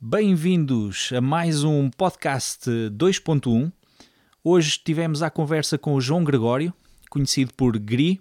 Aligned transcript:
Bem-vindos 0.00 1.10
a 1.12 1.20
mais 1.20 1.64
um 1.64 1.90
podcast 1.90 2.70
2.1. 2.70 3.72
Hoje 4.44 4.78
tivemos 4.78 5.24
a 5.24 5.28
conversa 5.28 5.76
com 5.76 5.92
o 5.94 6.00
João 6.00 6.22
Gregório, 6.22 6.72
conhecido 7.10 7.52
por 7.56 7.76
Gri. 7.76 8.20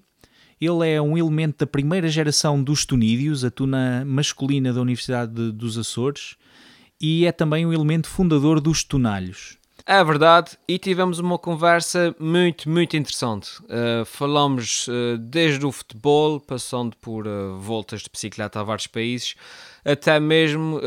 Ele 0.60 0.90
é 0.90 1.00
um 1.00 1.16
elemento 1.16 1.60
da 1.60 1.68
primeira 1.68 2.08
geração 2.08 2.64
dos 2.64 2.84
Tunídeos, 2.84 3.46
a 3.46 3.52
tuna 3.52 4.04
masculina 4.08 4.74
da 4.74 4.82
Universidade 4.82 5.52
dos 5.52 5.78
Açores, 5.78 6.36
e 7.00 7.28
é 7.28 7.32
também 7.32 7.64
um 7.64 7.72
elemento 7.72 8.10
fundador 8.10 8.60
dos 8.60 8.84
Tunalhos. 8.84 9.60
É 9.90 10.04
verdade, 10.04 10.58
e 10.68 10.78
tivemos 10.78 11.18
uma 11.18 11.40
conversa 11.40 12.14
muito, 12.20 12.70
muito 12.70 12.98
interessante. 12.98 13.58
Uh, 13.62 14.04
falamos 14.04 14.86
uh, 14.90 15.18
desde 15.18 15.66
o 15.66 15.72
futebol, 15.72 16.42
passando 16.42 16.94
por 16.98 17.26
uh, 17.26 17.58
voltas 17.58 18.02
de 18.02 18.10
bicicleta 18.12 18.60
a 18.60 18.64
vários 18.64 18.86
países, 18.88 19.36
até 19.86 20.20
mesmo 20.20 20.82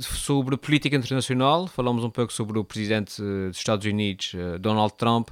sobre 0.00 0.56
política 0.56 0.96
internacional. 0.96 1.66
Falamos 1.66 2.02
um 2.02 2.08
pouco 2.08 2.32
sobre 2.32 2.58
o 2.58 2.64
presidente 2.64 3.20
dos 3.20 3.58
Estados 3.58 3.84
Unidos, 3.84 4.34
Donald 4.58 4.94
Trump, 4.96 5.28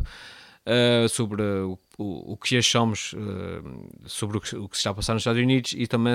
sobre 1.08 1.40
o, 1.42 1.78
o, 1.96 2.32
o, 2.34 2.36
que 2.36 2.58
achamos 2.58 3.14
sobre 4.04 4.36
o 4.36 4.40
que, 4.42 4.54
o 4.54 4.68
que, 4.68 4.76
se 4.76 4.80
está 4.80 4.90
a 4.90 4.94
passar 4.94 5.14
nos 5.14 5.22
Estados 5.22 5.40
Unidos 5.40 5.74
e 5.74 5.86
também 5.86 6.14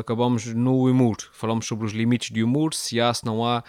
acabamos 0.00 0.46
no 0.46 0.90
humor. 0.90 1.18
Falamos 1.30 1.64
sobre 1.64 1.86
os 1.86 1.92
limites 1.92 2.32
de 2.32 2.42
humor, 2.42 2.74
se 2.74 3.00
há, 3.00 3.14
se 3.14 3.24
não 3.24 3.46
há 3.46 3.62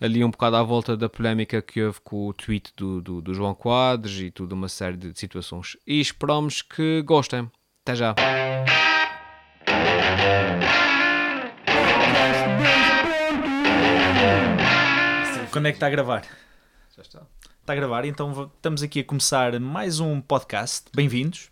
ali 0.00 0.24
um 0.24 0.30
bocado 0.30 0.56
à 0.56 0.62
volta 0.62 0.96
da 0.96 1.08
polémica 1.08 1.60
que 1.60 1.82
houve 1.82 2.00
com 2.00 2.28
o 2.28 2.32
tweet 2.32 2.72
do, 2.76 3.00
do, 3.00 3.20
do 3.20 3.34
João 3.34 3.54
Quadros 3.54 4.20
e 4.20 4.30
tudo 4.30 4.52
uma 4.52 4.68
série 4.68 4.96
de 4.96 5.18
situações. 5.18 5.76
E 5.86 6.00
esperamos 6.00 6.62
que 6.62 7.02
gostem. 7.02 7.50
Até 7.84 7.96
já! 7.96 8.14
Quando 15.50 15.66
é 15.66 15.72
que 15.72 15.76
está 15.76 15.86
a 15.88 15.90
gravar? 15.90 16.22
Já 16.94 17.02
está. 17.02 17.26
Está 17.60 17.72
a 17.72 17.76
gravar, 17.76 18.04
então 18.04 18.50
estamos 18.54 18.82
aqui 18.82 19.00
a 19.00 19.04
começar 19.04 19.58
mais 19.58 19.98
um 19.98 20.20
podcast. 20.20 20.86
Bem-vindos. 20.94 21.50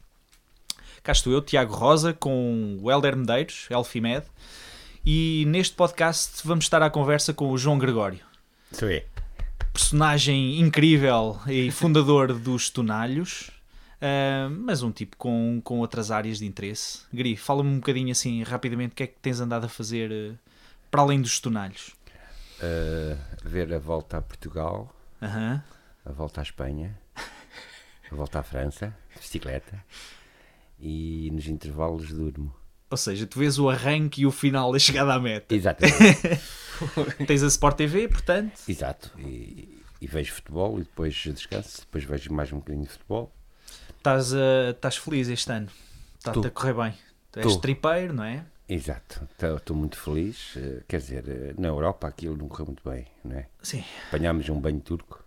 Cá 1.03 1.13
estou 1.13 1.33
eu, 1.33 1.43
Tiago 1.43 1.75
Rosa, 1.75 2.13
com 2.13 2.79
o 2.81 2.91
Helder 2.91 3.17
Medeiros, 3.17 3.67
Elfimed. 3.71 4.25
E 5.05 5.45
neste 5.47 5.75
podcast 5.75 6.41
vamos 6.45 6.65
estar 6.65 6.83
à 6.83 6.91
conversa 6.91 7.33
com 7.33 7.51
o 7.51 7.59
João 7.59 7.79
Gregório. 7.79 8.26
Isso 8.77 8.85
é. 8.85 9.07
Personagem 9.73 10.61
incrível 10.61 11.41
e 11.47 11.71
fundador 11.71 12.35
dos 12.39 12.69
Tonalhos, 12.69 13.51
uh, 14.03 14.51
mas 14.51 14.83
um 14.83 14.93
tipo 14.93 15.17
com, 15.17 15.63
com 15.65 15.79
outras 15.79 16.11
áreas 16.11 16.41
de 16.41 16.45
interesse. 16.45 17.01
Gri, 17.11 17.39
fala-me 17.39 17.71
um 17.71 17.77
bocadinho 17.77 18.13
assim, 18.13 18.43
rapidamente, 18.43 18.93
o 18.93 18.95
que 18.95 19.05
é 19.05 19.07
que 19.07 19.17
tens 19.19 19.41
andado 19.41 19.65
a 19.65 19.69
fazer 19.71 20.11
uh, 20.13 20.39
para 20.91 21.01
além 21.01 21.23
dos 21.23 21.41
Tonalhos? 21.41 21.97
Uh, 22.59 23.19
ver 23.43 23.73
a 23.73 23.79
volta 23.79 24.19
a 24.19 24.21
Portugal, 24.21 24.95
-huh. 25.23 25.63
a 26.05 26.13
volta 26.13 26.43
à 26.43 26.45
Espanha, 26.45 26.99
a 27.17 28.15
volta 28.15 28.41
à 28.41 28.43
França, 28.43 28.95
bicicleta, 29.19 29.83
e 30.79 31.31
nos 31.33 31.49
intervalos 31.49 32.13
durmo. 32.13 32.55
Ou 32.91 32.97
seja, 32.97 33.27
tu 33.27 33.39
vês 33.39 33.59
o 33.59 33.69
arranque 33.69 34.23
e 34.23 34.27
o 34.27 34.31
final 34.31 34.73
da 34.73 34.79
chegada 34.79 35.15
à 35.15 35.21
meta. 35.21 35.55
Exatamente. 35.55 36.41
Tens 37.27 37.43
a 37.43 37.47
Sport 37.49 37.77
TV, 37.77 38.09
portanto. 38.09 38.61
Exato. 38.69 39.11
E, 39.19 39.83
e, 40.01 40.07
vejo 40.07 40.35
futebol 40.35 40.79
e 40.79 40.83
depois 40.83 41.15
descanso, 41.15 41.81
depois 41.81 42.05
vejo 42.05 42.33
mais 42.33 42.53
um 42.53 42.59
bocadinho 42.59 42.85
de 42.85 42.91
futebol. 42.91 43.33
Estás, 43.97 44.33
uh, 44.33 44.71
estás 44.71 44.97
feliz 44.97 45.29
este 45.29 45.51
ano? 45.51 45.69
Está-te 46.19 46.47
a 46.47 46.51
correr 46.51 46.75
bem? 46.75 46.95
Tu 47.33 47.41
és 47.41 47.57
tripeiro, 47.57 48.15
não 48.15 48.25
é? 48.25 48.45
Exato, 48.69 49.29
estou 49.57 49.77
muito 49.77 49.97
feliz. 49.97 50.55
Uh, 50.55 50.83
quer 50.87 50.99
dizer, 50.99 51.25
uh, 51.25 51.61
na 51.61 51.69
Europa 51.69 52.07
aquilo 52.07 52.37
não 52.37 52.47
correu 52.47 52.67
muito 52.67 52.89
bem, 52.89 53.07
não 53.25 53.37
é? 53.37 53.47
Sim. 53.63 53.85
Apanhámos 54.09 54.49
um 54.49 54.61
banho 54.61 54.81
turco. 54.81 55.26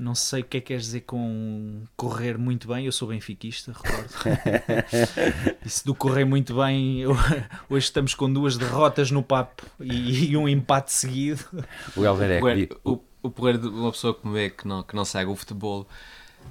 Não 0.00 0.14
sei 0.14 0.40
o 0.40 0.44
que 0.44 0.56
é 0.56 0.60
que 0.62 0.68
queres 0.68 0.84
dizer 0.84 1.02
com 1.02 1.82
correr 1.94 2.38
muito 2.38 2.66
bem. 2.66 2.86
Eu 2.86 2.92
sou 2.92 3.08
benfiquista, 3.08 3.70
recordo. 3.72 4.08
Isso 5.62 5.84
do 5.84 5.94
correr 5.94 6.24
muito 6.24 6.56
bem, 6.56 7.00
eu, 7.00 7.12
hoje 7.68 7.84
estamos 7.84 8.14
com 8.14 8.32
duas 8.32 8.56
derrotas 8.56 9.10
no 9.10 9.22
papo 9.22 9.66
e, 9.78 10.30
e 10.30 10.36
um 10.38 10.48
empate 10.48 10.90
seguido. 10.90 11.44
O 11.94 12.02
Helder 12.02 12.30
é 12.30 12.66
que... 12.66 12.78
O, 12.82 12.98
o 13.22 13.30
porreiro 13.30 13.58
de 13.58 13.68
uma 13.68 13.92
pessoa 13.92 14.14
que 14.14 14.26
me 14.26 14.32
vê 14.32 14.48
que 14.48 14.66
não, 14.66 14.82
que 14.82 14.96
não 14.96 15.04
segue 15.04 15.30
o 15.30 15.36
futebol 15.36 15.86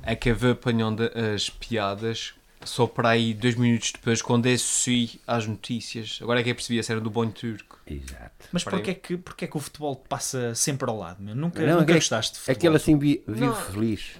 é 0.03 0.15
que 0.15 0.29
a 0.29 0.33
ver 0.35 0.51
apanhando 0.51 1.09
as 1.33 1.49
piadas 1.49 2.35
só 2.69 2.87
para 2.87 3.09
aí 3.09 3.33
dois 3.33 3.55
minutos 3.55 3.91
depois, 3.91 4.21
quando 4.21 4.47
associo 4.47 5.19
às 5.25 5.45
notícias. 5.45 6.19
Agora 6.21 6.39
é 6.39 6.43
que 6.43 6.49
eu 6.51 6.55
percebi 6.55 6.79
a 6.79 6.83
cena 6.83 7.01
do 7.01 7.09
bonho 7.09 7.31
turco. 7.31 7.79
Exato. 7.85 8.47
Mas 8.51 8.63
porquê 8.63 8.91
é, 8.91 8.93
que, 8.93 9.17
porquê 9.17 9.45
é 9.45 9.47
que 9.47 9.57
o 9.57 9.59
futebol 9.59 9.95
passa 9.95 10.53
sempre 10.55 10.89
ao 10.89 10.97
lado? 10.97 11.21
Meu? 11.21 11.35
Nunca, 11.35 11.65
não, 11.65 11.79
nunca 11.79 11.91
é, 11.91 11.95
gostaste 11.95 12.33
de 12.33 12.39
futebol? 12.39 12.57
Aquele 12.57 12.75
assim 12.75 12.97
vive 12.97 13.23
não, 13.27 13.55
feliz. 13.55 14.11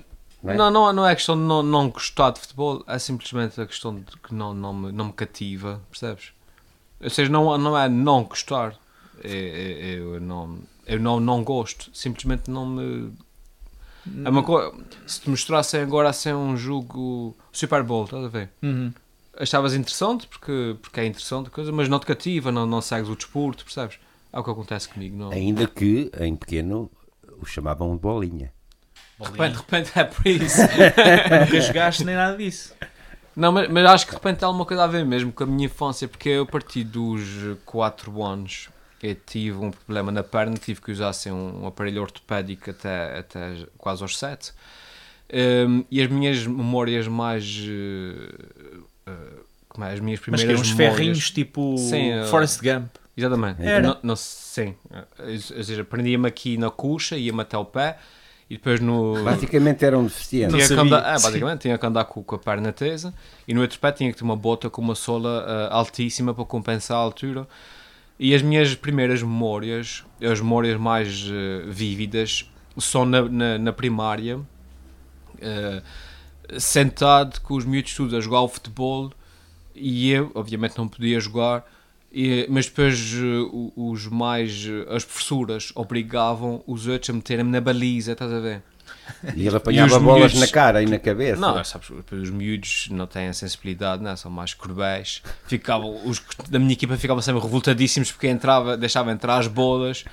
Não, 0.44 0.52
é? 0.52 0.58
não, 0.58 0.72
não, 0.72 0.94
não 0.94 1.08
é 1.08 1.16
questão 1.16 1.36
de 1.36 1.42
não, 1.42 1.62
não 1.62 1.90
gostar 1.90 2.32
de 2.32 2.40
futebol, 2.40 2.84
é 2.88 2.98
simplesmente 2.98 3.60
a 3.60 3.66
questão 3.66 3.96
de 3.96 4.06
que 4.18 4.34
não, 4.34 4.54
não, 4.54 4.74
me, 4.74 4.92
não 4.92 5.06
me 5.06 5.14
cativa, 5.14 5.82
percebes? 5.90 6.32
Ou 7.02 7.10
seja, 7.10 7.32
não, 7.32 7.58
não 7.58 7.78
é 7.78 7.88
não 7.88 8.24
gostar, 8.24 8.76
é, 9.24 9.32
é, 9.32 9.90
é 9.92 10.00
eu, 10.00 10.20
não, 10.20 10.60
eu 10.86 11.00
não, 11.00 11.20
não 11.20 11.44
gosto, 11.44 11.90
simplesmente 11.94 12.50
não 12.50 12.66
me 12.66 13.14
é 14.26 14.30
uma 14.30 14.44
coisa. 14.44 14.74
Se 15.06 15.22
te 15.22 15.30
mostrassem 15.30 15.82
agora 15.82 16.10
assim 16.10 16.34
um 16.34 16.56
jogo 16.56 17.36
Super 17.52 17.84
Bowl, 17.84 18.06
estás 18.06 18.24
a 18.24 18.28
ver? 18.28 18.50
Uhum. 18.62 18.94
Achavas 19.38 19.74
interessante 19.74 20.28
porque, 20.28 20.76
porque 20.82 21.00
é 21.00 21.06
interessante, 21.06 21.50
coisa, 21.50 21.72
mas 21.72 21.88
não 21.88 22.00
te 22.00 22.06
cativa, 22.06 22.52
não, 22.52 22.66
não 22.66 22.82
segues 22.82 23.10
o 23.10 23.16
desporto, 23.16 23.64
percebes? 23.64 24.00
É 24.32 24.40
o 24.40 24.44
que 24.44 24.50
acontece 24.50 24.90
comigo. 24.90 25.18
Não... 25.18 25.32
Ainda 25.32 25.66
que 25.66 26.12
em 26.20 26.36
pequeno 26.36 26.92
o 27.42 27.46
chamavam 27.46 27.96
de 27.96 28.02
bolinha. 28.02 28.52
De 29.20 29.26
repente, 29.26 29.52
de 29.52 29.58
repente 29.58 29.92
é 29.96 30.04
por 30.04 30.28
isso. 30.28 30.62
Nunca 31.42 31.62
jogaste 31.62 32.04
nem 32.04 32.16
nada 32.16 32.38
disso. 32.38 32.74
Não, 33.36 33.52
mas, 33.52 33.70
mas 33.70 33.86
acho 33.86 34.06
que 34.06 34.12
de 34.12 34.18
repente 34.18 34.40
tem 34.40 34.46
alguma 34.46 34.66
coisa 34.66 34.84
a 34.84 34.88
ver 34.88 35.06
mesmo 35.06 35.32
com 35.32 35.44
a 35.44 35.48
minha 35.48 35.66
infância, 35.66 36.08
porque 36.08 36.30
eu 36.30 36.44
a 36.44 36.46
partir 36.46 36.84
dos 36.84 37.22
4 37.66 38.24
anos 38.24 38.70
eu 39.02 39.16
tive 39.16 39.58
um 39.58 39.72
problema 39.72 40.12
na 40.12 40.24
perna, 40.24 40.56
tive 40.58 40.82
que 40.82 40.92
usar 40.92 41.10
assim, 41.10 41.32
um 41.32 41.66
aparelho 41.66 42.02
ortopédico 42.02 42.70
até, 42.70 43.20
até 43.20 43.66
quase 43.78 44.02
aos 44.02 44.18
7. 44.18 44.54
Um, 45.32 45.86
e 45.92 46.02
as 46.02 46.10
minhas 46.10 46.46
memórias 46.46 47.08
mais. 47.08 47.46
Uh, 47.46 48.84
uh, 49.08 49.46
como 49.68 49.86
é? 49.86 49.94
As 49.94 50.00
minhas 50.00 50.20
primeiras 50.20 50.48
Mas 50.48 50.62
que 50.62 50.68
uns 50.68 50.76
memórias... 50.76 50.98
ferrinhos 50.98 51.32
tipo 51.32 51.78
sim, 51.78 52.20
uh, 52.20 52.26
Forrest 52.26 52.62
Gump. 52.62 52.88
Exatamente. 53.16 53.62
Era. 53.62 53.88
Não, 53.88 53.98
não, 54.02 54.16
sim. 54.16 54.76
Ou 55.20 55.64
seja, 55.64 55.84
prendia-me 55.84 56.28
aqui 56.28 56.58
na 56.58 56.72
coxa, 56.72 57.16
ia-me 57.16 57.42
até 57.42 57.58
o 57.58 57.66
pé 57.66 57.98
e 58.50 58.56
depois 58.56 58.80
no. 58.80 59.24
Basicamente 59.24 59.86
era 59.86 60.00
um 60.00 60.06
deficiente. 60.06 60.56
Tinha 60.56 60.68
que 60.68 60.74
andar, 60.74 61.02
é, 61.02 61.22
basicamente, 61.22 61.62
tinha 61.62 61.78
que 61.78 61.86
andar 61.86 62.06
com, 62.06 62.24
com, 62.24 62.36
a 62.36 62.40
perna 62.40 62.72
tesa 62.72 63.14
e 63.48 63.54
no 63.54 63.62
outro 63.62 63.78
pé 63.80 63.92
tinha 63.92 64.12
que 64.12 64.18
ter 64.18 64.24
uma 64.24 64.36
bota 64.36 64.70
com 64.70 64.82
uma 64.82 64.96
sola 64.96 65.70
altíssima 65.70 66.34
para 66.34 66.46
compensar 66.46 66.98
a 66.98 67.02
altura. 67.02 67.48
E 68.20 68.36
as 68.36 68.42
minhas 68.42 68.76
primeiras 68.76 69.24
memórias, 69.24 70.04
as 70.22 70.42
memórias 70.42 70.78
mais 70.78 71.24
uh, 71.24 71.72
vívidas, 71.72 72.52
são 72.78 73.06
na, 73.06 73.22
na, 73.22 73.58
na 73.58 73.72
primária, 73.72 74.38
uh, 74.38 76.60
sentado 76.60 77.40
com 77.42 77.56
os 77.56 77.64
miúdos 77.64 77.96
todos 77.96 78.14
a 78.14 78.20
jogar 78.20 78.42
o 78.42 78.50
futebol 78.50 79.12
e 79.74 80.12
eu, 80.12 80.32
obviamente, 80.36 80.78
não 80.78 80.88
podia 80.88 81.20
jogar, 81.20 81.66
e, 82.12 82.46
mas 82.50 82.66
depois 82.66 83.14
uh, 83.14 83.72
os 83.76 84.08
mais, 84.08 84.68
as 84.90 85.06
professoras 85.06 85.72
obrigavam 85.74 86.62
os 86.68 86.88
outros 86.88 87.10
a 87.10 87.14
meterem-me 87.14 87.52
na 87.52 87.62
baliza, 87.62 88.12
estás 88.12 88.34
a 88.34 88.40
ver? 88.40 88.62
E 89.36 89.48
ele 89.48 89.56
apanhava 89.56 89.96
e 89.96 90.00
bolas 90.00 90.34
miúdos... 90.34 90.40
na 90.40 90.48
cara 90.48 90.82
e 90.82 90.86
na 90.86 91.00
cabeça. 91.00 91.40
Não, 91.40 91.64
sabes, 91.64 91.90
os 91.90 92.30
miúdos 92.30 92.88
não 92.92 93.08
têm 93.08 93.28
a 93.28 93.34
sensibilidade, 93.34 94.04
não, 94.04 94.16
são 94.16 94.32
mais 94.32 94.54
cruéis. 94.54 95.22
Ficavam, 95.48 96.00
os 96.06 96.22
da 96.50 96.60
minha 96.60 96.74
equipa 96.74 96.98
ficavam 96.98 97.22
sempre 97.22 97.42
revoltadíssimos 97.42 98.12
porque 98.12 98.28
entrava, 98.28 98.78
deixava 98.78 99.12
entrar 99.12 99.38
as 99.38 99.48
bolas. 99.48 100.06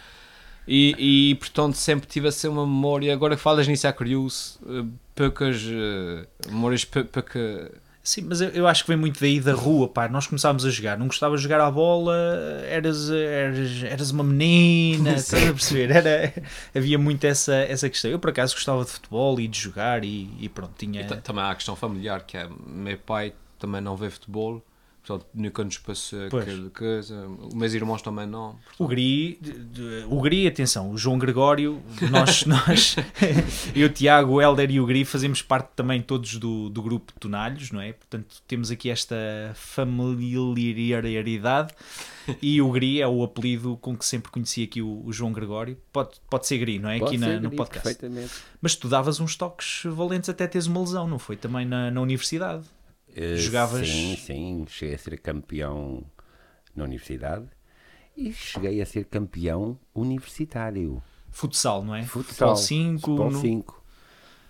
E, 0.68 1.31
e 1.31 1.34
portanto 1.37 1.76
sempre 1.76 2.08
tive 2.08 2.28
assim 2.28 2.48
uma 2.48 2.66
memória. 2.66 3.12
Agora 3.12 3.37
que 3.37 3.43
falas 3.43 3.69
nisso 3.69 3.87
é 3.87 3.93
curioso, 3.93 4.58
eh, 4.66 4.84
poucas 5.14 5.62
uh, 5.62 6.26
memórias, 6.50 6.84
pouca 6.84 7.70
Sim, 8.06 8.23
mas 8.29 8.41
eu, 8.41 8.50
eu, 8.50 8.69
acho 8.69 8.85
que 8.85 8.88
vem 8.88 8.97
muito 8.97 9.19
daí 9.19 9.41
da 9.41 9.53
rua, 9.53 9.88
pá. 9.88 10.08
Nós 10.08 10.29
começámos 10.29 10.64
a 10.64 10.70
jogar, 10.70 10.97
não 10.97 11.08
gostavas 11.08 11.41
de 11.41 11.43
jogar 11.43 11.61
à 11.61 11.69
bola, 11.69 12.14
eras, 12.69 13.11
eras, 13.11 13.82
eras 13.82 14.11
uma 14.12 14.23
menina, 14.23 15.14
estás 15.14 15.43
a 15.43 15.53
perceber? 15.53 15.91
Era, 15.91 16.32
havia 16.73 16.97
muito 17.00 17.25
essa, 17.25 17.53
essa 17.53 17.91
questão. 17.91 18.08
Eu, 18.08 18.20
por 18.20 18.31
acaso, 18.31 18.55
gostava 18.55 18.85
de 18.85 18.93
futebol 18.93 19.41
e 19.41 19.49
de 19.49 19.58
jogar 19.58 20.05
e, 20.05 20.31
e 20.38 20.49
pronto, 20.49 20.73
tinha... 20.79 21.00
E 21.00 21.05
também 21.20 21.43
há 21.43 21.50
a 21.50 21.55
questão 21.56 21.75
familiar, 21.75 22.23
que 22.23 22.37
é, 22.37 22.49
meu 22.64 22.97
pai 22.97 23.35
também 23.58 23.81
não 23.81 23.97
vê 23.97 24.09
futebol, 24.09 24.62
Portanto, 25.06 25.26
nunca 25.32 25.62
nos 25.64 25.79
passou 25.79 26.29
Pois. 26.31 26.43
aquela 26.43 26.70
coisa. 26.70 27.26
Os 27.29 27.55
meus 27.55 27.73
irmãos 27.75 28.03
também 28.03 28.26
não. 28.26 28.56
O 28.79 28.88
Gri, 28.88 29.38
de- 29.41 29.53
de- 29.53 30.05
o 30.08 30.20
Gri, 30.20 30.47
atenção, 30.49 30.91
o 30.91 30.99
João 30.99 31.17
Gregório, 31.19 31.81
nós, 32.11 32.43
nós 32.47 32.97
eu, 33.75 33.87
o 33.87 33.91
Tiago, 33.91 34.32
o 34.32 34.43
Helder 34.43 34.69
e 34.70 34.81
o 34.81 34.87
Gri 34.87 35.05
fazemos 35.05 35.43
parte 35.43 35.69
também 35.76 36.03
todos 36.03 36.37
do, 36.38 36.69
do 36.70 36.82
grupo 36.82 37.12
Tonalhos, 37.20 37.70
não 37.70 37.81
é? 37.81 37.93
Portanto, 37.93 38.43
temos 38.49 38.70
aqui 38.73 38.91
esta 38.91 39.14
familiaridade 39.55 41.73
e 42.43 42.61
o 42.61 42.70
Gri 42.73 43.00
é 43.00 43.06
o 43.06 43.23
apelido 43.23 43.76
com 43.81 43.97
que 43.97 44.05
sempre 44.05 44.31
conheci 44.32 44.64
aqui 44.64 44.82
o, 44.82 45.02
o 45.05 45.12
João 45.12 45.32
Gregório. 45.32 45.76
Pode, 45.93 46.11
pode 46.29 46.47
ser 46.47 46.59
Gri, 46.59 46.79
não 46.79 46.91
é? 46.91 46.99
Pode 46.99 47.14
aqui 47.14 47.19
na- 47.25 47.41
no 47.41 47.50
podcast. 47.52 47.88
Perfeitamente. 47.97 48.35
Mas 48.61 48.75
tu 48.75 48.88
davas 48.88 49.20
uns 49.20 49.37
toques 49.37 49.82
valentes 49.85 50.29
até 50.29 50.47
teres 50.47 50.67
uma 50.67 50.81
lesão, 50.81 51.06
não 51.06 51.19
foi? 51.19 51.37
Também 51.37 51.64
na, 51.64 51.91
na 51.91 52.00
universidade. 52.00 52.64
Eh, 53.16 53.36
Jogavas- 53.36 53.88
Sim, 53.88 54.16
sim. 54.16 54.64
Cheguei 54.68 54.94
a 54.94 54.98
ser 54.98 55.18
campeão 55.18 56.04
na 56.74 56.84
universidade 56.84 57.46
e 58.16 58.30
cheguei 58.32 58.80
a 58.82 58.86
ser 58.86 59.04
campeão 59.06 59.78
universitário. 59.94 61.02
Futsal, 61.30 61.82
não 61.82 61.94
é? 61.94 62.02
Futsal 62.04 62.54
5. 62.56 63.00
Futebol 63.00 63.30
no- 63.30 63.40
5. 63.40 63.82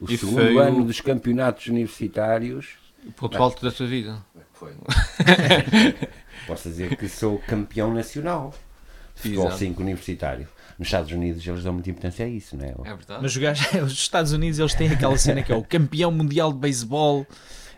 O 0.00 0.10
E 0.10 0.18
segundo 0.18 0.40
o- 0.54 0.58
ano 0.58 0.84
dos 0.84 1.00
campeonatos 1.00 1.66
universitários. 1.68 2.70
O 3.06 3.12
ponto 3.12 3.40
alto 3.40 3.62
da 3.64 3.70
tua 3.70 3.86
vida. 3.86 4.24
Foi. 4.52 4.72
Posso 6.46 6.68
dizer 6.68 6.96
que 6.96 7.08
sou 7.08 7.38
campeão 7.38 7.92
nacional 7.92 8.52
de 9.14 9.22
futebol 9.22 9.46
Exato. 9.46 9.58
5 9.58 9.82
universitário. 9.82 10.48
Nos 10.78 10.88
Estados 10.88 11.10
Unidos 11.12 11.46
eles 11.46 11.62
dão 11.64 11.72
muita 11.72 11.90
importância 11.90 12.26
a 12.26 12.28
isso, 12.28 12.56
não 12.56 12.64
é? 12.64 12.70
É 12.84 12.94
verdade. 12.94 13.22
Mas 13.22 13.36
gajos- 13.36 13.72
os 13.82 13.92
Estados 13.92 14.32
Unidos 14.32 14.58
eles 14.58 14.74
têm 14.74 14.90
aquela 14.90 15.16
cena 15.16 15.42
que 15.42 15.52
é 15.52 15.56
o 15.56 15.62
campeão 15.64 16.10
mundial 16.12 16.52
de 16.52 16.58
beisebol 16.58 17.26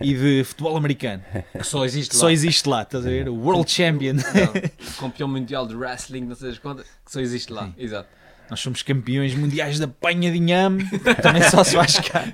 e 0.01 0.15
de 0.15 0.45
futebol 0.45 0.77
americano. 0.77 1.23
Que 1.53 1.65
só 1.65 1.85
existe 1.85 2.15
lá. 2.15 2.21
só 2.21 2.31
existe 2.31 2.69
lá, 2.69 2.83
estás 2.83 3.07
a 3.07 3.09
ver? 3.09 3.29
O 3.29 3.35
World 3.35 3.71
Champion. 3.71 4.15
Não, 4.15 4.89
o 4.89 5.01
campeão 5.01 5.29
mundial 5.29 5.67
de 5.67 5.75
wrestling, 5.75 6.23
não 6.27 6.35
sei 6.35 6.51
das 6.51 6.59
quantas, 6.59 6.87
que 7.05 7.13
só 7.13 7.21
existe 7.21 7.53
lá. 7.53 7.73
Exato. 7.77 8.09
Nós 8.51 8.61
somos 8.61 8.83
campeões 8.83 9.35
mundiais 9.35 9.79
da 9.79 9.87
panha 9.87 10.31
de 10.33 10.39
inhame, 10.39 10.83
também 11.21 11.43
só 11.43 11.63
se 11.63 11.77
faz 11.77 11.99
cá. 12.01 12.33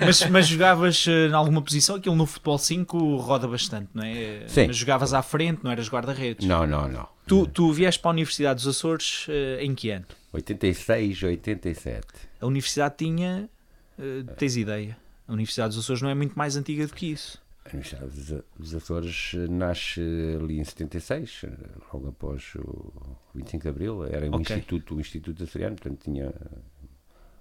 Mas, 0.00 0.28
mas 0.28 0.48
jogavas 0.48 1.06
eh, 1.06 1.28
em 1.28 1.32
alguma 1.32 1.62
posição, 1.62 1.94
aquilo 1.94 2.16
no 2.16 2.26
futebol 2.26 2.58
5 2.58 3.16
roda 3.18 3.46
bastante, 3.46 3.88
não 3.94 4.02
é? 4.02 4.42
Sim. 4.48 4.66
Mas 4.66 4.76
jogavas 4.76 5.14
à 5.14 5.22
frente, 5.22 5.60
não 5.62 5.70
eras 5.70 5.88
guarda-redes. 5.88 6.44
Não, 6.44 6.66
não, 6.66 6.88
não. 6.88 7.06
Tu, 7.24 7.46
tu 7.46 7.72
vieste 7.72 8.00
para 8.02 8.10
a 8.10 8.14
Universidade 8.14 8.56
dos 8.64 8.66
Açores 8.76 9.26
eh, 9.28 9.58
em 9.64 9.76
que 9.76 9.90
ano? 9.90 10.04
86, 10.32 11.22
87. 11.22 12.00
A 12.40 12.46
universidade 12.46 12.94
tinha. 12.98 13.48
eh, 13.96 14.24
tens 14.36 14.56
ideia? 14.56 14.96
A 15.26 15.32
Universidade 15.32 15.74
dos 15.74 15.84
Açores 15.84 16.02
não 16.02 16.10
é 16.10 16.14
muito 16.14 16.36
mais 16.38 16.56
antiga 16.56 16.86
do 16.86 16.92
que 16.94 17.06
isso. 17.12 17.42
A 17.64 17.68
Universidade 17.70 18.42
dos- 18.58 18.74
Açores 18.74 19.32
eh, 19.34 19.48
nasce 19.48 20.00
ali 20.38 20.58
em 20.58 20.64
76, 20.64 21.40
eh, 21.44 21.50
logo 21.92 22.08
após 22.08 22.54
o 22.56 22.92
25 23.34 23.62
de 23.62 23.68
Abril. 23.68 24.04
Era 24.04 24.26
um 24.26 24.34
Ok. 24.34 24.40
instituto, 24.56 24.94
o 24.96 25.00
Instituto 25.00 25.42
Açoriano, 25.44 25.76
portanto 25.76 26.02
tinha 26.04 26.32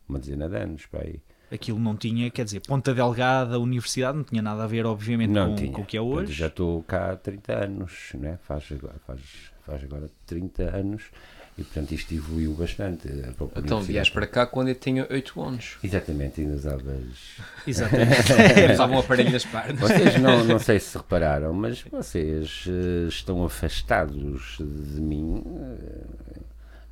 uma 0.07 0.17
dezena 0.19 0.47
de 0.49 0.55
anos. 0.55 0.85
Pá, 0.85 0.99
aí. 0.99 1.19
Aquilo 1.51 1.77
não 1.77 1.95
tinha, 1.95 2.31
quer 2.31 2.45
dizer, 2.45 2.61
Ponta 2.61 2.93
Delgada, 2.93 3.59
universidade, 3.59 4.17
não 4.17 4.23
tinha 4.23 4.41
nada 4.41 4.63
a 4.63 4.67
ver, 4.67 4.85
obviamente, 4.85 5.29
Não 5.29 5.53
com, 5.55 5.71
com 5.71 5.81
o 5.81 5.85
que 5.85 5.97
é 5.97 5.99
Portanto, 6.01 6.19
hoje. 6.27 6.33
já 6.33 6.47
estou 6.47 6.81
cá 6.83 7.11
há 7.11 7.15
30 7.17 7.53
anos, 7.65 8.11
né? 8.15 8.39
faz, 8.43 8.71
agora, 8.71 8.95
faz, 9.05 9.19
faz 9.65 9.83
agora 9.83 10.09
30 10.25 10.63
anos 10.75 11.03
e 11.57 11.63
portanto 11.63 11.91
isto 11.91 12.13
evoluiu 12.13 12.53
bastante. 12.53 13.07
Então 13.57 13.81
vieste 13.81 14.11
para 14.11 14.25
cá 14.25 14.45
quando 14.45 14.69
eu 14.69 14.75
tinha 14.75 15.07
8 15.09 15.41
anos. 15.41 15.77
Exatamente, 15.83 16.41
ainda 16.41 16.55
usavas. 16.55 17.03
Exatamente. 17.67 18.73
Usava 18.73 18.93
um 18.93 18.99
aparelho 18.99 19.31
nas 19.31 19.45
pernas. 19.45 19.79
Vocês 19.79 20.19
não, 20.19 20.43
não 20.43 20.59
sei 20.59 20.79
se 20.79 20.97
repararam, 20.97 21.53
mas 21.53 21.81
vocês 21.81 22.65
eh, 22.67 23.07
estão 23.07 23.43
afastados 23.43 24.57
de 24.57 25.01
mim 25.01 25.43
eh, 25.45 26.39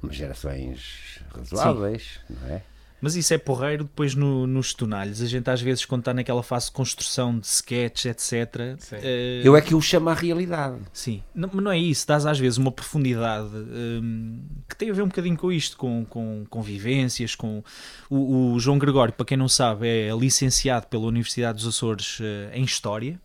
umas 0.01 0.15
gerações 0.15 1.19
razoáveis, 1.35 2.19
não 2.29 2.49
é? 2.49 2.61
Mas 3.01 3.15
isso 3.15 3.33
é 3.33 3.37
porreiro 3.39 3.83
depois 3.85 4.13
no- 4.13 4.45
nos 4.45 4.73
tonalhos. 4.75 5.21
A 5.21 5.25
gente 5.25 5.49
às 5.49 5.59
vezes, 5.59 5.83
quando 5.85 6.01
está 6.01 6.13
naquela 6.13 6.43
fase 6.43 6.67
de 6.67 6.73
construção 6.73 7.39
de 7.39 7.47
sketches, 7.47 8.05
etc. 8.05 8.75
Sim. 8.77 8.95
eh, 9.01 9.41
Eu 9.43 9.55
é 9.57 9.61
que 9.61 9.73
o 9.73 9.81
chamo 9.81 10.09
à 10.09 10.13
realidade. 10.13 10.77
Sim, 10.93 11.23
não, 11.33 11.49
mas 11.51 11.63
não 11.63 11.71
é 11.71 11.77
isso, 11.79 12.07
dás 12.07 12.25
às 12.27 12.37
vezes 12.37 12.57
uma 12.59 12.71
profundidade 12.71 13.49
hum, 13.55 14.39
que 14.69 14.75
tem 14.75 14.89
a 14.89 14.93
ver 14.93 15.01
um 15.01 15.07
bocadinho 15.07 15.35
com 15.35 15.51
isto, 15.51 15.75
com, 15.77 16.05
com, 16.05 16.45
com 16.49 16.61
vivências, 16.61 17.33
com 17.33 17.63
o, 18.09 18.53
o 18.53 18.59
João 18.59 18.77
Gregório, 18.77 19.13
para 19.13 19.25
quem 19.25 19.37
não 19.37 19.47
sabe, 19.49 19.87
é 19.87 20.09
licenciado 20.15 20.85
pela 20.87 21.05
Universidade 21.07 21.57
dos 21.57 21.67
Açores 21.67 22.19
eh, 22.21 22.51
em 22.53 22.63
História. 22.63 23.19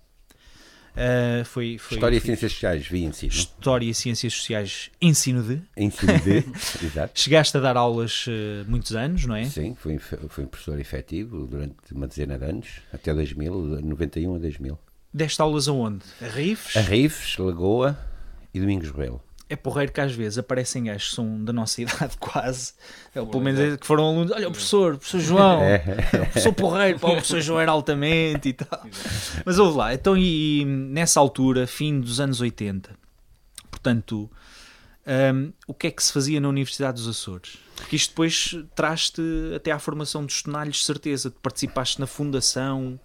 Uh, 0.96 1.44
foi, 1.44 1.76
foi 1.76 1.98
História 1.98 2.16
e 2.16 2.20
Ciências 2.20 2.52
Sociais, 2.52 2.86
vi 2.86 3.04
ensino. 3.04 3.32
História 3.32 3.84
e 3.86 3.92
Ciências 3.92 4.32
Sociais, 4.32 4.90
ensino 5.00 5.42
de. 5.42 5.60
Ensino 5.76 6.18
de. 6.20 6.38
Exato. 6.82 7.20
Chegaste 7.20 7.56
a 7.58 7.60
dar 7.60 7.76
aulas 7.76 8.24
eh, 8.28 8.64
muitos 8.66 8.96
anos, 8.96 9.26
não 9.26 9.36
é? 9.36 9.44
Sim, 9.44 9.74
fui, 9.74 9.98
fui 9.98 10.46
professor 10.46 10.80
efetivo 10.80 11.46
durante 11.46 11.92
uma 11.92 12.06
dezena 12.06 12.38
de 12.38 12.44
anos, 12.46 12.68
até 12.92 13.12
2000, 13.12 13.76
de 13.76 13.84
91 13.84 14.36
a 14.36 14.38
2000. 14.38 14.78
Deste 15.12 15.42
aulas 15.42 15.68
aonde? 15.68 16.04
A 16.22 16.28
Rifes? 16.28 16.76
A 16.76 16.80
Rifes, 16.80 17.36
Lagoa 17.36 17.98
e 18.54 18.60
Domingos 18.60 18.90
Rebelo. 18.90 19.22
É 19.48 19.54
porreiro 19.54 19.92
que 19.92 20.00
às 20.00 20.12
vezes 20.12 20.38
aparecem 20.38 20.84
gajos 20.84 21.10
que 21.10 21.14
são 21.14 21.44
da 21.44 21.52
nossa 21.52 21.80
idade 21.82 22.16
quase, 22.18 22.72
ou 23.14 23.26
pelo 23.28 23.42
menos 23.44 23.60
é 23.60 23.76
que 23.76 23.86
foram 23.86 24.04
alunos. 24.06 24.32
Olha, 24.32 24.48
o 24.48 24.50
professor, 24.50 24.94
o 24.94 24.98
professor 24.98 25.20
João, 25.20 25.62
É. 25.62 25.76
o 26.14 26.26
professor 26.26 26.52
porreiro, 26.52 26.98
pá, 26.98 27.08
o 27.08 27.12
professor 27.12 27.40
João 27.40 27.60
era 27.60 27.70
altamente 27.70 28.48
e 28.48 28.52
tal. 28.52 28.84
Mas 29.44 29.58
ouve 29.58 29.78
lá, 29.78 29.94
então 29.94 30.16
e, 30.16 30.62
e 30.62 30.64
nessa 30.64 31.20
altura, 31.20 31.66
fim 31.66 32.00
dos 32.00 32.18
anos 32.18 32.40
80, 32.40 32.90
portanto, 33.70 34.28
hum, 35.06 35.52
o 35.66 35.74
que 35.74 35.86
é 35.86 35.90
que 35.92 36.02
se 36.02 36.12
fazia 36.12 36.40
na 36.40 36.48
Universidade 36.48 36.96
dos 36.96 37.08
Açores? 37.08 37.58
Porque 37.76 37.94
isto 37.94 38.10
depois 38.10 38.56
traz-te 38.74 39.22
até 39.54 39.70
à 39.70 39.78
formação 39.78 40.24
dos 40.24 40.42
tonalhos, 40.42 40.78
de 40.78 40.84
certeza, 40.84 41.30
tu 41.30 41.38
participaste 41.40 42.00
na 42.00 42.06
fundação 42.06 42.98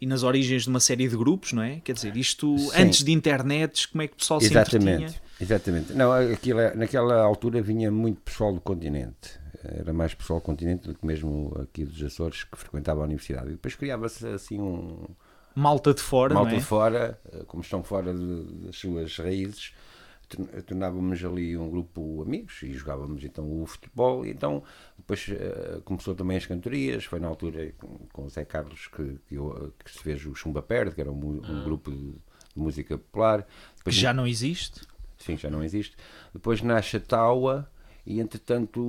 e 0.00 0.06
nas 0.06 0.22
origens 0.22 0.64
de 0.64 0.68
uma 0.68 0.80
série 0.80 1.06
de 1.06 1.16
grupos, 1.16 1.52
não 1.52 1.62
é? 1.62 1.80
Quer 1.84 1.92
dizer, 1.92 2.16
isto 2.16 2.58
Sim. 2.58 2.70
antes 2.74 3.04
de 3.04 3.12
internets, 3.12 3.86
como 3.86 4.02
é 4.02 4.08
que 4.08 4.14
o 4.14 4.16
pessoal 4.16 4.40
se 4.40 4.48
entretinha? 4.48 5.14
Exatamente. 5.40 5.92
Não, 5.92 6.12
aquilo, 6.12 6.60
é- 6.60 6.74
naquela 6.74 7.20
altura 7.22 7.60
vinha 7.60 7.90
muito 7.90 8.20
pessoal 8.20 8.52
do 8.52 8.60
continente. 8.60 9.38
Era 9.62 9.92
mais 9.92 10.12
pessoal 10.14 10.40
do 10.40 10.42
continente 10.42 10.86
do 10.88 10.94
que 10.94 11.06
mesmo 11.06 11.56
aqui 11.62 11.84
dos 11.84 12.02
Açores 12.02 12.44
que 12.44 12.56
frequentava 12.58 13.00
a 13.00 13.04
universidade. 13.04 13.48
E 13.48 13.52
depois 13.52 13.74
criava-se 13.74 14.26
assim 14.28 14.60
um 14.60 15.06
Malta 15.54 15.94
de 15.94 16.00
fora, 16.02 16.34
malta 16.34 16.50
é? 16.54 16.56
de 16.58 16.64
fora, 16.64 17.18
eh, 17.32 17.44
como 17.46 17.62
estão 17.62 17.82
fora 17.82 18.12
de- 18.12 18.66
das 18.66 18.76
suas 18.76 19.16
raízes, 19.18 19.72
torn- 20.28 20.48
tornávamos 20.62 21.24
ali 21.24 21.56
um 21.56 21.70
grupo 21.70 22.20
amigos 22.22 22.60
e 22.64 22.72
jogávamos 22.72 23.22
então 23.24 23.62
o 23.62 23.64
futebol. 23.64 24.26
E 24.26 24.30
então 24.30 24.62
depois 24.98 25.26
eh, 25.30 25.80
começou 25.84 26.14
também 26.14 26.36
as 26.36 26.44
cantorias. 26.44 27.04
Foi 27.04 27.18
na 27.20 27.28
altura 27.28 27.72
com, 27.78 28.00
com 28.12 28.24
o 28.24 28.28
Zé 28.28 28.44
Carlos 28.44 28.88
que, 28.88 29.18
que, 29.28 29.36
eu- 29.36 29.72
que 29.82 29.90
se 29.92 29.98
fez 30.00 30.26
o 30.26 30.34
Chumba 30.34 30.60
Perde, 30.60 30.94
que 30.94 31.00
era 31.00 31.10
um, 31.12 31.16
um 31.40 31.64
grupo 31.64 31.90
de, 31.90 31.98
de 32.10 32.16
música 32.56 32.98
popular. 32.98 33.44
Que 33.44 33.48
Depois 33.78 33.94
já 33.96 34.12
não 34.12 34.26
existe. 34.26 34.80
Sim, 35.24 35.36
já 35.36 35.48
não 35.50 35.62
existe. 35.64 35.96
Depois 36.32 36.60
nasce 36.62 36.96
a 36.96 37.00
Taua 37.00 37.68
e, 38.06 38.20
entretanto, 38.20 38.80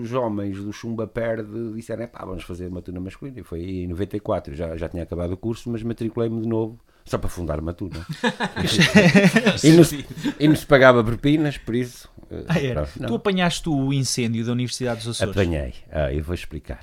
os 0.00 0.12
homens 0.12 0.56
do 0.62 0.72
Chumba 0.72 1.06
Perde 1.06 1.72
disseram: 1.74 2.06
pá, 2.06 2.24
vamos 2.24 2.44
fazer 2.44 2.68
uma 2.68 2.80
turma 2.80 3.00
masculina. 3.00 3.40
E 3.40 3.42
foi 3.42 3.60
em 3.62 3.86
94. 3.88 4.54
Já, 4.54 4.76
já 4.76 4.88
tinha 4.88 5.02
acabado 5.02 5.32
o 5.32 5.36
curso, 5.36 5.68
mas 5.70 5.82
matriculei-me 5.82 6.40
de 6.42 6.48
novo. 6.48 6.78
Só 7.04 7.18
para 7.18 7.28
fundar 7.30 7.58
uma 7.58 7.72
turma. 7.72 8.06
e, 9.64 9.72
não 9.72 9.82
se, 9.84 10.04
e 10.38 10.46
não 10.48 10.54
se 10.54 10.66
pagava 10.66 11.02
propinas, 11.02 11.58
por 11.58 11.74
isso. 11.74 12.08
eh, 12.30 12.44
Ah, 12.46 12.60
era. 12.60 12.82
pronto. 12.86 13.08
Tu 13.08 13.14
apanhaste 13.14 13.68
o 13.68 13.92
incêndio 13.92 14.44
da 14.44 14.52
Universidade 14.52 15.00
dos 15.00 15.08
Açores. 15.08 15.36
Apanhei. 15.36 15.74
Ah, 15.90 16.12
eu 16.12 16.22
vou 16.22 16.34
explicar. 16.34 16.80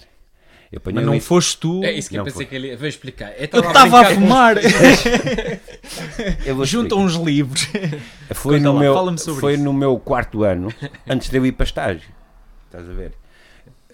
Eu 0.71 0.81
Mas 0.83 0.95
um 1.03 1.05
não 1.07 1.15
in- 1.15 1.19
foste 1.21 1.57
tu. 1.57 1.81
É 1.83 1.91
isso 1.93 2.09
que 2.09 2.15
eu 2.15 2.19
Não 2.19 2.25
pensei 2.25 2.35
foi. 2.37 2.45
que 2.45 2.55
ele 2.55 2.67
ia. 2.67 2.77
Vou 2.77 2.87
explicar. 2.87 3.31
Eu 3.37 3.47
Eu 3.53 3.59
estava 3.61 4.01
a 4.01 4.05
com- 4.09 4.15
fumar. 4.15 4.55
eu 6.45 6.65
Junta 6.65 6.95
uns 6.95 7.13
livros. 7.15 7.67
Foi, 8.33 8.57
Conta 8.57 8.69
no 8.69 8.73
lá, 8.73 8.79
meu, 8.81 8.93
fala-me 8.93 9.17
sobre 9.17 9.39
foi 9.41 9.53
isso. 9.53 9.63
no 9.63 9.73
meu 9.73 9.97
quarto 9.99 10.43
ano, 10.43 10.67
antes 11.07 11.29
de 11.29 11.37
eu 11.37 11.45
ir 11.45 11.51
para 11.53 11.65
estágio. 11.65 12.09
Estás 12.65 12.89
a 12.89 12.93
ver? 12.93 13.13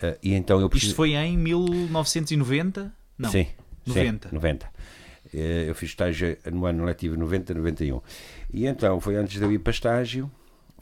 Ah, 0.01 0.15
e 0.24 0.34
então 0.34 0.58
eu 0.60 0.65
Isto 0.65 0.72
preciso- 0.72 0.96
foi 0.96 1.13
em 1.13 1.38
1990? 1.38 2.92
Não. 3.18 3.30
Sim, 3.30 3.48
90. 3.86 4.30
Sim, 4.30 4.36
90. 4.36 4.65
Eh, 5.36 5.65
Eu 5.68 5.75
fiz 5.75 5.89
estágio 5.89 6.38
no 6.51 6.65
ano 6.65 6.84
letivo 6.86 7.15
90, 7.18 7.53
91. 7.53 8.01
E 8.53 8.65
então, 8.68 9.00
foi 9.00 9.15
antes 9.15 9.38
de 9.38 9.44
eu 9.44 9.51
ir 9.51 9.60
para 9.60 9.72
estágio, 9.72 10.30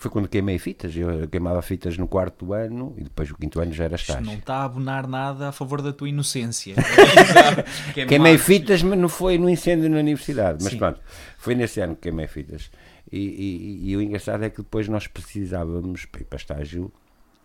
foi 0.02 0.10
quando 0.10 0.28
queimei 0.28 0.58
fitas. 0.58 0.96
Eu 0.96 1.28
queimava 1.28 1.62
fitas 1.62 1.96
no 1.98 2.08
quarto 2.08 2.54
ano 2.54 2.94
e 2.98 3.04
depois 3.04 3.30
o 3.30 3.36
quinto 3.36 3.60
ano 3.60 3.72
já 3.72 3.84
era 3.84 3.96
Isto 3.96 4.10
estágio. 4.10 4.26
não 4.26 4.34
está 4.40 4.56
a 4.56 4.64
abonar 4.66 5.08
nada 5.08 5.50
a 5.50 5.52
favor 5.52 5.82
da 5.82 5.94
tua 5.94 6.10
inocência. 6.10 6.76
Que 7.94 8.06
Queimei 8.06 8.34
mais- 8.34 8.42
fitas, 8.42 8.82
mas 8.84 8.98
não 8.98 9.08
foi 9.10 9.38
no 9.38 9.50
incêndio 9.50 9.90
na 9.90 10.00
universidade. 10.00 10.58
Mas 10.64 10.74
Sim. 10.74 10.80
pronto, 10.80 11.00
foi 11.38 11.54
nesse 11.56 11.80
ano 11.82 11.96
que 11.96 12.02
queimei 12.04 12.28
fitas. 12.28 12.72
E, 13.12 13.20
e- 13.20 13.90
e 13.92 13.98
o 13.98 14.02
engraçado 14.02 14.44
é 14.44 14.50
que 14.50 14.58
depois 14.58 14.88
nós 14.88 15.06
precisávamos, 15.08 16.06
para 16.06 16.22
ir 16.22 16.26
para 16.26 16.38
estágio, 16.38 16.92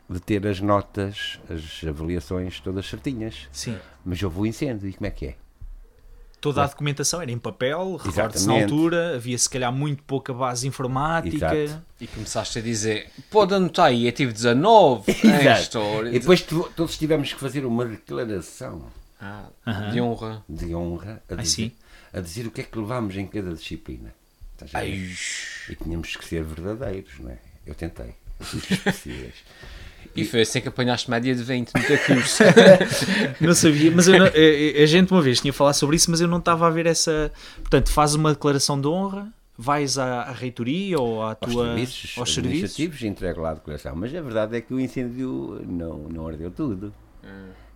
de 0.08 0.20
ter 0.20 0.46
as 0.46 0.60
notas, 0.60 1.40
as 1.50 1.86
avaliações 1.86 2.60
todas 2.60 2.86
certinhas. 2.86 3.48
Sim. 3.52 3.76
Mas 4.04 4.22
houve 4.22 4.40
o 4.40 4.46
incêndio 4.46 4.88
e 4.88 4.92
como 4.92 5.06
é 5.06 5.10
que 5.10 5.26
é? 5.26 5.34
Toda 6.46 6.62
a 6.64 6.66
documentação 6.66 7.20
era 7.20 7.30
em 7.30 7.38
papel, 7.38 7.96
recordo-se 7.96 8.46
na 8.46 8.54
altura, 8.54 9.16
havia 9.16 9.36
se 9.36 9.48
calhar 9.50 9.72
muito 9.72 10.02
pouca 10.04 10.32
base 10.32 10.66
informática. 10.66 11.54
Exato. 11.56 11.82
E 12.00 12.06
começaste 12.06 12.58
a 12.58 12.62
dizer, 12.62 13.10
pode 13.30 13.54
anotar 13.54 13.86
aí, 13.86 14.06
eu 14.06 14.12
tive 14.12 14.32
19 14.32 15.10
em 15.10 15.30
Exato. 15.40 15.60
história. 15.60 16.08
E 16.10 16.18
depois 16.18 16.40
todos 16.42 16.96
tivemos 16.96 17.32
que 17.32 17.40
fazer 17.40 17.64
uma 17.66 17.84
declaração 17.84 18.86
Ah, 19.20 19.46
Aham. 19.66 19.90
de 19.90 20.00
honra. 20.00 20.44
de 20.48 20.74
honra 20.74 21.22
a 21.28 21.34
dizer, 21.34 21.50
sim. 21.50 21.72
a 22.12 22.20
dizer 22.20 22.46
o 22.46 22.50
que 22.50 22.60
é 22.60 22.64
que 22.64 22.78
levámos 22.78 23.16
em 23.16 23.26
cada 23.26 23.52
disciplina. 23.52 24.14
Ai, 24.72 25.10
E 25.68 25.74
tínhamos 25.74 26.14
que 26.16 26.24
ser 26.24 26.42
verdadeiros, 26.44 27.18
não 27.18 27.30
é? 27.30 27.38
Eu 27.66 27.74
tentei. 27.74 28.14
Eu. 28.40 29.30
E 30.14 30.24
foi 30.24 30.42
assim 30.42 30.60
que 30.60 30.68
apanhaste 30.68 31.10
média 31.10 31.34
de 31.34 31.42
20 31.42 31.72
no 31.74 31.82
teu 31.82 31.98
curso. 31.98 32.42
Não 33.40 33.54
sabia, 33.54 33.90
mas 33.90 34.06
eu 34.08 34.18
não- 34.18 34.26
a, 34.26 34.82
a 34.82 34.86
gente 34.86 35.10
uma 35.12 35.22
vez 35.22 35.40
tinha 35.40 35.52
falado 35.52 35.74
sobre 35.74 35.96
isso, 35.96 36.10
mas 36.10 36.20
eu 36.20 36.28
não 36.28 36.38
estava 36.38 36.66
a 36.66 36.70
ver 36.70 36.86
essa. 36.86 37.32
Portanto, 37.56 37.90
fazes 37.90 38.14
uma 38.16 38.32
declaração 38.32 38.80
de 38.80 38.86
honra, 38.88 39.28
vais 39.58 39.98
à, 39.98 40.22
à 40.22 40.32
reitoria 40.32 40.98
ou 40.98 41.22
à 41.22 41.28
aos 41.40 41.52
tua, 41.52 41.66
serviços 41.66 42.14
aos 42.18 42.34
serviços. 42.34 42.36
administrativos 42.36 43.02
entrego 43.02 43.40
lá 43.40 43.50
a 43.50 43.54
declaração. 43.54 43.94
Mas 43.96 44.14
a 44.14 44.20
verdade 44.20 44.56
é 44.56 44.60
que 44.60 44.72
o 44.74 44.80
incêndio 44.80 45.62
não, 45.66 45.98
não 46.10 46.26
ardeu 46.28 46.50
tudo. 46.50 46.92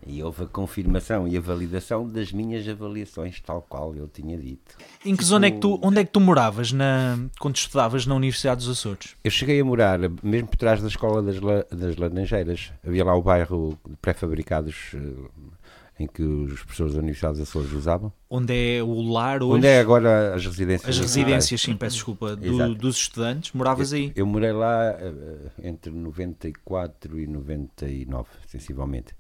E 0.07 0.23
houve 0.23 0.45
a 0.45 0.47
confirmação 0.47 1.29
e 1.29 1.37
a 1.37 1.41
validação 1.41 2.09
das 2.09 2.33
minhas 2.33 2.67
avaliações, 2.67 3.39
tal 3.41 3.61
qual 3.63 3.95
eu 3.95 4.09
tinha 4.09 4.37
dito. 4.39 4.75
Em 5.05 5.15
que 5.15 5.23
zona 5.25 5.47
é 5.47 5.51
que 5.51 5.59
tu, 5.59 5.79
onde 5.83 6.01
é 6.01 6.05
que 6.05 6.11
tu 6.11 6.19
moravas 6.21 6.73
na, 6.73 7.19
quando 7.39 7.57
estudavas 7.57 8.07
na 8.07 8.15
Universidade 8.15 8.61
dos 8.65 8.79
Açores? 8.79 9.15
Eu 9.23 9.31
cheguei 9.31 9.61
a 9.61 9.65
morar 9.65 9.99
mesmo 10.23 10.49
por 10.49 10.57
trás 10.57 10.81
da 10.81 10.89
escola 10.89 11.23
das, 11.23 11.39
La- 11.41 11.65
das 11.71 11.97
Laranjeiras. 11.97 12.73
Havia 12.87 13.05
lá 13.05 13.15
o 13.15 13.23
bairro 13.23 13.79
pré-fabricados 14.01 14.93
eh, 14.95 16.03
em 16.03 16.07
que 16.07 16.23
os 16.23 16.61
professores 16.63 16.95
da 16.95 17.01
Universidade 17.01 17.39
dos 17.39 17.49
Açores 17.49 17.71
usavam. 17.73 18.11
Onde 18.31 18.55
é 18.79 18.83
o 18.83 19.03
lar 19.13 19.43
hoje? 19.43 19.59
Onde 19.59 19.67
é 19.67 19.81
agora 19.81 20.35
as 20.35 20.47
residências? 20.47 20.89
As 20.89 20.99
residências, 20.99 21.61
sim, 21.61 21.77
peço 21.77 21.97
desculpa, 21.97 22.35
do- 22.37 22.75
dos 22.75 22.97
estudantes, 22.97 23.53
moravas 23.53 23.93
aí. 23.93 24.11
Eu 24.17 24.25
morei 24.27 24.53
lá 24.53 24.97
eh, 24.99 25.51
entre 25.63 25.93
94 25.93 27.19
e 27.21 27.27
99, 27.27 28.27
sensivelmente. 28.49 29.15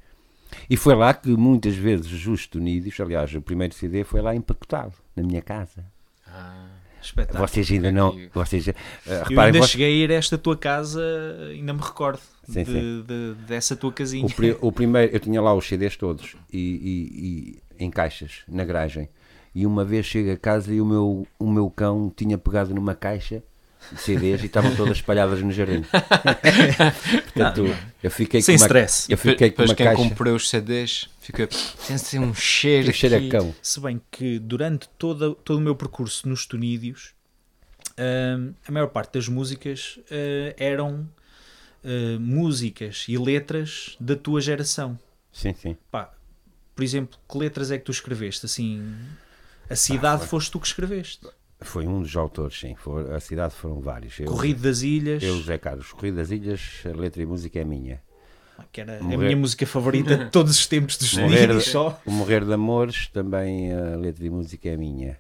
E 0.69 0.76
foi 0.76 0.95
lá 0.95 1.12
que 1.14 1.28
muitas 1.30 1.75
vezes 1.75 2.07
Justo 2.07 2.59
Unidos, 2.59 2.99
aliás, 3.00 3.33
o 3.35 3.40
primeiro 3.40 3.75
CD 3.75 4.04
foi 4.04 4.21
lá 4.21 4.35
empacotado, 4.35 4.92
na 5.16 5.23
minha 5.23 5.42
casa. 5.42 5.85
Ah, 6.26 6.66
Espetáculo. 7.02 7.49
Vocês 7.49 7.71
ainda 7.71 7.90
não. 7.90 8.14
Vocês, 8.35 8.66
Eu 8.69 8.75
reparem, 9.07 9.38
ainda 9.47 9.59
vocês- 9.61 9.71
cheguei 9.71 9.87
a 9.87 10.04
ir 10.04 10.11
a 10.12 10.14
esta 10.16 10.37
tua 10.37 10.54
casa, 10.57 11.02
ainda 11.50 11.73
me 11.73 11.80
recordo 11.80 12.21
Sim, 12.47 12.62
de- 12.64 12.71
sim. 12.71 13.04
de- 13.07 13.35
dessa 13.47 13.75
tua 13.75 13.90
casinha. 13.90 14.26
o, 14.26 14.30
pri- 14.30 14.57
o 14.61 14.71
primeiro, 14.71 15.11
eu 15.14 15.19
tinha 15.19 15.40
lá 15.40 15.54
os 15.54 15.66
CDs 15.66 15.97
todos 15.97 16.37
e, 16.52 16.59
e- 16.59 17.61
e 17.78 17.85
em 17.85 17.90
caixas, 17.90 18.42
na 18.47 18.64
garagem. 18.64 19.09
E 19.54 19.64
uma 19.66 19.83
vez 19.85 20.04
chego 20.07 20.30
a 20.30 20.37
casa 20.37 20.73
e 20.75 20.80
o 20.80 20.85
meu, 20.85 21.26
o 21.38 21.50
meu 21.50 21.71
cão 21.71 22.12
tinha 22.14 22.37
pegado 22.37 22.75
numa 22.75 22.95
caixa 22.95 23.42
CDs 23.97 24.43
e 24.43 24.47
estavam 24.47 24.75
todas 24.77 24.99
espalhadas 24.99 25.43
no 25.43 25.51
jardim. 25.51 25.83
Portanto, 27.33 27.77
eu 28.03 28.11
fiquei 28.11 28.41
Sem 28.43 28.57
com 28.57 28.63
uma, 28.63 28.67
stress. 28.67 29.11
Eu 29.11 29.19
fiquei 29.19 29.51
com 29.51 29.63
uma 29.63 29.75
quem 29.75 29.87
caixa. 29.87 30.03
comprou 30.03 30.35
os 30.37 30.49
CDs 30.49 31.09
fica. 31.21 31.47
Tem 31.47 31.97
assim 31.97 32.19
um 32.19 32.35
cheiro. 32.35 32.93
Cheiro 32.93 33.17
a 33.17 33.29
cão. 33.29 33.55
Se 33.63 33.81
bem 33.81 34.01
que 34.11 34.39
durante 34.39 34.89
toda, 34.99 35.35
todo 35.35 35.59
o 35.59 35.61
meu 35.61 35.75
percurso 35.75 36.29
nos 36.29 36.47
Tunídeos, 36.47 37.15
hum, 37.99 38.53
a 38.67 38.73
maior 38.73 38.89
parte 38.89 39.15
das 39.15 39.29
músicas 39.29 39.99
eh, 40.11 40.55
eram 40.59 41.09
eh, 41.85 42.19
músicas 42.19 43.07
e 43.09 43.17
letras 43.17 43.97
da 44.01 44.17
tua 44.17 44.41
geração. 44.41 44.99
Sim, 45.33 45.55
sim. 45.55 45.77
Pá, 45.91 46.13
por 46.75 46.83
exemplo, 46.83 47.19
que 47.29 47.39
letras 47.39 47.71
é 47.71 47.79
que 47.79 47.85
tu 47.85 47.93
escreveste? 47.93 48.47
Assim, 48.47 48.95
a 49.69 49.77
cidade 49.77 50.27
foste 50.27 50.51
tu 50.51 50.59
que 50.59 50.67
escreveste. 50.67 51.27
Foi 51.62 51.87
um 51.87 52.00
dos 52.02 52.17
autores, 52.17 52.59
sim. 52.59 52.75
For, 52.75 53.12
a 53.12 53.21
cidade 53.21 53.55
foram 53.55 53.81
vários. 53.81 54.19
Eu, 54.19 54.26
Corrido 54.26 54.62
das 54.62 54.83
Ilhas, 54.83 55.23
eu, 55.23 55.37
José 55.37 55.59
Carlos. 55.59 55.93
Corrido 55.93 56.17
das 56.17 56.31
Ilhas, 56.31 56.61
a 56.87 56.97
letra 56.99 57.23
e 57.23 57.26
música 57.26 57.59
é 57.61 57.64
minha. 57.64 58.00
que 58.73 58.81
era 58.81 58.99
a 58.99 59.02
Morrer- 59.02 59.17
minha 59.19 59.37
música 59.37 59.67
favorita 59.67 60.17
de 60.17 60.31
todos 60.31 60.52
os 60.59 60.67
tempos 60.67 60.97
dos 60.97 61.12
Morrer, 61.14 61.37
Tunídeos 61.37 61.64
só. 61.67 62.00
o 62.07 62.11
Morrer 62.11 62.45
de 62.45 62.52
Amores, 62.52 63.09
também 63.09 63.73
a 63.75 63.97
letra 63.97 64.25
e 64.25 64.31
música 64.31 64.69
é 64.69 64.76
minha. 64.76 65.19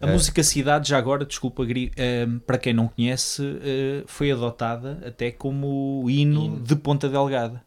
A 0.00 0.06
música 0.06 0.44
Cidade, 0.44 0.88
já 0.88 0.96
agora, 0.96 1.24
desculpa, 1.24 1.64
Gri, 1.64 1.90
ehm, 1.96 2.38
para 2.38 2.56
quem 2.56 2.72
não 2.72 2.86
conhece, 2.86 3.42
eh, 3.60 4.04
foi 4.06 4.30
adotada 4.30 5.02
até 5.04 5.32
como 5.32 6.04
hino, 6.08 6.44
Hino. 6.44 6.60
de 6.60 6.76
Ponta 6.76 7.08
Delgada. 7.08 7.64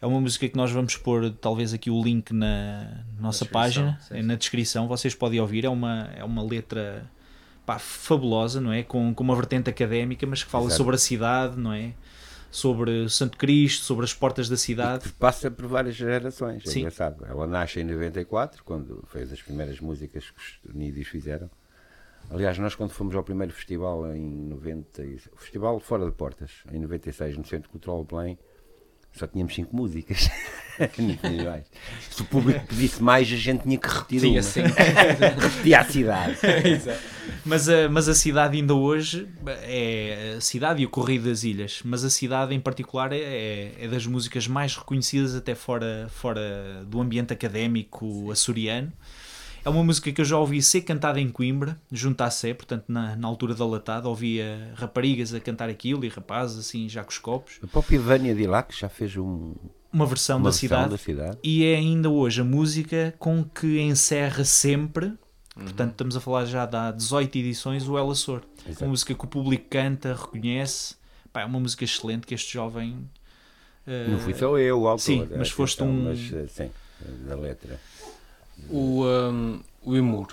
É 0.00 0.06
uma 0.06 0.20
música 0.20 0.48
que 0.48 0.56
nós 0.56 0.70
vamos 0.70 0.96
pôr, 0.96 1.30
talvez, 1.30 1.74
aqui 1.74 1.90
o 1.90 2.02
link 2.02 2.32
na 2.32 3.04
nossa 3.18 3.44
descrição, 3.44 3.52
página, 3.84 3.98
sim, 4.00 4.14
eh, 4.14 4.20
sim. 4.20 4.26
na 4.26 4.34
descrição. 4.34 4.88
Vocês 4.88 5.14
podem 5.14 5.38
ouvir. 5.40 5.64
É 5.66 5.68
uma, 5.68 6.10
é 6.16 6.24
uma 6.24 6.42
letra 6.42 7.10
pá, 7.66 7.78
fabulosa, 7.78 8.60
não 8.60 8.72
é? 8.72 8.82
Com, 8.82 9.12
com 9.14 9.22
uma 9.22 9.36
vertente 9.36 9.68
académica, 9.68 10.26
mas 10.26 10.42
que 10.42 10.50
fala 10.50 10.64
Exato. 10.66 10.76
sobre 10.78 10.94
a 10.94 10.98
cidade, 10.98 11.58
não 11.58 11.72
é? 11.72 11.92
Sobre 12.50 13.08
Santo 13.10 13.36
Cristo, 13.36 13.84
sobre 13.84 14.04
as 14.04 14.14
portas 14.14 14.48
da 14.48 14.56
cidade. 14.56 15.08
passa 15.18 15.50
por 15.50 15.66
várias 15.66 15.94
gerações. 15.94 16.66
É 16.66 16.70
Sim. 16.70 16.78
engraçado. 16.80 17.24
Ela 17.26 17.46
nasce 17.46 17.80
em 17.80 17.84
94, 17.84 18.64
quando 18.64 19.04
fez 19.06 19.30
as 19.30 19.42
primeiras 19.42 19.78
músicas 19.80 20.30
que 20.30 20.40
os 20.68 20.74
Unidos 20.74 21.06
fizeram. 21.08 21.50
Aliás, 22.30 22.58
nós 22.58 22.74
quando 22.74 22.90
fomos 22.90 23.14
ao 23.14 23.22
primeiro 23.22 23.52
festival 23.52 24.12
em 24.14 24.48
90, 24.48 25.04
e- 25.04 25.20
o 25.32 25.36
festival 25.36 25.78
fora 25.78 26.06
de 26.06 26.12
portas, 26.12 26.50
em 26.72 26.78
96, 26.80 27.36
no 27.36 27.44
Centro 27.44 27.68
Cultural 27.68 28.02
Belém, 28.04 28.38
só 29.12 29.26
tínhamos 29.26 29.54
cinco 29.54 29.74
músicas. 29.74 30.30
Se 32.10 32.22
o 32.22 32.24
público 32.24 32.66
pedisse 32.66 33.02
mais, 33.02 33.30
a 33.30 33.36
gente 33.36 33.64
tinha 33.64 33.76
que 33.76 33.86
repetir 33.86 34.20
Tinha 34.20 34.32
uma. 34.32 34.40
assim. 34.40 34.62
Repetia 35.38 35.80
a 35.80 35.84
cidade. 35.84 36.38
Mas 37.44 37.68
a, 37.68 37.88
mas 37.88 38.06
a 38.08 38.14
cidade 38.14 38.56
ainda 38.58 38.74
hoje 38.74 39.26
é 39.62 40.34
a 40.36 40.40
cidade 40.40 40.82
e 40.82 40.86
o 40.86 40.90
Correio 40.90 41.22
das 41.22 41.42
Ilhas, 41.42 41.80
mas 41.84 42.04
a 42.04 42.10
cidade 42.10 42.54
em 42.54 42.60
particular 42.60 43.12
é, 43.12 43.72
é 43.80 43.88
das 43.88 44.04
músicas 44.04 44.46
mais 44.46 44.76
reconhecidas 44.76 45.34
até 45.34 45.54
fora, 45.54 46.06
fora 46.10 46.84
do 46.86 47.00
ambiente 47.00 47.32
académico 47.32 48.30
açoriano. 48.30 48.92
É 49.64 49.68
uma 49.68 49.84
música 49.84 50.10
que 50.10 50.20
eu 50.20 50.24
já 50.24 50.38
ouvi 50.38 50.62
ser 50.62 50.80
cantada 50.82 51.20
em 51.20 51.28
Coimbra, 51.28 51.78
junto 51.92 52.20
à 52.22 52.30
Sé, 52.30 52.54
portanto 52.54 52.84
na, 52.88 53.14
na 53.16 53.28
altura 53.28 53.54
da 53.54 53.66
latada, 53.66 54.08
ouvia 54.08 54.72
raparigas 54.74 55.34
a 55.34 55.40
cantar 55.40 55.68
aquilo 55.68 56.04
e 56.04 56.08
rapazes 56.08 56.58
assim 56.58 56.88
já 56.88 57.04
com 57.04 57.10
os 57.10 57.18
copos. 57.18 57.58
A 57.62 57.66
própria 57.66 58.00
Vânia 58.00 58.34
Dilac 58.34 58.74
já 58.78 58.88
fez 58.88 59.16
um, 59.16 59.54
Uma 59.92 60.06
versão 60.06 60.38
uma 60.38 60.44
da 60.44 60.50
versão 60.50 60.60
cidade 60.68 60.90
da 60.90 60.96
cidade. 60.98 61.38
e 61.44 61.64
é 61.64 61.76
ainda 61.76 62.08
hoje 62.08 62.40
a 62.40 62.44
música 62.44 63.14
com 63.18 63.44
que 63.44 63.78
encerra 63.80 64.44
sempre, 64.44 65.12
portanto 65.54 65.90
estamos 65.90 66.16
a 66.16 66.20
falar 66.20 66.46
já 66.46 66.64
de 66.64 66.76
há 66.76 66.90
18 66.90 67.36
edições, 67.38 67.86
o 67.86 67.98
El 67.98 68.10
Açor. 68.10 68.40
Exato. 68.66 68.84
Uma 68.84 68.90
música 68.92 69.14
que 69.14 69.24
o 69.24 69.28
público 69.28 69.66
canta, 69.68 70.14
reconhece. 70.14 70.94
Pá, 71.32 71.42
é 71.42 71.44
uma 71.44 71.60
música 71.60 71.84
excelente 71.84 72.26
que 72.26 72.34
este 72.34 72.54
jovem. 72.54 72.96
eh, 73.86 74.06
Não 74.08 74.18
fui 74.18 74.32
só 74.34 74.56
eu 74.58 74.80
o 74.80 74.88
autor. 74.88 75.00
sim, 75.02 75.28
mas 75.36 75.50
foste 75.50 75.82
um- 75.82 76.04
Mas, 76.04 76.32
eh, 76.32 76.46
sim, 76.48 76.70
da 77.28 77.36
letra. 77.36 77.78
O, 78.68 79.04
um, 79.04 79.60
o 79.82 79.96
Imur 79.96 80.28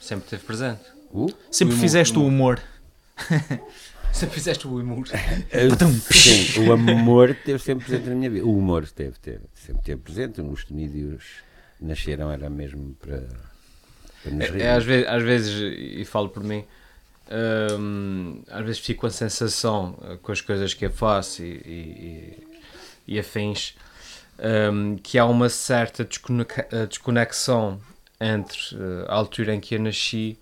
sempre 0.00 0.24
esteve 0.24 0.44
presente. 0.44 0.82
Uh? 1.12 1.32
Sempre 1.50 1.74
o 1.74 1.76
humor, 1.76 1.82
fizeste 1.82 2.18
o 2.18 2.22
o 2.22 2.26
humor. 2.26 2.60
Sempre 4.12 4.34
fizeste 4.36 4.68
o 4.68 4.80
Imur. 4.80 5.08
Sim, 5.08 6.68
o 6.68 6.72
amor 6.72 7.30
esteve 7.30 7.58
sempre 7.58 7.84
presente 7.84 8.08
na 8.08 8.14
minha 8.14 8.30
vida. 8.30 8.46
O 8.46 8.56
humor 8.56 8.84
esteve, 8.84 9.10
esteve, 9.10 9.40
sempre 9.56 9.80
esteve 9.80 10.00
presente. 10.00 10.40
Os 10.40 10.64
tunídeos 10.64 11.24
nasceram, 11.80 12.30
era 12.30 12.48
mesmo 12.48 12.94
para, 12.94 13.24
para 14.22 14.32
nos 14.32 14.50
rir. 14.50 14.62
É, 14.62 14.70
às, 14.70 14.84
vezes, 14.84 15.08
às 15.08 15.22
vezes, 15.24 15.74
e 15.76 16.04
falo 16.04 16.28
por 16.28 16.44
mim, 16.44 16.64
hum, 17.76 18.40
às 18.48 18.64
vezes 18.64 18.78
fico 18.78 19.00
com 19.00 19.08
a 19.08 19.10
sensação 19.10 19.98
eh, 20.04 20.16
com 20.22 20.30
as 20.30 20.40
coisas 20.40 20.72
que 20.74 20.86
eu 20.86 20.92
faço 20.92 21.42
e, 21.42 21.46
e, 21.46 22.44
e, 23.08 23.14
e 23.14 23.18
afins 23.18 23.74
hum, 24.72 24.96
que 25.02 25.18
há 25.18 25.24
uma 25.26 25.48
certa 25.48 26.02
eh, 26.02 26.86
desconexão 26.86 27.80
entre 28.20 28.58
eh, 28.74 29.06
a 29.08 29.14
altura 29.14 29.54
em 29.54 29.60
que 29.60 29.74
eu 29.74 29.80
nasci 29.80 30.38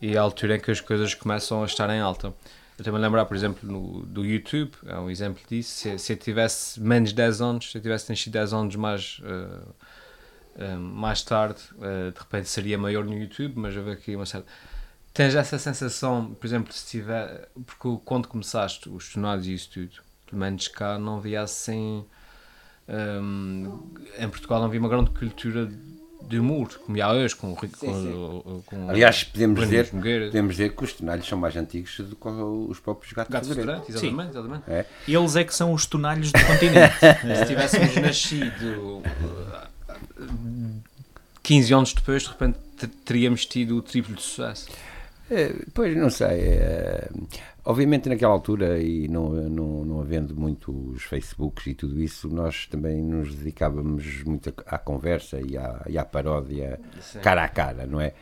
e 0.00 0.16
a 0.16 0.20
altura 0.22 0.56
em 0.56 0.60
que 0.60 0.70
as 0.70 0.80
coisas 0.80 1.14
começam 1.14 1.62
a 1.62 1.66
estar 1.66 1.88
em 1.90 2.00
alta. 2.00 2.34
Eu 2.84 2.96
a 2.96 2.98
lembrar, 2.98 3.26
por 3.26 3.36
exemplo, 3.36 3.70
no, 3.70 4.04
do 4.04 4.24
YouTube, 4.24 4.72
é 4.86 4.98
um 4.98 5.08
exemplo 5.08 5.40
disso. 5.48 5.70
Se, 5.70 5.98
se 5.98 6.12
eu 6.12 6.16
tivesse 6.16 6.80
menos 6.80 7.10
de 7.10 7.16
10 7.16 7.40
anos, 7.40 7.70
se 7.70 7.78
eu 7.78 7.82
tivesse 7.82 8.10
nascido 8.10 8.32
10 8.32 8.52
anos 8.52 8.76
mais, 8.76 9.20
eh, 9.24 9.62
eh, 10.58 10.76
mais 10.76 11.22
tarde, 11.22 11.60
eh, 11.80 12.10
de 12.10 12.18
repente 12.18 12.48
seria 12.48 12.76
maior 12.76 13.04
no 13.04 13.16
YouTube, 13.16 13.54
mas 13.56 13.76
houve 13.76 13.92
aqui 13.92 14.16
uma 14.16 14.26
certa. 14.26 14.48
Tens 15.14 15.34
essa 15.34 15.58
sensação, 15.58 16.34
por 16.34 16.46
exemplo, 16.46 16.72
se 16.72 16.86
tiver. 16.86 17.48
Porque 17.66 18.00
quando 18.04 18.26
começaste 18.26 18.88
os 18.88 19.12
tornados 19.12 19.46
e 19.46 19.54
isso 19.54 19.70
tudo, 19.70 20.02
pelo 20.26 20.40
menos 20.40 20.66
cá 20.68 20.98
não 20.98 21.18
havia 21.18 21.42
assim. 21.42 22.04
Hum, 22.88 23.90
em 24.18 24.28
Portugal 24.28 24.58
não 24.60 24.66
havia 24.66 24.80
uma 24.80 24.88
grande 24.88 25.10
cultura 25.10 25.70
de 26.28 26.38
humor, 26.38 26.68
como 26.86 27.02
há 27.02 27.12
hoje, 27.12 27.34
com, 27.36 27.52
o 27.52 27.54
Rico- 27.54 27.78
com, 27.78 28.62
com 28.64 28.88
Aliás, 28.88 29.24
podemos 29.24 29.60
dizer, 29.60 29.90
podemos 29.90 30.52
dizer 30.52 30.74
que 30.74 30.84
os 30.84 30.92
tonalhos 30.92 31.26
são 31.28 31.36
mais 31.36 31.56
antigos 31.56 31.98
do 31.98 32.16
que 32.16 32.28
os 32.28 32.78
próprios 32.80 33.12
gatos, 33.12 33.32
Gatos 33.32 33.48
de 33.48 33.54
Verão. 33.54 33.80
Federantes, 33.80 34.02
exatamente, 34.02 34.30
exatamente. 34.30 34.62
É. 34.70 34.86
Eles 35.06 35.36
é 35.36 35.44
que 35.44 35.54
são 35.54 35.72
os 35.72 35.84
tonalhos 35.84 36.32
do 36.32 36.44
continente. 36.46 36.94
Se 37.38 37.46
tivéssemos 37.46 37.96
nascido 37.96 39.02
uh, 39.02 40.82
15 41.42 41.74
anos 41.74 41.92
depois, 41.92 42.22
de 42.22 42.28
repente, 42.28 42.58
teríamos 43.04 43.44
tido 43.44 43.76
o 43.76 43.82
triplo 43.82 44.14
de 44.14 44.22
sucesso. 44.22 44.68
É, 45.30 45.52
pois, 45.72 45.96
não 45.96 46.10
sei. 46.10 46.40
É, 46.40 47.08
obviamente, 47.64 48.08
naquela 48.08 48.32
altura, 48.32 48.80
e 48.80 49.08
não, 49.08 49.30
não, 49.30 49.84
não 49.84 50.00
havendo 50.00 50.34
muitos 50.34 51.02
Facebooks 51.04 51.66
e 51.68 51.74
tudo 51.74 52.00
isso, 52.02 52.28
nós 52.28 52.66
também 52.66 53.02
nos 53.02 53.34
dedicávamos 53.34 54.22
muito 54.24 54.52
à 54.66 54.78
conversa 54.78 55.40
e 55.40 55.56
à, 55.56 55.82
e 55.88 55.96
à 55.96 56.04
paródia 56.04 56.80
Sim. 57.00 57.20
cara 57.20 57.44
a 57.44 57.48
cara, 57.48 57.86
não 57.86 58.00
é? 58.00 58.12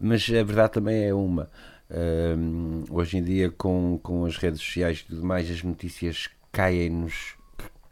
Mas 0.00 0.28
a 0.28 0.42
verdade 0.42 0.72
também 0.72 1.04
é 1.04 1.14
uma. 1.14 1.48
Um, 1.90 2.84
hoje 2.90 3.16
em 3.16 3.22
dia, 3.22 3.50
com, 3.50 3.98
com 4.02 4.26
as 4.26 4.36
redes 4.36 4.60
sociais 4.60 4.98
e 4.98 5.04
tudo 5.08 5.24
mais, 5.24 5.50
as 5.50 5.62
notícias 5.62 6.28
caem-nos 6.52 7.37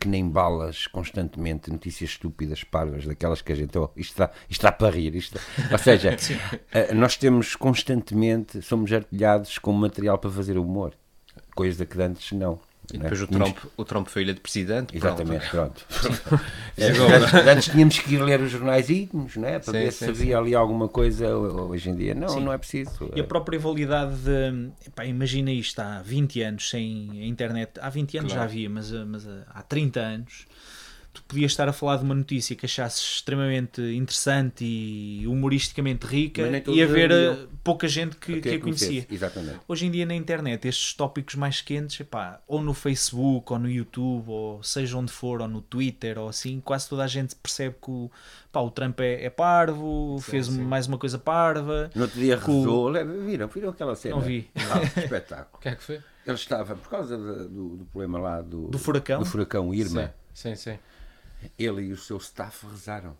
que 0.06 0.08
nem 0.08 0.28
balas 0.28 0.86
constantemente, 0.86 1.68
notícias 1.68 2.10
estúpidas, 2.10 2.62
parvas, 2.62 3.04
daquelas 3.04 3.42
que 3.42 3.50
a 3.50 3.56
gente, 3.56 3.76
oh, 3.76 3.90
isto 3.96 4.12
está, 4.12 4.30
isto 4.48 4.60
está 4.60 4.70
para 4.70 4.88
rir. 4.88 5.16
Isto 5.16 5.40
Ou 5.72 5.78
seja, 5.78 6.16
uh, 6.92 6.94
nós 6.94 7.16
temos 7.16 7.56
constantemente, 7.56 8.62
somos 8.62 8.92
artilhados 8.92 9.58
com 9.58 9.72
material 9.72 10.16
para 10.16 10.30
fazer 10.30 10.56
humor, 10.58 10.94
coisa 11.56 11.84
que 11.84 12.00
antes 12.00 12.30
não. 12.30 12.60
E 12.92 12.98
depois 12.98 13.20
o, 13.20 13.26
Trump, 13.26 13.58
o 13.76 13.84
Trump 13.84 14.08
foi 14.08 14.24
de 14.24 14.34
presidente. 14.34 14.96
Exatamente, 14.96 15.48
pronto. 15.50 15.84
pronto. 15.88 16.44
é, 16.78 16.88
antes, 16.88 17.34
antes, 17.34 17.68
tínhamos 17.68 17.98
que 17.98 18.14
ir 18.14 18.22
ler 18.22 18.40
os 18.40 18.50
jornais 18.50 18.88
íntimos, 18.88 19.36
não 19.36 19.48
é? 19.48 19.58
para 19.58 19.72
sim, 19.72 19.84
ver 19.84 19.92
sim, 19.92 20.04
se 20.04 20.10
havia 20.10 20.26
sim. 20.26 20.34
ali 20.34 20.54
alguma 20.54 20.88
coisa. 20.88 21.36
Hoje 21.36 21.90
em 21.90 21.96
dia, 21.96 22.14
não, 22.14 22.40
não 22.40 22.52
é 22.52 22.58
preciso. 22.58 23.10
E 23.14 23.20
a 23.20 23.24
própria 23.24 23.58
validade 23.58 24.14
de. 24.16 24.70
Epá, 24.86 25.04
imagina 25.04 25.50
isto, 25.50 25.80
há 25.80 26.00
20 26.02 26.42
anos 26.42 26.70
sem 26.70 27.28
internet. 27.28 27.72
Há 27.80 27.90
20 27.90 28.18
anos 28.18 28.32
claro. 28.32 28.48
já 28.48 28.52
havia, 28.52 28.70
mas, 28.70 28.92
mas 28.92 29.26
há 29.48 29.62
30 29.62 30.00
anos 30.00 30.46
tu 31.16 31.22
podias 31.22 31.52
estar 31.52 31.66
a 31.66 31.72
falar 31.72 31.96
de 31.96 32.04
uma 32.04 32.14
notícia 32.14 32.54
que 32.54 32.66
achasses 32.66 33.16
extremamente 33.16 33.80
interessante 33.80 34.64
e 34.64 35.26
humoristicamente 35.26 36.06
rica 36.06 36.42
e 36.68 36.82
haver 36.82 37.10
eh, 37.10 37.46
pouca 37.64 37.88
gente 37.88 38.16
que, 38.16 38.38
que 38.40 38.50
a 38.50 38.60
conhecia. 38.60 39.06
Exatamente. 39.10 39.60
Hoje 39.66 39.86
em 39.86 39.90
dia 39.90 40.04
na 40.04 40.14
internet, 40.14 40.68
estes 40.68 40.92
tópicos 40.92 41.34
mais 41.34 41.62
quentes, 41.62 41.98
epá, 41.98 42.42
ou 42.46 42.60
no 42.60 42.74
Facebook, 42.74 43.50
ou 43.50 43.58
no 43.58 43.70
YouTube, 43.70 44.28
ou 44.28 44.62
seja 44.62 44.98
onde 44.98 45.10
for, 45.10 45.40
ou 45.40 45.48
no 45.48 45.62
Twitter, 45.62 46.18
ou 46.18 46.28
assim, 46.28 46.60
quase 46.60 46.86
toda 46.86 47.02
a 47.02 47.06
gente 47.06 47.34
percebe 47.34 47.76
que 47.82 47.90
o, 47.90 48.10
pá, 48.52 48.60
o 48.60 48.70
Trump 48.70 49.00
é, 49.00 49.24
é 49.24 49.30
parvo, 49.30 50.18
sim, 50.20 50.30
fez 50.30 50.46
sim. 50.46 50.60
mais 50.60 50.86
uma 50.86 50.98
coisa 50.98 51.18
parva. 51.18 51.90
No 51.94 52.02
outro 52.02 52.20
dia 52.20 52.36
rezou, 52.36 52.90
o... 52.90 53.24
viram, 53.24 53.48
viram 53.48 53.70
aquela 53.70 53.96
cena? 53.96 54.16
Não 54.16 54.22
vi. 54.22 54.50
Ah, 54.54 54.82
espetáculo. 55.00 55.56
O 55.56 55.58
que 55.60 55.68
é 55.70 55.74
que 55.74 55.82
foi? 55.82 56.00
Ele 56.26 56.34
estava, 56.34 56.74
por 56.76 56.90
causa 56.90 57.16
do, 57.16 57.76
do, 57.76 57.84
problema 57.86 58.18
lá 58.18 58.42
do, 58.42 58.68
do 58.68 58.78
furacão, 58.78 59.20
do 59.20 59.24
furacão 59.24 59.72
Irma. 59.72 60.12
Sim, 60.34 60.54
sim. 60.54 60.72
sim 60.72 60.78
ele 61.58 61.82
e 61.82 61.92
o 61.92 61.96
seu 61.96 62.16
staff 62.18 62.66
rezaram. 62.66 63.16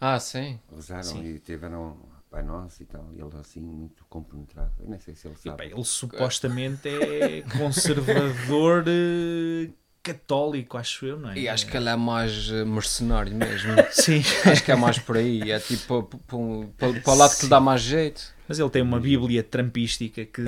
Ah, 0.00 0.18
sim. 0.18 0.58
Rezaram 0.74 1.02
sim. 1.02 1.24
e 1.24 1.38
tiveram 1.38 1.98
Pai 2.30 2.42
Nosso 2.42 2.82
e 2.82 2.86
tal. 2.86 3.06
E 3.12 3.20
ele 3.20 3.30
assim, 3.38 3.60
muito 3.60 4.04
compenetrado. 4.08 4.72
Eu 4.78 4.88
nem 4.88 5.00
sei 5.00 5.14
se 5.14 5.26
ele 5.26 5.36
sabe. 5.36 5.66
ele 5.66 5.84
supostamente 5.84 6.88
é 6.88 7.42
conservador 7.58 8.84
eh, 8.86 9.70
católico, 10.02 10.78
acho 10.78 11.04
eu, 11.04 11.18
não 11.18 11.30
é? 11.30 11.38
E 11.38 11.48
acho 11.48 11.66
que 11.66 11.76
ele 11.76 11.88
é 11.88 11.96
mais 11.96 12.50
eh, 12.50 12.64
mercenário 12.64 13.34
mesmo. 13.34 13.72
Sim. 13.90 14.22
Acho 14.46 14.64
que 14.64 14.70
é 14.70 14.76
mais 14.76 14.98
por 14.98 15.16
aí. 15.16 15.50
É 15.50 15.58
tipo 15.58 16.04
para, 16.04 17.12
o 17.12 17.16
lado 17.16 17.36
que 17.36 17.42
lhe 17.44 17.50
dá 17.50 17.60
mais 17.60 17.82
jeito. 17.82 18.32
Mas 18.48 18.58
ele 18.58 18.70
tem 18.70 18.82
uma 18.82 18.98
Bíblia 18.98 19.44
trampística 19.44 20.24
que 20.24 20.42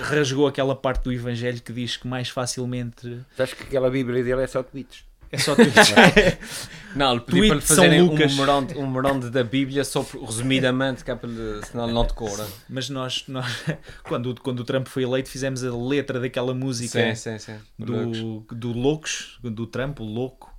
rasgou 0.00 0.46
aquela 0.46 0.76
parte 0.76 1.04
do 1.04 1.12
Evangelho 1.12 1.60
que 1.60 1.72
diz 1.72 1.96
que 1.96 2.06
mais 2.06 2.28
facilmente. 2.28 3.20
Sabes 3.36 3.54
que 3.54 3.64
aquela 3.64 3.90
Bíblia 3.90 4.22
dele 4.22 4.42
é 4.42 4.46
só 4.46 4.62
tweets. 4.62 5.07
É 5.30 5.38
só 5.38 5.54
tweets. 5.54 5.94
não, 6.96 7.12
ele 7.12 7.20
pediu 7.20 7.46
para 7.46 7.56
lhe 7.56 7.60
fazerem 7.60 8.02
um 8.02 8.36
meronde, 8.36 8.78
um 8.78 9.30
da 9.30 9.44
Bíblia, 9.44 9.84
só 9.84 10.04
resumidamente, 10.26 11.04
que 11.04 11.10
é 11.10 11.14
para 11.14 11.28
lhe, 11.28 11.64
senão 11.66 11.84
ele 11.84 11.92
não 11.92 12.04
decora. 12.04 12.46
Mas 12.68 12.88
nós, 12.88 13.24
nós 13.28 13.64
quando, 14.04 14.34
quando 14.40 14.60
o 14.60 14.64
Trump 14.64 14.86
foi 14.86 15.02
eleito, 15.02 15.28
fizemos 15.28 15.62
a 15.64 15.76
letra 15.76 16.18
daquela 16.18 16.54
música 16.54 17.14
sim, 17.14 17.38
sim, 17.38 17.38
sim. 17.38 17.56
Do, 17.78 18.46
do 18.50 18.72
Loucos, 18.72 19.38
do 19.42 19.66
Trump, 19.66 20.00
o 20.00 20.04
Louco 20.04 20.56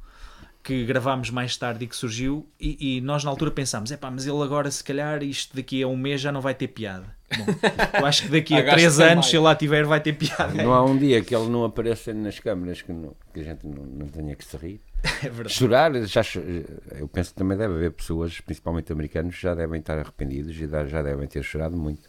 que 0.62 0.86
gravámos 0.86 1.30
mais 1.30 1.58
tarde 1.58 1.86
e 1.86 1.88
que 1.88 1.96
surgiu, 1.96 2.48
e, 2.60 2.98
e 2.98 3.02
nós 3.02 3.24
na 3.24 3.32
altura 3.32 3.50
pensámos: 3.50 3.92
é 3.92 3.98
pá, 3.98 4.12
mas 4.12 4.28
ele 4.28 4.42
agora, 4.44 4.70
se 4.70 4.84
calhar, 4.84 5.24
isto 5.24 5.56
daqui 5.56 5.82
a 5.82 5.88
um 5.88 5.98
mês 5.98 6.22
já 6.22 6.32
não 6.32 6.42
vai 6.42 6.54
ter 6.54 6.68
piada. 6.68 7.18
Bom, 7.38 8.00
eu 8.00 8.06
acho 8.06 8.24
que 8.24 8.30
daqui 8.30 8.56
a 8.56 8.64
três 8.74 9.00
anos, 9.00 9.28
se 9.28 9.36
ele 9.36 9.44
lá 9.44 9.56
tiver, 9.56 9.86
vai 9.86 10.00
ter 10.00 10.14
piada. 10.14 10.54
Não 10.54 10.74
há 10.74 10.84
um 10.84 10.98
dia 10.98 11.22
que 11.22 11.36
ele 11.36 11.48
não 11.50 11.64
apareça 11.64 12.14
nas 12.14 12.40
câmaras 12.40 12.82
que, 12.82 12.92
não, 12.92 13.16
que 13.34 13.40
a 13.40 13.44
gente 13.44 13.66
não, 13.66 13.84
não 13.84 14.08
tenha 14.08 14.36
que 14.36 14.46
se 14.46 14.58
rir. 14.58 14.82
É 15.24 15.30
verdade. 15.30 15.54
Chorar, 15.54 15.94
já, 16.06 16.22
eu 16.98 17.08
penso 17.08 17.32
que 17.32 17.38
também 17.38 17.58
deve 17.58 17.74
haver 17.74 17.92
pessoas, 17.92 18.40
principalmente 18.42 18.92
americanos, 18.92 19.36
que 19.36 19.42
já 19.42 19.56
devem 19.56 19.80
estar 19.80 19.98
arrependidos 19.98 20.56
e 20.56 20.68
já 20.88 21.02
devem 21.02 21.28
ter 21.28 21.44
chorado 21.44 21.76
muito. 21.78 22.02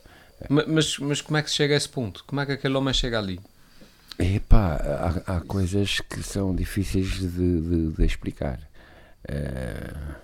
Mas, 0.48 0.98
mas 0.98 1.20
como 1.20 1.36
é 1.36 1.42
que 1.42 1.50
se 1.50 1.56
chega 1.56 1.74
a 1.74 1.76
esse 1.76 1.88
ponto? 1.88 2.24
Como 2.24 2.40
é 2.40 2.46
que 2.46 2.52
aquele 2.52 2.74
homem 2.74 2.94
chega 2.94 3.18
ali? 3.18 3.38
Epá, 4.18 4.76
há, 5.26 5.36
há 5.36 5.40
coisas 5.40 6.00
que 6.00 6.22
são 6.22 6.54
difíceis 6.54 7.08
de, 7.08 7.60
de, 7.60 7.92
de 7.92 8.04
explicar. 8.04 8.58
Uh, 9.28 10.14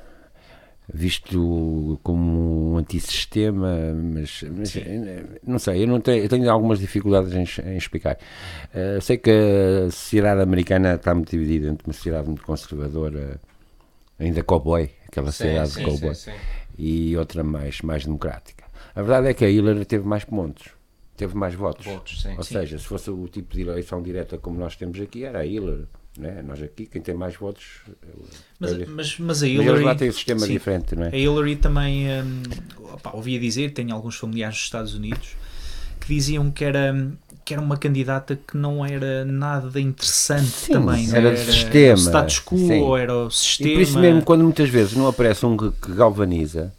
visto 0.92 1.98
como 2.02 2.72
um 2.72 2.78
antissistema, 2.78 3.92
mas, 3.94 4.44
mas 4.56 4.74
não 5.44 5.58
sei, 5.58 5.82
eu, 5.82 5.86
não 5.86 6.00
tenho, 6.00 6.22
eu 6.22 6.28
tenho 6.28 6.50
algumas 6.50 6.78
dificuldades 6.78 7.32
em, 7.32 7.68
em 7.68 7.76
explicar. 7.76 8.16
Uh, 8.72 9.00
sei 9.00 9.18
que 9.18 9.30
a 9.30 9.90
sociedade 9.90 10.40
americana 10.42 10.94
está 10.94 11.14
muito 11.14 11.30
dividida 11.30 11.68
entre 11.68 11.86
uma 11.86 11.92
sociedade 11.92 12.28
muito 12.28 12.42
conservadora, 12.42 13.40
ainda 14.18 14.42
cowboy, 14.42 14.90
aquela 15.08 15.32
sociedade 15.32 15.70
sim, 15.70 15.82
cowboy, 15.82 16.14
sim, 16.14 16.30
sim. 16.30 16.36
e 16.78 17.16
outra 17.16 17.42
mais, 17.42 17.80
mais 17.82 18.04
democrática. 18.04 18.64
A 18.94 19.02
verdade 19.02 19.28
é 19.28 19.34
que 19.34 19.44
a 19.44 19.50
Hillary 19.50 19.84
teve 19.84 20.06
mais 20.06 20.24
pontos 20.24 20.76
teve 21.16 21.34
mais 21.34 21.54
votos. 21.54 21.86
votos 21.86 22.22
sim, 22.22 22.36
Ou 22.36 22.42
sim. 22.42 22.54
seja, 22.54 22.78
se 22.78 22.84
fosse 22.84 23.10
o 23.10 23.26
tipo 23.26 23.54
de 23.54 23.62
eleição 23.62 24.02
direta 24.02 24.36
como 24.38 24.58
nós 24.58 24.76
temos 24.76 25.00
aqui, 25.00 25.24
era 25.24 25.40
a 25.40 25.46
Hillary. 25.46 25.86
Né? 26.18 26.42
Nós 26.42 26.62
aqui, 26.62 26.86
quem 26.86 27.02
tem 27.02 27.14
mais 27.14 27.36
votos. 27.36 27.64
Mas, 28.58 28.88
mas, 28.88 29.18
mas 29.18 29.42
a 29.42 29.48
Hillary. 29.48 29.70
Mas 29.72 29.82
lá 29.82 29.94
tem 29.94 30.08
um 30.08 30.12
sistema 30.12 30.40
sim, 30.40 30.52
diferente, 30.52 30.96
não 30.96 31.04
é? 31.04 31.08
A 31.08 31.16
Hillary 31.16 31.56
também. 31.56 32.06
Hum, 32.08 32.42
opa, 32.92 33.10
ouvia 33.14 33.38
dizer, 33.38 33.72
tenho 33.72 33.94
alguns 33.94 34.16
familiares 34.16 34.56
dos 34.56 34.64
Estados 34.64 34.94
Unidos 34.94 35.36
que 36.00 36.14
diziam 36.14 36.50
que 36.50 36.64
era, 36.64 36.94
que 37.44 37.52
era 37.52 37.60
uma 37.60 37.76
candidata 37.76 38.36
que 38.36 38.56
não 38.56 38.84
era 38.84 39.24
nada 39.24 39.80
interessante 39.80 40.46
sim, 40.46 40.72
também. 40.72 41.08
Era, 41.10 41.28
era 41.28 41.36
sistema. 41.36 41.78
Era 41.78 41.94
o 41.94 41.98
status 41.98 42.40
quo, 42.40 42.96
era 42.96 43.14
o 43.14 43.30
sistema. 43.30 43.70
E 43.70 43.74
por 43.74 43.82
isso 43.82 43.98
mesmo, 43.98 44.22
quando 44.22 44.44
muitas 44.44 44.68
vezes 44.68 44.94
não 44.94 45.06
aparece 45.06 45.44
um 45.44 45.56
que, 45.56 45.70
que 45.70 45.92
galvaniza 45.92 46.72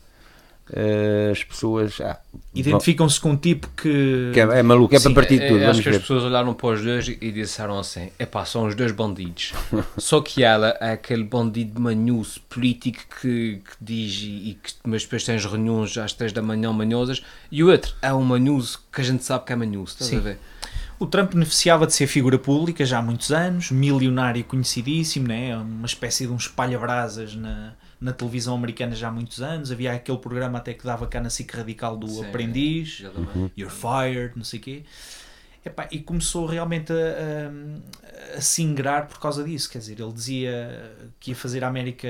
as 1.31 1.43
pessoas 1.43 2.01
ah, 2.01 2.19
identificam-se 2.53 3.19
com 3.21 3.31
um 3.31 3.37
tipo 3.37 3.69
que, 3.69 4.31
que 4.33 4.39
é, 4.39 4.59
é, 4.59 4.63
maluco, 4.63 4.93
é 4.93 4.99
Sim, 4.99 5.13
para 5.13 5.21
partir 5.21 5.39
de 5.39 5.47
tudo. 5.47 5.59
É, 5.61 5.67
acho 5.67 5.81
que 5.81 5.89
ver. 5.89 5.95
as 5.95 6.01
pessoas 6.01 6.23
olharam 6.23 6.53
para 6.53 6.67
os 6.67 6.83
dois 6.83 7.07
e 7.07 7.31
disseram 7.31 7.79
assim: 7.79 8.09
é 8.19 8.25
pá, 8.25 8.43
são 8.43 8.67
os 8.67 8.75
dois 8.75 8.91
bandidos. 8.91 9.53
Só 9.97 10.19
que 10.19 10.43
ela 10.43 10.77
é 10.81 10.91
aquele 10.91 11.23
bandido 11.23 11.79
manhoso 11.79 12.41
político 12.49 12.99
que, 13.21 13.61
que 13.63 13.75
diz 13.79 14.21
e, 14.21 14.49
e 14.49 14.53
que, 14.61 14.73
mas 14.85 15.03
depois 15.03 15.23
tens 15.23 15.45
reuniões 15.45 15.97
às 15.97 16.11
3 16.13 16.33
da 16.33 16.41
manhã 16.41 16.71
manhosas, 16.73 17.23
e 17.51 17.63
o 17.63 17.69
outro 17.69 17.95
é 18.01 18.13
um 18.13 18.23
manhoso 18.23 18.79
que 18.91 18.99
a 18.99 19.03
gente 19.03 19.23
sabe 19.23 19.45
que 19.45 19.53
é 19.53 19.55
manhoso. 19.55 19.93
Estás 19.93 20.09
Sim. 20.09 20.17
a 20.17 20.19
ver? 20.19 20.39
O 20.99 21.05
Trump 21.05 21.33
beneficiava 21.33 21.85
de 21.85 21.93
ser 21.93 22.07
figura 22.07 22.39
pública 22.39 22.83
já 22.83 22.97
há 22.97 23.01
muitos 23.01 23.31
anos, 23.31 23.69
milionário 23.69 24.43
conhecidíssimo, 24.43 25.27
né? 25.27 25.55
uma 25.55 25.85
espécie 25.85 26.25
de 26.25 26.33
um 26.33 26.37
espalha-brasas 26.37 27.35
na, 27.35 27.73
na 27.99 28.13
televisão 28.13 28.55
americana 28.55 28.95
já 28.95 29.09
há 29.09 29.11
muitos 29.11 29.41
anos. 29.41 29.71
Havia 29.71 29.93
aquele 29.93 30.17
programa 30.17 30.57
até 30.57 30.73
que 30.73 30.85
dava 30.85 31.07
cá 31.07 31.19
na 31.19 31.29
SIC 31.29 31.51
Radical 31.51 31.97
do 31.97 32.07
Sim, 32.07 32.25
Aprendiz, 32.25 33.01
uhum. 33.15 33.49
You're 33.57 33.73
Fired, 33.73 34.33
não 34.35 34.43
sei 34.43 34.59
o 34.59 34.61
quê. 34.61 34.83
Epá, 35.65 35.87
e 35.91 35.99
começou 35.99 36.45
realmente 36.45 36.93
a, 36.93 36.95
a, 36.95 38.37
a 38.37 38.41
se 38.41 38.63
ingrar 38.63 39.07
por 39.07 39.19
causa 39.19 39.43
disso. 39.43 39.69
Quer 39.69 39.79
dizer, 39.79 39.99
ele 39.99 40.13
dizia 40.13 40.95
que 41.19 41.31
ia 41.31 41.35
fazer 41.35 41.63
a 41.63 41.67
América 41.67 42.07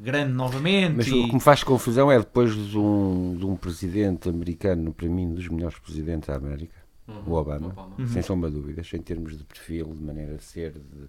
grande 0.00 0.32
novamente. 0.32 0.94
Mas 0.96 1.08
e... 1.08 1.14
o 1.14 1.26
que 1.26 1.34
me 1.34 1.40
faz 1.40 1.64
confusão 1.64 2.10
é 2.12 2.18
depois 2.18 2.54
de 2.54 2.78
um, 2.78 3.36
de 3.36 3.44
um 3.44 3.56
presidente 3.56 4.28
americano, 4.28 4.92
para 4.94 5.08
mim, 5.08 5.34
dos 5.34 5.48
melhores 5.48 5.78
presidentes 5.78 6.28
da 6.28 6.36
América, 6.36 6.76
uhum. 7.08 7.22
o 7.26 7.32
Obama, 7.32 7.68
Obama. 7.68 7.94
Uhum. 7.98 8.06
sem 8.08 8.22
sombra 8.22 8.50
de 8.50 8.56
dúvidas, 8.56 8.88
em 8.94 9.02
termos 9.02 9.36
de 9.36 9.42
perfil, 9.42 9.92
de 9.92 10.02
maneira 10.02 10.36
de 10.36 10.44
ser, 10.44 10.72
de 10.72 11.08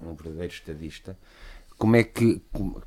um 0.00 0.14
verdadeiro 0.14 0.52
estadista. 0.52 1.16
Como 1.78 1.94
é 1.96 2.02
que. 2.02 2.42
Como, 2.52 2.78
é, 2.78 2.82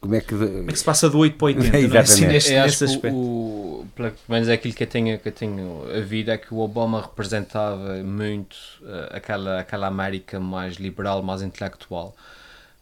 como 0.00 0.14
é 0.14 0.20
que, 0.20 0.36
como 0.36 0.70
é 0.70 0.72
que 0.72 0.78
se 0.78 0.84
passa 0.84 1.08
do 1.08 1.18
8 1.18 1.36
para 1.36 1.46
80 1.46 1.78
Exatamente. 1.78 1.88
não 1.88 1.96
é? 1.96 2.00
Assim, 2.00 2.26
neste, 2.26 2.52
nesse 2.52 2.84
aspecto. 2.84 3.16
O, 3.16 3.86
pelo 3.94 4.12
menos 4.28 4.48
é 4.48 4.54
aquilo 4.54 4.74
que 4.74 4.82
eu 4.82 4.86
tenho, 4.86 5.18
que 5.18 5.28
eu 5.28 5.32
tenho 5.32 5.84
a 5.96 6.00
vida 6.00 6.32
é 6.32 6.38
que 6.38 6.52
o 6.52 6.58
Obama 6.58 7.00
representava 7.00 8.02
muito 8.02 8.56
uh, 8.82 9.16
aquela, 9.16 9.60
aquela 9.60 9.86
América 9.86 10.40
mais 10.40 10.76
liberal, 10.76 11.22
mais 11.22 11.42
intelectual. 11.42 12.14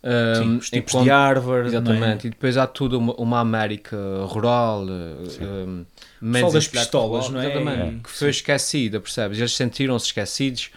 Um, 0.05 0.35
Sim, 0.35 0.57
os 0.57 0.71
tipos 0.71 0.95
enquanto, 0.95 1.05
de 1.05 1.11
Harvard. 1.11 1.65
É? 1.67 1.69
Exatamente. 1.69 2.27
É? 2.27 2.29
E 2.29 2.31
depois 2.31 2.57
há 2.57 2.67
tudo 2.67 2.99
uma, 2.99 3.15
uma 3.15 3.41
América 3.41 3.97
rural, 4.27 4.85
um, 4.85 5.85
menos 6.21 6.53
das 6.53 6.67
pistolas, 6.67 7.29
não 7.29 7.41
é? 7.41 7.47
Exatamente, 7.47 8.03
que 8.03 8.11
foi 8.11 8.31
esquecida, 8.31 9.01
percebes? 9.01 9.39
Eles 9.39 9.55
sentiram-se 9.55 10.07
esquecidos. 10.07 10.71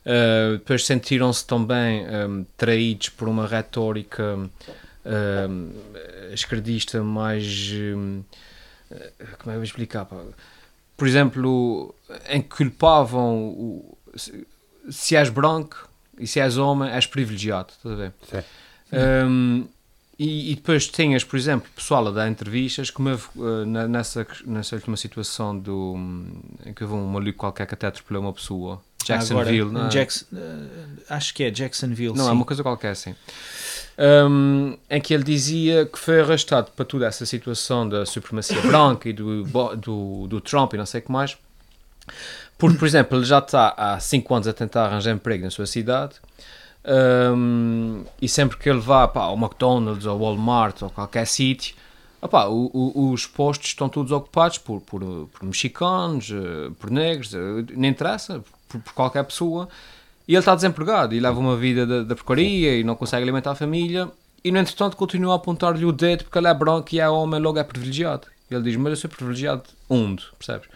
Uh, 0.00 0.52
depois 0.52 0.86
sentiram-se 0.86 1.46
também 1.46 2.06
um, 2.08 2.46
traídos 2.56 3.10
por 3.10 3.28
uma 3.28 3.46
retórica 3.46 4.38
uh, 5.04 6.32
esquerdista 6.32 7.02
mais. 7.02 7.70
Uh, 7.70 8.24
como 8.90 8.94
é 8.94 9.36
que 9.36 9.48
eu 9.48 9.54
vou 9.54 9.62
explicar? 9.62 10.04
Pá? 10.04 10.16
Por 10.96 11.06
exemplo, 11.06 11.94
em 12.28 12.42
que 12.42 12.48
culpavam 12.48 13.48
o, 13.48 13.98
se, 14.14 14.46
se 14.90 15.16
és 15.16 15.28
branco 15.28 15.88
e 16.18 16.26
se 16.26 16.40
és 16.40 16.58
homem, 16.58 16.90
és 16.90 17.06
privilegiado. 17.06 17.72
Estás 17.72 17.94
a 17.94 17.96
ver? 17.96 18.12
Um, 18.92 19.66
e, 20.18 20.52
e, 20.52 20.54
depois 20.54 20.86
tinhas, 20.86 21.24
por 21.24 21.38
exemplo, 21.38 21.70
pessoal 21.74 22.06
a 22.08 22.10
dar 22.10 22.28
entrevistas, 22.28 22.90
como 22.90 23.08
houve 23.08 23.24
uh, 23.36 23.64
nessa, 23.64 24.26
nessa 24.44 24.76
última 24.76 24.94
situação 24.94 25.58
do, 25.58 25.96
em 26.66 26.74
que 26.74 26.84
houve 26.84 26.94
um 26.94 27.06
maluco 27.06 27.38
qualquer 27.38 27.66
que 27.66 27.72
até 27.72 27.86
atropelou 27.86 28.22
uma 28.22 28.32
pessoa. 28.34 28.82
Jacksonville, 29.02 29.62
Agora, 29.62 29.78
não 29.78 29.86
é? 29.86 29.88
Jackson, 29.88 30.26
uh, 30.32 31.02
acho 31.08 31.32
que 31.32 31.44
é 31.44 31.50
Jacksonville. 31.50 32.14
Não, 32.14 32.24
sim. 32.24 32.30
é 32.30 32.32
uma 32.34 32.44
coisa 32.44 32.62
qualquer 32.62 32.90
assim. 32.90 33.14
Um, 34.02 34.78
em 34.88 34.98
que 34.98 35.12
ele 35.12 35.22
dizia 35.22 35.84
que 35.84 35.98
foi 35.98 36.22
arrastado 36.22 36.70
para 36.74 36.86
toda 36.86 37.06
essa 37.06 37.26
situação 37.26 37.86
da 37.86 38.06
supremacia 38.06 38.58
branca 38.66 39.10
e 39.10 39.12
do, 39.12 39.44
do, 39.76 40.26
do 40.26 40.40
Trump 40.40 40.72
e 40.72 40.78
não 40.78 40.86
sei 40.86 41.00
o 41.00 41.04
que 41.04 41.12
mais. 41.12 41.36
Porque, 42.56 42.78
por 42.78 42.86
exemplo, 42.86 43.18
ele 43.18 43.26
já 43.26 43.40
está 43.40 43.74
há 43.76 44.00
5 44.00 44.34
anos 44.34 44.48
a 44.48 44.54
tentar 44.54 44.86
arranjar 44.86 45.12
emprego 45.12 45.44
na 45.44 45.50
sua 45.50 45.66
cidade 45.66 46.14
um, 46.84 48.04
e 48.20 48.28
sempre 48.28 48.56
que 48.56 48.68
ele 48.68 48.80
vá 48.80 49.06
pá, 49.06 49.24
ao 49.24 49.36
McDonald's 49.36 50.06
ou 50.06 50.12
ao 50.12 50.18
Walmart 50.18 50.82
ou 50.82 50.90
qualquer 50.90 51.26
sítio, 51.26 51.76
opá, 52.22 52.46
o, 52.46 52.70
o, 52.72 53.10
os 53.12 53.26
postos 53.26 53.68
estão 53.68 53.88
todos 53.88 54.12
ocupados 54.12 54.58
por, 54.58 54.80
por, 54.80 55.00
por 55.00 55.42
mexicanos, 55.44 56.30
eh, 56.30 56.70
por 56.78 56.90
negros, 56.90 57.34
eh, 57.34 57.38
nem 57.74 57.90
interessa, 57.90 58.42
por, 58.68 58.80
por, 58.80 58.92
qualquer 58.92 59.24
pessoa. 59.24 59.68
E 60.30 60.34
ele 60.34 60.38
está 60.38 60.54
desempregado 60.54 61.12
e 61.12 61.18
leva 61.18 61.40
uma 61.40 61.56
vida 61.56 61.84
da, 61.84 62.04
da 62.04 62.14
porcaria 62.14 62.78
e 62.78 62.84
não 62.84 62.94
consegue 62.94 63.24
alimentar 63.24 63.50
a 63.50 63.54
família. 63.56 64.08
E 64.44 64.52
no 64.52 64.60
entretanto 64.60 64.96
continua 64.96 65.32
a 65.32 65.36
apontar-lhe 65.36 65.84
o 65.84 65.90
dedo 65.90 66.22
porque 66.22 66.38
ele 66.38 66.46
é 66.46 66.54
branco 66.54 66.86
e 66.92 67.00
é 67.00 67.10
homem, 67.10 67.40
logo 67.40 67.58
é 67.58 67.64
privilegiado. 67.64 68.28
E 68.48 68.54
ele 68.54 68.62
diz: 68.62 68.76
Mas 68.76 68.90
eu 68.90 68.96
sou 68.96 69.10
privilegiado 69.10 69.64
onde? 69.88 70.24
Percebes? 70.38 70.68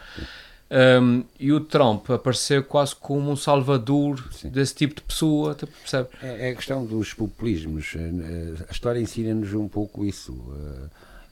Um, 1.00 1.22
e 1.38 1.52
o 1.52 1.60
Trump 1.60 2.10
apareceu 2.10 2.64
quase 2.64 2.96
como 2.96 3.30
um 3.30 3.36
salvador 3.36 4.24
Sim. 4.32 4.48
desse 4.48 4.74
tipo 4.74 4.96
de 4.96 5.02
pessoa, 5.02 5.54
percebe? 5.54 6.08
É, 6.20 6.48
é 6.48 6.50
a 6.50 6.56
questão 6.56 6.84
dos 6.84 7.14
populismos. 7.14 7.94
A 8.68 8.72
história 8.72 8.98
ensina-nos 8.98 9.54
um 9.54 9.68
pouco 9.68 10.04
isso. 10.04 10.36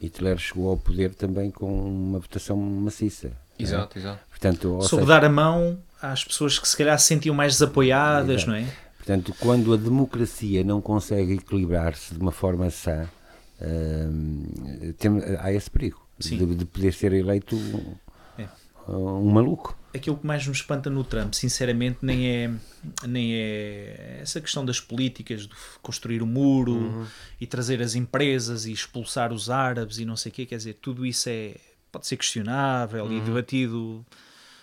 Hitler 0.01 0.39
chegou 0.39 0.71
ao 0.71 0.77
poder 0.77 1.13
também 1.13 1.51
com 1.51 1.67
uma 1.67 2.21
votação 2.21 2.57
maciça. 2.57 3.33
Exato, 3.63 3.99
é? 3.99 4.01
exato. 4.01 4.21
Portanto, 4.29 4.83
Soube 4.83 5.05
seja, 5.05 5.07
dar 5.07 5.25
a 5.25 5.29
mão 5.29 5.79
às 6.01 6.25
pessoas 6.25 6.59
que 6.59 6.69
se 6.69 6.77
calhar 6.77 6.99
se 6.99 7.07
sentiam 7.07 7.35
mais 7.35 7.55
desapoiadas, 7.55 8.45
não 8.45 8.55
é? 8.55 8.67
Portanto, 8.97 9.35
quando 9.41 9.73
a 9.73 9.77
democracia 9.77 10.63
não 10.63 10.81
consegue 10.81 11.35
equilibrar-se 11.35 12.15
de 12.15 12.21
uma 12.21 12.31
forma 12.31 12.71
sã, 12.71 13.09
hum, 13.61 14.45
tem, 14.99 15.11
há 15.41 15.53
esse 15.53 15.69
perigo 15.69 16.01
de, 16.19 16.55
de, 16.55 16.65
poder 16.65 16.93
ser 16.93 17.13
eleito 17.13 17.57
é. 18.39 18.47
um 18.89 19.31
maluco. 19.31 19.77
Aquilo 19.93 20.17
que 20.17 20.27
mais 20.27 20.47
me 20.47 20.53
espanta 20.53 20.89
no 20.89 21.05
Trump, 21.05 21.35
sinceramente, 21.35 21.99
nem 22.01 22.29
é, 22.29 22.51
nem 23.07 23.35
é 23.35 24.21
essa 24.23 24.41
questão 24.41 24.65
das 24.65 24.81
políticas, 24.81 25.43
de 25.43 25.51
construir 25.83 26.23
o 26.23 26.27
muro 26.27 26.73
uhum. 26.73 27.07
e 27.41 27.47
trazer 27.47 27.83
as 27.83 27.95
empresas 27.95 28.67
e 28.67 28.73
expulsar 28.73 29.33
os 29.33 29.51
árabes 29.51 29.99
e 29.99 30.05
não 30.05 30.17
sei 30.17 30.31
o 30.31 30.35
quê, 30.35 30.47
quer 30.47 30.57
dizer, 30.57 30.79
tudo 30.81 31.05
isso 31.05 31.29
é, 31.29 31.57
pode 31.93 32.07
ser 32.07 32.17
questionável 32.17 33.05
uhum. 33.05 33.19
e 33.19 33.21
debatido 33.21 34.05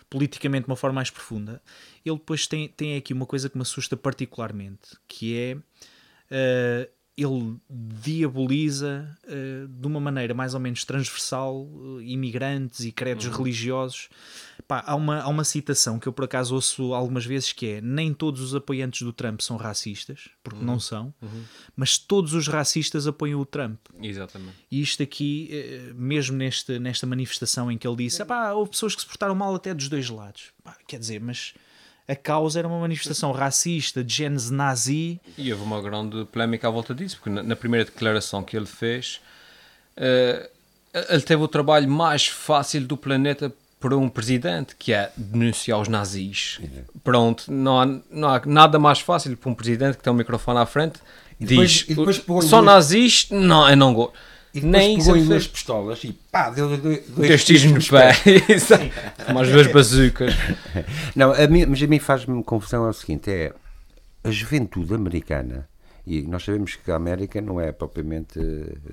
politicamente 0.10 0.66
de 0.66 0.70
uma 0.70 0.76
forma 0.76 0.96
mais 0.96 1.10
profunda. 1.10 1.62
Ele 2.04 2.18
depois 2.18 2.48
tem, 2.48 2.68
tem 2.68 2.98
aqui 2.98 3.14
uma 3.14 3.26
coisa 3.26 3.50
que 3.50 3.56
me 3.56 3.62
assusta 3.62 3.96
particularmente, 3.96 4.98
que 5.08 5.38
é 5.38 5.56
uh, 5.56 6.90
ele 7.16 7.58
diaboliza 7.70 9.18
uh, 9.26 9.68
de 9.68 9.88
uma 9.88 10.00
maneira 10.00 10.34
mais 10.34 10.54
ou 10.54 10.60
menos 10.60 10.84
transversal 10.84 11.66
uh, 11.66 12.02
imigrantes 12.02 12.80
e 12.82 12.92
credos 12.92 13.26
uhum. 13.26 13.34
religiosos. 13.34 14.10
Pá, 14.70 14.84
há, 14.86 14.94
uma, 14.94 15.22
há 15.22 15.28
uma 15.28 15.44
citação 15.44 15.98
que 15.98 16.08
eu 16.08 16.14
por 16.14 16.26
acaso 16.26 16.54
ouço 16.54 16.94
algumas 16.94 17.26
vezes 17.26 17.52
que 17.52 17.66
é 17.66 17.82
nem 17.82 18.14
todos 18.14 18.40
os 18.40 18.54
apoiantes 18.54 19.02
do 19.02 19.12
Trump 19.12 19.42
são 19.42 19.58
racistas, 19.58 20.30
porque 20.44 20.60
uhum. 20.60 20.66
não 20.66 20.80
são, 20.80 21.12
uhum. 21.20 21.44
mas 21.76 21.98
todos 21.98 22.36
os 22.36 22.48
racistas 22.48 23.08
apoiam 23.08 23.42
o 23.42 23.46
Trump. 23.48 23.80
Exatamente. 24.00 24.54
E 24.70 24.80
isto 24.80 25.02
aqui, 25.02 25.50
uh, 25.52 25.96
mesmo 25.96 26.38
neste, 26.38 26.78
nesta 26.78 27.08
manifestação 27.08 27.72
em 27.72 27.80
que 27.80 27.88
ele 27.88 27.96
disse, 27.96 28.24
pá, 28.24 28.52
houve 28.52 28.70
pessoas 28.70 28.94
que 28.94 29.02
se 29.02 29.08
portaram 29.08 29.34
mal 29.34 29.56
até 29.56 29.74
dos 29.74 29.90
dois 29.90 30.08
lados. 30.08 30.52
Pá, 30.64 30.78
quer 30.88 31.00
dizer, 31.00 31.20
mas 31.20 31.56
a 32.08 32.16
causa 32.16 32.60
era 32.60 32.68
uma 32.68 32.80
manifestação 32.80 33.32
racista 33.32 34.04
de 34.04 34.14
genes 34.14 34.52
nazi. 34.52 35.20
E 35.36 35.52
houve 35.52 35.64
uma 35.64 35.82
grande 35.82 36.26
polémica 36.26 36.68
à 36.68 36.70
volta 36.70 36.94
disso, 36.94 37.18
porque 37.18 37.32
na 37.32 37.56
primeira 37.56 37.86
declaração 37.86 38.44
que 38.44 38.56
ele 38.56 38.68
fez, 38.68 39.20
uh, 39.98 40.48
ele 41.10 41.22
teve 41.22 41.42
o 41.42 41.48
trabalho 41.48 41.90
mais 41.90 42.28
fácil 42.28 42.86
do 42.86 42.96
planeta 42.96 43.52
para 43.80 43.98
um 43.98 44.10
presidente, 44.10 44.76
que 44.78 44.92
é 44.92 45.12
denunciar 45.16 45.80
os 45.80 45.88
nazis. 45.88 46.60
Pronto, 47.04 47.52
não 47.52 47.80
há, 47.80 47.86
não 48.12 48.30
há 48.30 48.42
nada 48.46 48.78
mais 48.78 49.00
fácil 49.00 49.36
para 49.38 49.50
um 49.50 49.56
presidente 49.56 49.98
que 49.98 50.04
tem 50.04 50.12
um 50.12 50.16
microfone 50.16 50.60
à 50.60 50.66
frente. 50.66 51.00
E 51.40 51.46
diz, 51.46 51.86
depois, 51.88 52.18
depois 52.18 52.46
são 52.46 52.62
nazis? 52.62 53.28
Não, 53.30 53.70
eu 53.70 53.78
não 53.78 53.94
gosto. 53.94 54.14
E 54.54 54.62
Nem 54.62 54.98
pegou 54.98 55.16
em 55.16 55.26
duas 55.26 55.48
pistolas 55.48 56.04
e 56.04 56.12
pá, 56.12 56.50
deu 56.50 56.76
dois, 56.76 57.08
dois 57.08 57.46
tiros 57.46 57.66
no 57.66 57.98
pé. 57.98 58.14
Mais 59.32 59.48
duas 59.52 59.68
bazucas. 59.68 60.34
Não, 61.16 61.32
a 61.32 61.48
mim, 61.48 61.68
mas 61.68 61.84
a 61.84 61.86
mim 61.86 62.00
faz-me 62.00 62.44
confusão 62.44 62.88
é 62.88 62.90
o 62.90 62.94
seguinte: 62.94 63.30
é 63.30 63.54
a 64.24 64.32
juventude 64.32 64.96
americana, 64.96 65.70
e 66.06 66.24
nós 66.24 66.44
sabemos 66.44 66.76
que 66.76 66.90
a 66.90 66.96
América 66.96 67.40
não 67.40 67.62
é 67.62 67.72
propriamente, 67.72 68.40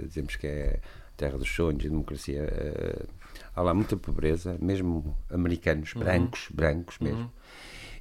dizemos 0.07 0.37
que 0.37 0.46
é 0.46 0.79
terra 1.16 1.38
dos 1.38 1.49
sonhos, 1.49 1.83
democracia. 1.83 2.42
Eh, 2.42 3.03
há 3.57 3.62
lá 3.62 3.75
muita 3.75 3.97
pobreza, 3.97 4.57
mesmo 4.61 5.16
americanos, 5.31 5.95
uhum. 5.95 6.03
brancos, 6.03 6.49
brancos 6.53 6.99
mesmo. 7.01 7.23
Uhum 7.23 7.31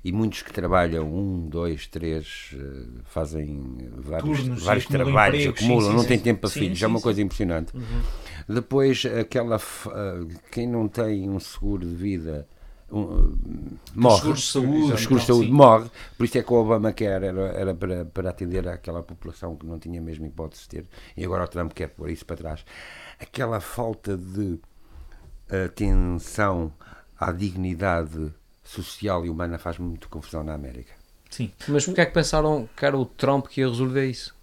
e 0.05 0.11
muitos 0.11 0.43
que 0.43 0.53
trabalham 0.53 1.11
um, 1.11 1.49
dois, 1.49 1.87
três, 1.87 2.51
eh, 2.53 3.01
fazem 3.05 3.89
vários, 3.97 4.39
Turnos, 4.39 4.63
vários 4.63 4.85
trabalhos, 4.85 5.39
empregos, 5.39 5.63
acumulam, 5.63 5.89
sim, 5.89 5.95
não 5.95 6.03
sim, 6.03 6.07
têm 6.09 6.19
tempo 6.19 6.41
para 6.41 6.49
filhos, 6.51 6.83
é 6.83 6.85
uma 6.85 7.01
coisa 7.01 7.23
impressionante. 7.23 7.75
Uhum. 7.75 8.01
Depois, 8.47 9.03
aquela 9.03 9.57
uh, 9.57 10.27
quem 10.51 10.67
não 10.67 10.87
tem 10.87 11.27
um 11.27 11.39
seguro 11.39 11.87
de 11.87 11.95
vida 11.95 12.47
um, 12.91 13.01
uh, 13.01 13.37
morre. 13.95 14.17
Seguro 14.17 14.35
de 14.35 14.43
saúde, 14.43 15.07
de 15.07 15.25
saúde 15.25 15.51
morre, 15.51 15.89
por 16.15 16.23
isso 16.23 16.37
é 16.37 16.43
que 16.43 16.53
o 16.53 16.55
Obama 16.57 16.93
quer, 16.93 17.23
era, 17.23 17.41
era 17.47 17.73
para, 17.73 18.05
para 18.05 18.29
atender 18.29 18.67
àquela 18.67 19.01
população 19.01 19.55
que 19.55 19.65
não 19.65 19.79
tinha 19.79 19.99
mesmo 19.99 20.27
hipótese 20.27 20.61
de 20.61 20.69
ter, 20.69 20.85
e 21.17 21.25
agora 21.25 21.45
o 21.45 21.47
Trump 21.47 21.73
quer 21.73 21.87
pôr 21.87 22.11
isso 22.11 22.27
para 22.27 22.37
trás. 22.37 22.63
Aquela 23.19 23.59
falta 23.59 24.15
de 24.15 24.59
atenção 25.49 26.73
à 27.19 27.31
dignidade 27.31 28.33
social 28.63 29.25
e 29.25 29.29
humana 29.29 29.57
faz 29.57 29.77
muito 29.77 30.09
confusão 30.09 30.43
na 30.43 30.53
América. 30.53 30.93
Sim. 31.29 31.51
Mas 31.67 31.85
porquê 31.85 32.01
é 32.01 32.05
que 32.05 32.13
pensaram 32.13 32.67
que 32.75 32.85
era 32.85 32.97
o 32.97 33.05
Trump 33.05 33.47
que 33.47 33.61
ia 33.61 33.67
resolver 33.67 34.09
isso? 34.09 34.33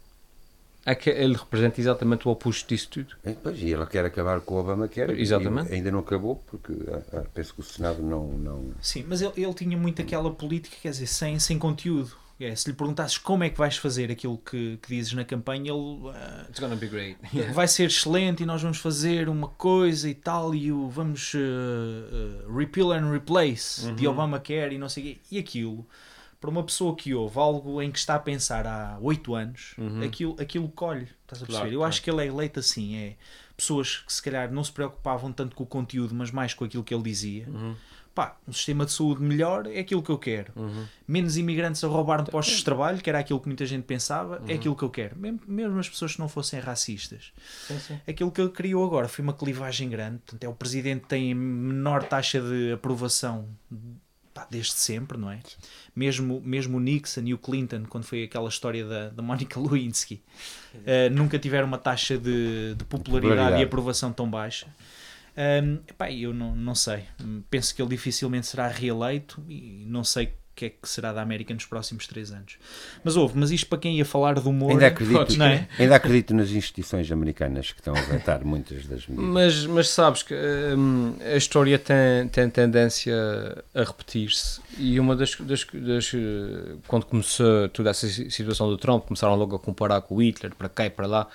É 0.84 0.94
que 0.96 1.10
ele 1.10 1.34
representa 1.34 1.80
exatamente 1.80 2.26
o 2.26 2.30
oposto 2.30 2.68
disso 2.68 2.88
tudo. 2.90 3.14
É, 3.22 3.32
pois, 3.32 3.56
e 3.60 3.70
ele 3.70 3.86
quer 3.86 4.04
acabar 4.04 4.40
com 4.40 4.54
o 4.54 4.58
Obama, 4.58 4.88
quer. 4.88 5.10
Exatamente. 5.10 5.72
ainda 5.72 5.92
não 5.92 6.00
acabou, 6.00 6.42
porque 6.48 6.72
ah, 6.88 7.02
ah, 7.18 7.24
penso 7.32 7.54
que 7.54 7.60
o 7.60 7.62
Senado 7.62 8.02
não. 8.02 8.26
não... 8.32 8.74
Sim, 8.80 9.04
mas 9.08 9.22
ele, 9.22 9.32
ele 9.36 9.54
tinha 9.54 9.76
muito 9.76 10.02
aquela 10.02 10.30
política, 10.32 10.76
quer 10.82 10.90
dizer, 10.90 11.06
sem, 11.06 11.38
sem 11.38 11.56
conteúdo. 11.56 12.16
É, 12.44 12.54
se 12.56 12.70
lhe 12.70 12.76
perguntasses 12.76 13.18
como 13.18 13.44
é 13.44 13.50
que 13.50 13.58
vais 13.58 13.76
fazer 13.76 14.10
aquilo 14.10 14.38
que, 14.38 14.78
que 14.78 14.88
dizes 14.88 15.12
na 15.12 15.24
campanha, 15.24 15.70
ele 15.70 15.78
uh, 15.78 16.12
It's 16.48 16.58
gonna 16.58 16.76
be 16.76 16.88
great. 16.88 17.18
vai 17.54 17.68
ser 17.68 17.84
excelente 17.84 18.42
e 18.42 18.46
nós 18.46 18.62
vamos 18.62 18.78
fazer 18.78 19.28
uma 19.28 19.48
coisa 19.48 20.08
e 20.08 20.14
tal, 20.14 20.54
e 20.54 20.72
o 20.72 20.88
vamos 20.88 21.34
uh, 21.34 21.38
uh, 21.38 22.56
repeal 22.56 22.92
and 22.92 23.10
replace 23.10 23.86
uhum. 23.86 23.94
de 23.94 24.08
Obamacare 24.08 24.74
e 24.74 24.78
não 24.78 24.88
sei 24.88 25.02
o 25.02 25.06
quê. 25.06 25.20
E 25.30 25.38
aquilo, 25.38 25.86
para 26.40 26.50
uma 26.50 26.62
pessoa 26.62 26.96
que 26.96 27.14
ouve 27.14 27.38
algo 27.38 27.80
em 27.80 27.90
que 27.90 27.98
está 27.98 28.16
a 28.16 28.20
pensar 28.20 28.66
há 28.66 28.98
oito 29.00 29.34
anos, 29.34 29.74
uhum. 29.78 30.02
aquilo, 30.02 30.36
aquilo 30.40 30.68
colhe. 30.68 31.08
Estás 31.22 31.42
a 31.42 31.46
perceber? 31.46 31.52
Claro, 31.52 31.68
Eu 31.68 31.78
claro. 31.78 31.88
acho 31.88 32.02
que 32.02 32.10
ele 32.10 32.22
é 32.22 32.26
eleito 32.26 32.58
assim. 32.58 32.96
É 32.96 33.16
pessoas 33.56 33.98
que 33.98 34.12
se 34.12 34.20
calhar 34.22 34.50
não 34.50 34.64
se 34.64 34.72
preocupavam 34.72 35.30
tanto 35.30 35.54
com 35.54 35.62
o 35.62 35.66
conteúdo, 35.66 36.14
mas 36.14 36.30
mais 36.30 36.52
com 36.54 36.64
aquilo 36.64 36.82
que 36.82 36.92
ele 36.92 37.02
dizia. 37.02 37.46
Uhum 37.48 37.74
pá, 38.14 38.36
um 38.46 38.52
sistema 38.52 38.84
de 38.84 38.92
saúde 38.92 39.22
melhor 39.22 39.66
é 39.66 39.80
aquilo 39.80 40.02
que 40.02 40.10
eu 40.10 40.18
quero. 40.18 40.52
Uhum. 40.54 40.84
Menos 41.06 41.36
imigrantes 41.36 41.82
a 41.82 41.88
roubar 41.88 42.24
postos 42.24 42.58
de 42.58 42.64
trabalho, 42.64 42.98
que 42.98 43.08
era 43.08 43.18
aquilo 43.18 43.40
que 43.40 43.46
muita 43.46 43.64
gente 43.66 43.84
pensava, 43.84 44.36
é 44.36 44.40
uhum. 44.40 44.50
é 44.50 44.54
aquilo 44.54 44.76
que 44.76 44.82
eu 44.82 44.90
quero. 44.90 45.16
Mesmo, 45.18 45.40
mesmo 45.46 45.78
as 45.78 45.88
pessoas 45.88 46.14
que 46.14 46.18
não 46.18 46.28
fossem 46.28 46.60
racistas. 46.60 47.32
Sim, 47.66 47.78
sim. 47.78 48.00
Aquilo 48.06 48.30
que 48.30 48.40
ele 48.40 48.50
criou 48.50 48.84
agora 48.84 49.08
foi 49.08 49.22
uma 49.22 49.32
clivagem 49.32 49.88
grande. 49.88 50.18
Portanto, 50.18 50.44
é 50.44 50.48
o 50.48 50.54
presidente 50.54 51.02
que 51.02 51.08
tem 51.08 51.32
a 51.32 51.34
menor 51.34 52.04
taxa 52.04 52.40
de 52.40 52.72
aprovação 52.72 53.48
pá, 54.32 54.46
desde 54.50 54.72
sempre, 54.72 55.18
não 55.18 55.30
é? 55.30 55.40
Mesmo, 55.94 56.40
mesmo 56.44 56.78
o 56.78 56.80
Nixon 56.80 57.22
e 57.24 57.34
o 57.34 57.38
Clinton, 57.38 57.84
quando 57.88 58.04
foi 58.04 58.24
aquela 58.24 58.48
história 58.48 58.84
da, 58.84 59.08
da 59.10 59.22
Monica 59.22 59.60
Lewinsky, 59.60 60.22
uh, 60.74 61.12
nunca 61.12 61.38
tiveram 61.38 61.66
uma 61.66 61.78
taxa 61.78 62.16
de, 62.16 62.74
de 62.74 62.84
popularidade, 62.84 63.34
popularidade, 63.34 63.62
e 63.62 63.64
aprovação 63.64 64.12
tão 64.12 64.28
baixa. 64.28 64.66
Um, 65.36 65.78
epá, 65.88 66.10
eu 66.10 66.34
não, 66.34 66.54
não 66.54 66.74
sei. 66.74 67.04
Penso 67.50 67.74
que 67.74 67.80
ele 67.80 67.90
dificilmente 67.90 68.46
será 68.46 68.68
reeleito 68.68 69.42
e 69.48 69.84
não 69.86 70.04
sei 70.04 70.34
que 70.54 70.66
é 70.66 70.68
que 70.68 70.86
será 70.86 71.12
da 71.14 71.22
América 71.22 71.54
nos 71.54 71.64
próximos 71.64 72.06
três 72.06 72.30
anos. 72.30 72.58
Mas 73.02 73.16
houve, 73.16 73.38
mas 73.38 73.50
isto 73.50 73.66
para 73.68 73.78
quem 73.78 73.96
ia 73.96 74.04
falar 74.04 74.34
do 74.34 74.50
humor. 74.50 74.70
Ainda 74.72 74.88
acredito, 74.88 75.38
não 75.38 75.46
é? 75.46 75.66
ainda 75.78 75.96
acredito 75.96 76.34
nas 76.34 76.50
instituições 76.50 77.10
americanas 77.10 77.72
que 77.72 77.80
estão 77.80 77.96
a 77.96 78.00
vetar 78.02 78.44
muitas 78.44 78.86
das 78.86 79.06
medidas. 79.06 79.30
Mas, 79.30 79.66
mas 79.66 79.88
sabes 79.88 80.22
que 80.22 80.34
hum, 80.34 81.14
a 81.20 81.36
história 81.36 81.78
tem, 81.78 82.28
tem 82.30 82.50
tendência 82.50 83.14
a 83.74 83.82
repetir-se. 83.82 84.60
E 84.76 85.00
uma 85.00 85.16
das, 85.16 85.34
das, 85.36 85.64
das, 85.72 86.12
eh, 86.14 86.76
Quando 86.86 87.06
começou 87.06 87.68
toda 87.70 87.88
essa 87.88 88.06
situação 88.06 88.68
do 88.68 88.76
Trump, 88.76 89.06
começaram 89.06 89.34
logo 89.34 89.56
a 89.56 89.58
comparar 89.58 90.02
com 90.02 90.16
o 90.16 90.22
Hitler, 90.22 90.54
para 90.54 90.68
cá 90.68 90.84
e 90.84 90.90
para 90.90 91.06
lá. 91.06 91.26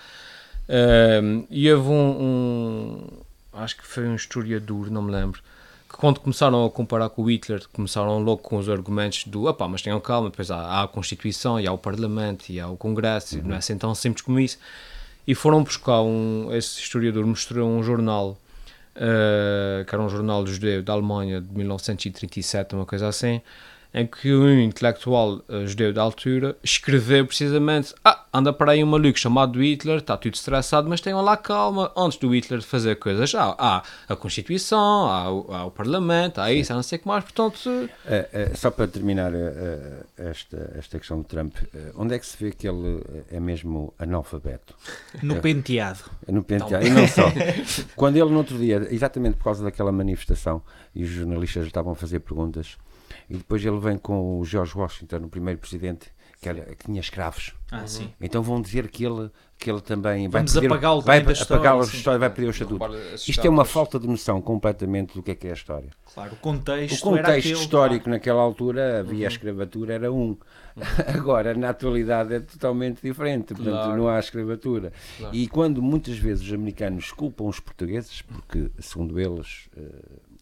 hum, 0.69 1.45
e 1.49 1.71
houve 1.71 1.89
um, 1.89 2.21
um- 2.21 3.26
Acho 3.57 3.77
que 3.77 3.85
foi 3.85 4.07
um 4.07 4.15
historiador, 4.15 4.89
não 4.89 5.01
me 5.01 5.11
lembro. 5.11 5.41
Que 5.89 5.95
quando 5.97 6.19
começaram 6.19 6.65
a 6.65 6.69
comparar 6.69 7.09
com 7.09 7.23
o 7.23 7.31
Hitler, 7.31 7.65
começaram 7.71 8.19
logo 8.19 8.41
com 8.41 8.57
os 8.57 8.69
argumentos 8.69 9.23
do 9.25 9.45
opá, 9.45 9.67
mas 9.67 9.81
tenham 9.81 9.99
calma, 9.99 10.29
depois 10.29 10.51
há, 10.51 10.57
há 10.57 10.83
a 10.83 10.87
Constituição, 10.87 11.59
e 11.59 11.65
há 11.65 11.71
o 11.71 11.77
Parlamento, 11.77 12.49
e 12.49 12.59
há 12.59 12.67
o 12.67 12.75
Congresso, 12.75 13.37
e 13.37 13.41
não 13.41 13.55
é 13.55 13.57
assim 13.57 13.77
tão 13.77 13.95
simples 13.95 14.21
como 14.21 14.39
isso. 14.39 14.57
E 15.25 15.33
foram 15.33 15.63
buscar 15.63 16.01
um. 16.01 16.49
Esse 16.53 16.79
historiador 16.79 17.25
mostrou 17.25 17.69
um 17.69 17.83
jornal 17.83 18.37
eh, 18.99 19.85
que 19.87 19.93
era 19.93 20.03
um 20.03 20.09
jornal 20.09 20.45
judeu 20.47 20.81
da 20.81 20.93
Alemanha 20.93 21.39
de 21.39 21.55
1937, 21.55 22.73
uma 22.73 22.85
coisa 22.85 23.07
assim, 23.07 23.41
em 23.97 24.05
que 24.05 24.31
um 24.31 24.59
intelectual 24.59 25.41
eh, 25.49 25.65
judeu 25.65 25.91
da 25.91 26.03
altura 26.03 26.55
escreveu 26.63 27.25
precisamente: 27.25 27.95
Ah, 28.05 28.25
anda 28.31 28.53
para 28.53 28.73
aí 28.73 28.83
um 28.83 28.87
maluco 28.87 29.17
chamado 29.17 29.61
Hitler, 29.61 29.97
está 29.97 30.15
tudo 30.15 30.35
estressado, 30.35 30.87
mas 30.87 31.01
tenham 31.01 31.19
lá 31.21 31.35
calma, 31.35 31.91
antes 31.97 32.19
do 32.19 32.33
Hitler 32.33 32.61
fazer 32.61 32.97
coisas, 32.97 33.33
há, 33.33 33.55
há 33.57 33.83
a 34.07 34.15
Constituição, 34.15 35.09
há 35.09 35.31
o, 35.31 35.53
há 35.53 35.65
o 35.65 35.71
Parlamento, 35.71 36.39
há 36.39 36.53
isso, 36.53 36.71
há 36.71 36.75
não 36.75 36.83
sei 36.83 36.99
o 36.99 37.01
que 37.01 37.07
mais, 37.07 37.23
portanto. 37.23 37.89
Eh, 38.05 38.29
eh, 38.31 38.51
só 38.53 38.69
para 38.69 38.87
terminar 38.87 39.31
esta, 40.15 40.73
esta 40.77 40.99
questão 40.99 41.17
do 41.17 41.23
Trump, 41.23 41.55
onde 41.95 42.13
é 42.13 42.19
que 42.19 42.25
se 42.25 42.37
vê 42.37 42.51
que 42.51 42.67
ele 42.67 43.01
é 43.31 43.39
mesmo 43.39 43.93
analfabeto? 43.97 44.75
No 45.23 45.41
penteado. 45.41 45.99
No 46.27 46.43
penteado. 46.43 46.85
E 46.85 46.89
não 46.89 47.07
só. 47.07 47.31
Quando 47.95 48.17
ele, 48.17 48.29
no 48.29 48.37
outro 48.37 48.57
dia, 48.57 48.87
exatamente 48.91 49.37
por 49.37 49.45
causa 49.45 49.63
daquela 49.63 49.91
manifestação, 49.91 50.61
e 50.93 51.03
os 51.03 51.09
jornalistas 51.09 51.65
estavam 51.65 51.93
a 51.93 51.95
fazer 51.95 52.19
perguntas, 52.19 52.77
e 53.29 53.37
depois 53.37 53.63
ele 53.65 53.79
vem 53.79 53.97
com 53.97 54.39
o 54.39 54.45
George 54.45 54.77
Washington, 54.77 55.17
o 55.17 55.29
primeiro 55.29 55.59
presidente, 55.59 56.11
que, 56.41 56.47
era, 56.49 56.61
que 56.75 56.85
tinha 56.85 56.99
escravos. 57.01 57.53
Ah, 57.71 57.85
sim. 57.85 58.09
Então 58.21 58.41
vão 58.41 58.61
dizer 58.61 58.87
que 58.89 59.03
ele, 59.03 59.29
que 59.57 59.69
ele 59.69 59.81
também 59.81 60.29
vai 60.29 60.41
Vamos 60.41 60.53
perder, 60.53 60.67
apagá-lo 60.67 61.01
vai 61.01 61.21
da 61.21 61.31
história, 61.33 61.83
sim. 61.83 61.97
história, 61.97 62.19
vai 62.19 62.29
perder 62.29 62.47
o 62.47 62.51
estatuto. 62.51 62.85
Isto 63.27 63.45
é 63.45 63.49
uma 63.49 63.65
falta 63.65 63.99
de 63.99 64.07
noção 64.07 64.41
completamente 64.41 65.15
do 65.15 65.23
que 65.23 65.31
é 65.31 65.35
que 65.35 65.47
é 65.47 65.49
a 65.49 65.53
história. 65.53 65.89
Claro, 66.13 66.33
o 66.33 66.35
contexto, 66.37 67.05
O 67.09 67.17
era 67.17 67.23
contexto 67.27 67.47
aquele, 67.47 67.59
histórico 67.59 68.09
naquela 68.09 68.41
altura 68.41 68.99
havia 68.99 69.27
a 69.27 69.29
escravatura, 69.29 69.95
era 69.95 70.13
um. 70.13 70.37
Agora, 71.13 71.55
na 71.55 71.69
atualidade, 71.69 72.35
é 72.35 72.39
totalmente 72.39 73.01
diferente. 73.01 73.53
Portanto, 73.55 73.73
Claro. 73.73 73.97
não 73.97 74.07
há 74.07 74.19
escravatura. 74.19 74.93
Claro. 75.17 75.35
E 75.35 75.47
quando 75.47 75.81
muitas 75.81 76.17
vezes 76.17 76.45
os 76.45 76.53
americanos 76.53 77.11
culpam 77.11 77.45
os 77.45 77.59
portugueses, 77.59 78.21
porque, 78.21 78.69
segundo 78.79 79.19
eles, 79.19 79.67
eh, 79.75 79.81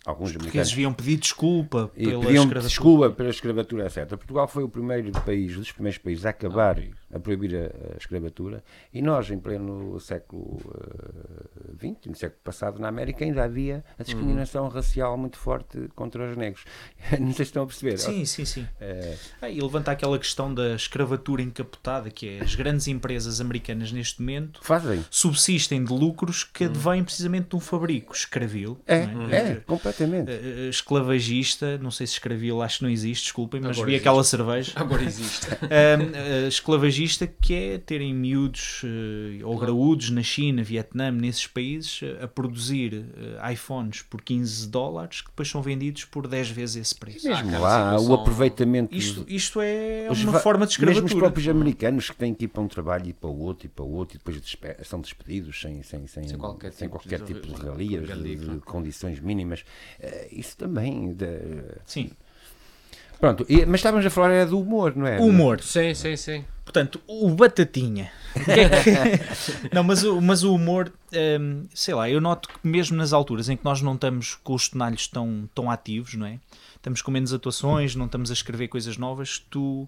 alguns 0.05 0.31
Porque 0.31 0.37
eles 0.45 0.45
americanos. 0.45 0.69
deviam 0.69 0.93
pedir 0.93 1.17
desculpa 1.17 1.87
pela 1.95 2.19
pediam 2.21 2.43
escravatura. 2.43 2.61
desculpa 2.61 3.09
pela 3.09 3.29
escravatura, 3.29 3.85
etc. 3.87 4.07
Portugal 4.09 4.47
foi 4.47 4.63
o 4.63 4.69
primeiro 4.69 5.11
país, 5.23 5.55
dos 5.55 5.71
primeiros 5.71 5.97
países 5.97 6.25
a 6.25 6.29
acabar, 6.29 6.77
a 7.13 7.19
proibir 7.19 7.55
a, 7.55 7.93
a 7.93 7.97
escravatura, 7.97 8.63
e 8.93 9.01
nós, 9.01 9.29
em 9.29 9.39
pleno 9.39 9.99
século 9.99 10.59
XX, 11.79 12.07
no 12.07 12.15
século 12.15 12.41
passado, 12.43 12.79
na 12.79 12.87
América, 12.87 13.23
ainda 13.23 13.43
havia 13.43 13.83
a 13.97 14.03
discriminação 14.03 14.67
racial 14.67 15.17
muito 15.17 15.37
forte 15.37 15.87
contra 15.95 16.29
os 16.29 16.37
negros. 16.37 16.63
Não 17.19 17.27
sei 17.27 17.35
se 17.45 17.49
estão 17.49 17.63
a 17.63 17.65
perceber. 17.67 17.97
Sim, 17.97 18.25
sim, 18.25 18.45
sim. 18.45 18.67
Eh, 18.79 19.15
Ah, 19.41 19.49
e 19.49 19.59
levanta 19.61 19.91
aquela 19.91 20.17
questão 20.17 20.53
da 20.53 20.75
escravatura 20.75 21.41
encapotada, 21.41 22.09
que 22.09 22.27
é 22.27 22.41
as 22.41 22.55
grandes 22.55 22.87
empresas 22.87 23.39
americanas 23.39 23.91
neste 23.91 24.21
momento 24.21 24.59
fazem. 24.63 25.03
subsistem 25.09 25.83
de 25.83 25.93
lucros 25.93 26.43
que 26.43 26.65
advêm 26.65 27.03
precisamente 27.03 27.49
de 27.49 27.55
um 27.55 27.59
fabrico 27.59 28.13
escravil. 28.13 28.77
É, 28.85 29.05
não 29.07 29.29
é, 29.29 29.55
completamente. 29.65 30.29
Eh, 30.31 30.65
eh, 30.67 30.69
esclavagista, 30.69 31.77
não 31.77 31.91
sei 31.91 32.07
se 32.07 32.13
escravil, 32.13 32.61
acho 32.61 32.79
que 32.79 32.83
não 32.83 32.89
existe, 32.91 33.23
desculpem, 33.25 33.61
mas 33.61 33.71
Agora 33.71 33.85
vi 33.85 33.93
existe. 33.93 34.07
aquela 34.07 34.23
cerveja. 34.23 34.71
Agora 34.75 35.03
existe. 35.03 35.47
Ahm, 35.65 36.11
eh, 36.13 36.47
que 37.41 37.53
é 37.53 37.77
terem 37.77 38.13
miúdos 38.13 38.81
eh, 38.84 39.43
ou 39.43 39.58
graúdos 39.58 40.10
na 40.10 40.21
China, 40.23 40.63
Vietnã, 40.63 41.12
nesses 41.12 41.47
países, 41.47 42.01
eh, 42.03 42.23
a 42.23 42.27
produzir 42.27 43.05
eh, 43.17 43.53
iPhones 43.53 44.01
por 44.03 44.21
15 44.21 44.67
dólares 44.69 45.21
que 45.21 45.27
depois 45.29 45.49
são 45.49 45.62
vendidos 45.62 46.05
por 46.05 46.27
10 46.27 46.49
vezes 46.49 46.75
esse 46.77 46.95
preço. 46.95 47.27
Mesmo 47.27 47.49
aquela 47.49 47.91
lá, 47.93 47.99
o 48.01 48.13
aproveitamento. 48.13 48.93
Isto, 48.95 49.25
isto 49.27 49.60
é 49.62 50.08
Os 50.10 50.23
uma 50.23 50.39
forma 50.39 50.65
de 50.65 50.71
Mesmo 50.79 50.89
os 50.91 50.95
escravatura. 50.97 51.19
próprios 51.25 51.47
americanos 51.47 52.10
que 52.10 52.15
têm 52.15 52.34
que 52.34 52.45
ir 52.45 52.47
para 52.49 52.62
um 52.62 52.67
trabalho 52.67 53.08
e 53.10 53.13
para 53.13 53.29
o 53.29 53.39
outro 53.39 53.65
e 53.65 53.69
para 53.69 53.84
o 53.86 53.91
outro 53.91 54.15
e 54.15 54.17
depois 54.17 54.39
despe- 54.39 54.77
são 54.84 55.01
despedidos 55.01 55.60
sem, 55.60 55.81
sem, 55.84 56.08
sem, 56.08 56.27
Sem 56.27 56.38
qualquer 56.38 56.71
sem 56.71 56.88
tipo 56.88 56.99
qualquer 56.99 57.19
de 57.19 57.25
tipo 57.25 57.41
de 57.47 57.53
re- 57.53 57.58
regalias, 57.62 58.01
de, 58.03 58.08
regalia, 58.08 58.38
de 58.38 58.45
claro. 58.45 58.62
condições 58.62 59.19
mínimas. 59.19 59.63
Eh, 59.99 60.29
Isso 60.31 60.55
também. 60.58 61.13
de- 61.13 61.25
Sim. 61.86 62.12
Pronto, 63.19 63.45
e- 63.49 63.65
mas 63.65 63.80
estávamos 63.80 64.06
a 64.06 64.10
falar 64.10 64.32
era 64.32 64.45
do 64.45 64.60
humor, 64.60 64.95
não 64.95 65.08
é? 65.08 65.19
O 65.19 65.25
humor. 65.28 65.62
Sim, 65.62 65.93
sim, 65.93 66.15
sim. 66.15 66.45
Portanto, 66.63 66.99
o 67.08 67.30
Batatinha. 67.30 68.12
O 68.36 68.43
que 68.43 68.51
é 68.51 68.69
que- 68.69 69.69
não, 69.73 69.84
mas 69.84 70.04
o, 70.04 70.19
mas 70.19 70.43
o 70.43 70.54
humor, 70.54 70.91
hum, 71.39 71.65
sei 71.73 71.93
lá, 71.93 72.10
eu 72.10 72.19
noto 72.19 72.49
que 72.49 72.56
mesmo 72.67 72.97
nas 72.97 73.13
alturas 73.13 73.47
em 73.49 73.56
que 73.56 73.63
nós 73.63 73.82
não 73.82 73.93
estamos 73.95 74.36
com 74.43 74.54
os 74.54 74.67
tonalhos 74.67 75.08
tão, 75.08 75.47
tão 75.56 75.69
ativos, 75.71 76.15
não 76.15 76.25
é? 76.25 76.39
Estamos 76.75 77.01
com 77.01 77.12
menos 77.12 77.34
atuações, 77.34 77.95
não 77.95 78.06
estamos 78.08 78.30
a 78.30 78.34
escrever 78.34 78.67
coisas 78.67 78.97
novas, 78.97 79.39
tu 79.49 79.88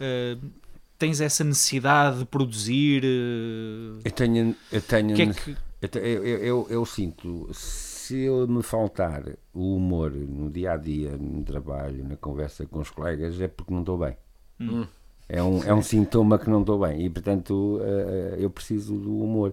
hum, 0.00 0.50
tens 0.98 1.20
essa 1.20 1.44
necessidade 1.44 2.18
de 2.20 2.24
produzir. 2.24 3.02
hum, 3.04 3.98
Eu 4.04 4.10
tenho. 4.10 4.56
Eu, 4.72 4.82
tenho 4.82 5.12
o 5.12 5.14
que 5.14 5.22
é 5.22 5.26
que. 5.32 5.56
eu, 5.82 5.88
te- 5.88 5.98
eu, 5.98 6.24
eu, 6.26 6.38
eu- 6.42 6.66
eu 6.70 6.86
sinto, 6.86 7.48
se 7.52 7.95
eu 8.14 8.46
me 8.48 8.62
faltar 8.62 9.22
o 9.54 9.76
humor 9.76 10.10
no 10.12 10.50
dia 10.50 10.72
a 10.72 10.76
dia, 10.76 11.16
no 11.16 11.42
trabalho, 11.42 12.04
na 12.06 12.16
conversa 12.16 12.66
com 12.66 12.80
os 12.80 12.90
colegas, 12.90 13.40
é 13.40 13.48
porque 13.48 13.72
não 13.72 13.80
estou 13.80 13.98
bem. 13.98 14.16
Hum. 14.60 14.86
É 15.28 15.42
um, 15.42 15.62
é 15.64 15.74
um 15.74 15.82
sintoma 15.82 16.38
que 16.38 16.48
não 16.48 16.60
estou 16.60 16.78
bem 16.78 17.04
e, 17.04 17.10
portanto, 17.10 17.80
eh, 17.82 18.36
eu 18.38 18.48
preciso 18.48 18.94
do 18.96 19.18
humor 19.22 19.52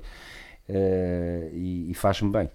eh, 0.69 1.49
e, 1.53 1.91
e 1.91 1.93
faz-me 1.93 2.29
bem. 2.31 2.49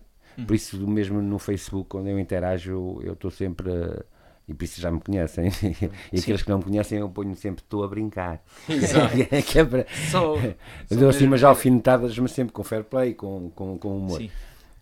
Por 0.46 0.54
isso, 0.54 0.86
mesmo 0.86 1.20
no 1.20 1.36
Facebook, 1.36 1.88
quando 1.90 2.06
eu 2.06 2.18
interajo, 2.18 3.00
eu 3.02 3.14
estou 3.14 3.30
sempre. 3.30 3.70
a- 3.72 4.04
e 4.46 4.54
por 4.54 4.64
isso 4.64 4.80
já 4.80 4.90
me 4.90 5.00
conhecem. 5.00 5.50
e 6.12 6.18
aqueles 6.20 6.42
que 6.42 6.48
não 6.48 6.58
me 6.58 6.64
conhecem, 6.64 7.00
eu 7.00 7.08
ponho 7.10 7.34
sempre 7.34 7.62
estou 7.62 7.82
a 7.84 7.88
brincar. 7.88 8.40
que 9.46 9.58
é 9.58 9.64
para, 9.64 9.84
Só, 10.10 10.36
eu 10.36 10.54
dou 10.96 11.08
assim 11.08 11.26
umas 11.26 11.42
alfinetadas, 11.44 12.16
mas 12.18 12.30
sempre 12.32 12.52
com 12.52 12.62
fair 12.62 12.84
play, 12.84 13.14
com, 13.14 13.50
com, 13.50 13.76
com 13.76 13.96
humor. 13.98 14.18
Sim. 14.18 14.30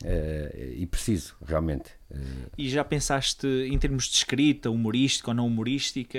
Eh, 0.04 0.74
e 0.78 0.86
preciso, 0.86 1.34
realmente. 1.44 1.90
Eh, 2.10 2.16
E 2.58 2.68
já 2.68 2.84
pensaste 2.84 3.46
em 3.46 3.78
termos 3.78 4.04
de 4.08 4.16
escrita, 4.16 4.70
humorística 4.70 5.30
ou 5.30 5.34
não 5.34 5.46
humorística? 5.46 6.18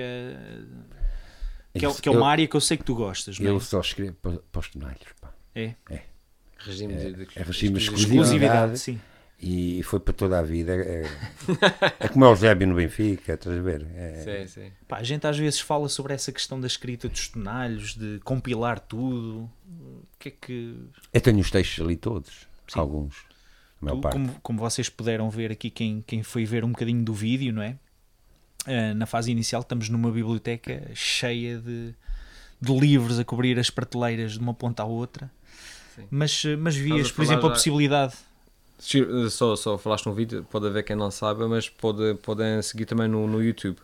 Que 1.73 1.85
é, 1.85 1.93
que 1.93 2.09
é 2.09 2.11
uma 2.11 2.19
eu, 2.21 2.25
área 2.25 2.47
que 2.47 2.55
eu 2.55 2.61
sei 2.61 2.75
que 2.77 2.83
tu 2.83 2.95
gostas, 2.95 3.37
não 3.39 3.47
é? 3.47 3.51
eu 3.51 3.59
só 3.59 3.79
escrevo 3.81 4.13
para, 4.21 4.37
para 4.51 4.59
os 4.59 4.69
tonalhos. 4.69 5.03
pá. 5.21 5.31
É. 5.53 5.75
regime 6.59 6.95
de, 6.95 7.13
de, 7.13 7.27
é 7.35 7.43
regime 7.43 7.77
de 7.77 7.83
Exclusividade, 7.83 8.21
exclusividade. 8.73 8.79
sim. 8.79 8.99
E 9.39 9.83
foi 9.83 9.99
para 9.99 10.13
toda 10.15 10.39
a 10.39 10.41
vida. 10.41 10.75
É, 10.75 11.03
é 11.99 12.07
como 12.07 12.25
o 12.25 12.29
Eusébio 12.29 12.65
no 12.67 12.73
Benfica, 12.73 13.33
estás 13.35 13.55
a 13.55 13.61
ver? 13.61 13.85
É, 13.93 14.45
Sim, 14.47 14.47
sim. 14.47 14.71
Pá, 14.87 14.97
a 14.97 15.03
gente 15.03 15.27
às 15.27 15.37
vezes 15.37 15.59
fala 15.59 15.87
sobre 15.89 16.15
essa 16.15 16.31
questão 16.31 16.59
da 16.59 16.65
escrita 16.65 17.07
dos 17.07 17.27
tonalhos, 17.27 17.93
de 17.95 18.19
compilar 18.23 18.79
tudo. 18.79 19.47
O 19.67 20.07
que 20.17 20.29
é 20.29 20.31
que. 20.31 20.75
Eu 21.13 21.21
tenho 21.21 21.37
os 21.39 21.51
textos 21.51 21.85
ali 21.85 21.95
todos, 21.95 22.47
Sim. 22.67 22.79
alguns. 22.79 23.15
Tu, 23.79 23.85
como, 24.11 24.35
como 24.41 24.59
vocês 24.59 24.89
puderam 24.89 25.29
ver 25.29 25.51
aqui, 25.51 25.69
quem, 25.69 26.03
quem 26.05 26.23
foi 26.23 26.45
ver 26.45 26.63
um 26.65 26.69
bocadinho 26.69 27.03
do 27.03 27.13
vídeo, 27.13 27.53
não 27.53 27.61
é? 27.61 27.75
Ah, 28.65 28.93
na 28.93 29.05
fase 29.05 29.31
inicial, 29.31 29.61
estamos 29.61 29.87
numa 29.89 30.11
biblioteca 30.11 30.89
cheia 30.93 31.57
de, 31.59 31.93
de 32.59 32.79
livros 32.79 33.19
a 33.19 33.23
cobrir 33.23 33.57
as 33.59 33.69
prateleiras 33.69 34.33
de 34.33 34.39
uma 34.39 34.53
ponta 34.53 34.83
à 34.83 34.85
outra. 34.85 35.31
Sim. 35.95 36.05
Mas, 36.09 36.43
mas 36.59 36.75
vias, 36.75 37.11
por 37.11 37.23
exemplo, 37.23 37.41
falar 37.43 37.53
a 37.53 37.55
já- 37.55 37.59
possibilidade. 37.59 38.13
Só, 39.31 39.55
só 39.55 39.77
falaste 39.77 40.05
num 40.05 40.13
vídeo, 40.13 40.45
pode 40.51 40.67
haver 40.67 40.83
quem 40.83 40.95
não 40.95 41.09
saiba, 41.09 41.47
mas 41.47 41.67
pode, 41.67 42.13
podem 42.21 42.61
seguir 42.61 42.85
também 42.85 43.07
no, 43.07 43.27
no 43.27 43.41
YouTube. 43.43 43.77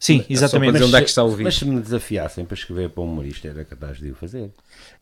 Sim, 0.00 0.20
É 0.28 0.32
exatamente. 0.32 0.72
dizer 0.74 0.84
Mas 0.84 0.88
onde 0.88 0.96
é 0.96 1.02
que 1.02 1.08
está 1.08 1.24
o 1.24 1.30
vídeo. 1.30 1.44
Mas 1.44 1.56
se 1.56 1.64
me 1.64 1.80
desafiassem 1.80 2.44
para 2.44 2.54
escrever 2.54 2.90
para 2.90 3.02
um 3.02 3.06
humorista, 3.12 3.48
era 3.48 3.64
capaz 3.64 3.98
de 3.98 4.10
o 4.10 4.14
fazer. 4.14 4.52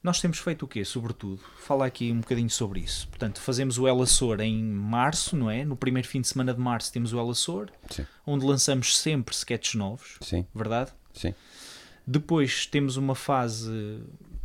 Nós 0.02 0.20
temos 0.22 0.38
feito 0.38 0.64
o 0.64 0.68
quê, 0.68 0.85
sobretudo? 0.87 1.42
Fala 1.59 1.85
aqui 1.85 2.11
um 2.11 2.20
bocadinho 2.20 2.48
sobre 2.48 2.80
isso. 2.80 3.06
Portanto, 3.09 3.38
fazemos 3.40 3.76
o 3.78 3.87
El 3.87 4.00
Açor 4.00 4.40
em 4.40 4.62
março, 4.62 5.37
não 5.37 5.50
é? 5.50 5.66
No 5.66 5.76
primeiro 5.76 6.09
fim 6.09 6.22
de 6.22 6.28
semana 6.28 6.54
de 6.54 6.61
março 6.61 6.90
temos 6.92 7.12
o 7.12 7.18
El 7.18 7.28
Açor, 7.28 7.68
Sim. 7.90 8.06
onde 8.26 8.46
lançamos 8.46 8.96
sempre 8.98 9.35
sketches 9.35 9.74
novos, 9.74 10.16
Sim, 10.22 10.46
verdade? 10.54 10.90
sim. 11.12 11.35
Depois 12.06 12.64
temos 12.66 12.96
uma 12.96 13.14
fase, 13.14 14.00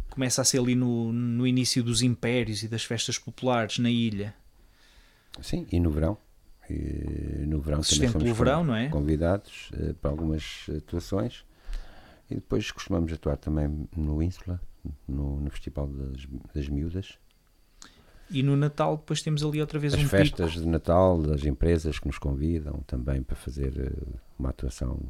começa 0.10 0.42
a 0.42 0.46
ser 0.46 0.60
ali 0.60 0.76
no, 0.76 1.14
no 1.14 1.46
início 1.48 1.82
dos 1.84 2.02
impérios 2.02 2.64
e 2.64 2.68
das 2.68 2.84
festas 2.84 3.18
populares 3.20 3.78
na 3.80 3.90
ilha. 3.90 4.34
Sim, 5.42 5.66
e 5.72 5.80
no 5.80 5.92
verão. 5.92 6.18
No 7.48 7.60
verão 7.62 7.80
Assistente 7.80 8.14
também 8.14 8.26
pelo 8.28 8.36
verão, 8.36 8.64
não 8.64 8.76
é? 8.76 8.90
convidados 8.90 9.70
eh, 9.74 9.94
para 9.94 10.12
algumas 10.12 10.68
atuações. 10.78 11.46
E 12.30 12.36
depois 12.36 12.72
costumamos 12.72 13.12
atuar 13.12 13.38
também 13.38 13.88
no 13.96 14.24
Ínsula, 14.24 14.60
no, 15.08 15.40
no 15.42 15.50
Festival 15.52 15.88
das, 15.88 16.26
das 16.56 16.70
Miúdas. 16.70 17.18
E 18.30 18.42
no 18.42 18.56
Natal 18.56 18.96
depois 18.96 19.22
temos 19.22 19.44
ali 19.44 19.60
outra 19.60 19.78
vez 19.78 19.94
As 19.94 20.00
um 20.02 20.08
festas 20.08 20.52
pico. 20.52 20.64
de 20.64 20.70
Natal 20.70 21.22
das 21.22 21.44
empresas 21.44 22.00
que 22.00 22.08
nos 22.08 22.18
convidam 22.18 22.82
também 22.88 23.22
para 23.22 23.36
fazer 23.36 23.78
eh, 23.78 24.18
uma 24.40 24.50
atuação 24.50 25.02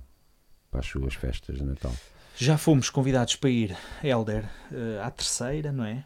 para 0.71 0.80
as 0.80 0.88
suas 0.88 1.13
festas 1.13 1.58
de 1.58 1.63
Natal. 1.63 1.93
Já 2.36 2.58
fomos 2.58 2.89
convidados 2.89 3.36
para 3.36 3.50
ir, 3.52 3.78
Helder, 4.04 4.50
eh, 4.71 5.00
à 5.04 5.12
terceira, 5.12 5.71
não 5.71 5.84
é? 5.86 6.06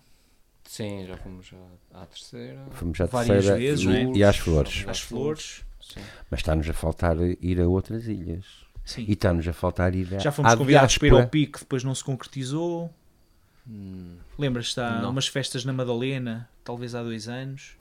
Sim, 0.65 1.05
já 1.07 1.15
fomos 1.17 1.51
à, 1.93 2.01
à 2.01 2.05
terceira. 2.05 2.59
Fomos 2.71 2.99
à 2.99 3.05
Várias 3.05 3.45
terceira 3.45 3.57
vezes, 3.57 3.85
e, 3.85 4.17
e 4.19 4.23
às 4.23 4.37
flores. 4.37 4.83
Às 4.87 4.99
flores. 4.99 5.63
Sim. 5.81 6.01
Mas 6.29 6.39
está-nos 6.39 6.67
a 6.69 6.73
faltar 6.73 7.15
ir 7.39 7.61
a 7.61 7.67
outras 7.67 8.07
ilhas. 8.07 8.45
Sim. 8.83 9.05
E 9.07 9.13
está-nos 9.13 9.47
a 9.47 9.53
faltar 9.53 9.93
ir 9.95 10.15
a, 10.15 10.19
Já 10.19 10.31
fomos 10.31 10.51
à 10.51 10.57
convidados 10.57 10.97
para 10.97 11.07
ir 11.07 11.11
ao 11.11 11.17
diáspora. 11.17 11.29
pico, 11.31 11.59
depois 11.59 11.83
não 11.83 11.93
se 11.95 12.03
concretizou. 12.03 12.93
Hum, 13.67 14.17
Lembras-te, 14.37 14.79
há 14.79 15.01
Não. 15.01 15.09
umas 15.11 15.27
festas 15.27 15.65
na 15.65 15.73
Madalena, 15.73 16.47
talvez 16.63 16.93
há 16.93 17.01
dois 17.01 17.27
anos. 17.27 17.71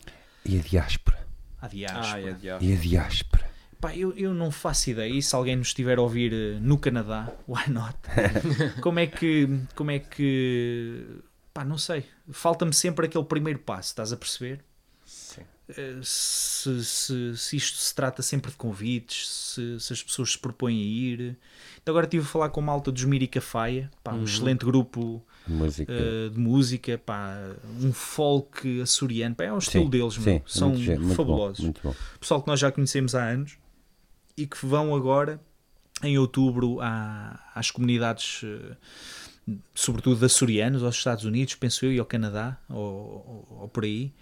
E 0.45 0.59
a 0.59 0.63
diáspora. 0.63 1.19
Há 1.61 1.69
diáspora. 1.69 2.07
Ah, 2.15 2.21
é 2.21 2.33
diabo. 2.33 2.65
E 2.65 2.73
a 2.73 2.77
diáspora. 2.77 3.45
Pá, 3.81 3.95
eu, 3.95 4.13
eu 4.17 4.33
não 4.33 4.51
faço 4.51 4.91
ideia. 4.91 5.11
E 5.13 5.21
se 5.23 5.35
alguém 5.35 5.57
nos 5.57 5.69
estiver 5.69 5.99
a 5.99 6.03
ouvir 6.03 6.33
eh, 6.33 6.59
no 6.61 6.79
Canadá, 6.79 7.31
why 7.49 7.69
not? 7.69 7.97
como 8.81 8.99
é 8.99 9.07
que. 9.07 9.47
Como 9.75 9.91
é 9.91 9.99
que. 9.99 11.05
Pá, 11.53 11.65
não 11.65 11.77
sei. 11.77 12.05
Falta-me 12.31 12.73
sempre 12.73 13.07
aquele 13.07 13.25
primeiro 13.25 13.59
passo, 13.59 13.89
estás 13.91 14.13
a 14.13 14.17
perceber? 14.17 14.65
Sim. 15.05 15.43
Eh, 15.69 15.99
Se, 16.03 16.85
se, 16.85 17.37
se 17.37 17.57
isto 17.57 17.79
se 17.79 17.95
trata 17.95 18.23
sempre 18.23 18.51
de 18.51 18.57
convites, 18.57 19.29
se, 19.29 19.79
se 19.81 19.93
as 19.93 20.03
pessoas 20.03 20.33
se 20.33 20.39
propõem 20.39 20.79
a 20.79 20.85
ir. 20.85 21.37
Então 21.83 21.93
agora 21.93 22.07
estive 22.07 22.25
a 22.25 22.27
falar 22.29 22.49
com 22.51 22.61
a 22.61 22.65
malta 22.65 22.91
dos 22.91 23.05
Mirica 23.05 23.41
Faia, 23.41 23.91
pá, 24.03 24.13
um 24.15 24.25
excelente 24.25 24.65
grupo 24.65 25.23
Música. 25.47 25.93
eh, 25.93 26.31
de 26.31 26.39
música, 26.39 26.97
pá, 26.99 27.37
um 27.81 27.93
folk 27.93 28.81
açoriano, 28.81 29.35
pá, 29.35 29.45
é 29.45 29.53
um 29.53 29.59
estilo 29.59 29.85
Sim, 29.85 29.91
deles, 29.91 30.17
meu. 30.19 30.35
sim, 30.39 30.43
são 30.47 30.69
muito 30.71 30.83
giro, 30.83 31.01
muito 31.01 31.09
bom, 31.09 31.17
fabulosos 31.17 31.61
muito 31.61 31.81
bom. 31.85 31.95
pessoal 32.19 32.41
que 32.43 32.49
nós 32.49 32.59
já 32.61 32.73
conhecemos 32.73 33.15
há 33.15 33.23
anos 33.25 33.59
e 34.37 34.47
que 34.47 34.65
vão 34.65 34.95
agora 34.95 35.39
em 36.03 36.19
outubro 36.19 36.81
à- 36.81 37.39
às 37.55 37.71
comunidades, 37.71 38.41
eh, 38.45 38.77
sobretudo 39.75 40.25
açorianos, 40.25 40.83
aos 40.83 40.97
Estados 40.97 41.25
Unidos, 41.25 41.55
penso 41.55 41.85
eu, 41.87 41.93
e 41.93 41.99
ao 41.99 42.07
Canadá, 42.07 42.57
ou, 42.69 42.77
ou- 42.79 43.59
ou 43.63 43.69
por 43.69 43.85
aí. 43.85 44.13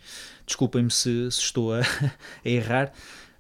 Desculpem-me 0.47 0.91
se, 0.91 1.31
se 1.31 1.41
estou 1.41 1.75
a, 1.75 1.81
a 2.45 2.49
errar. 2.49 2.93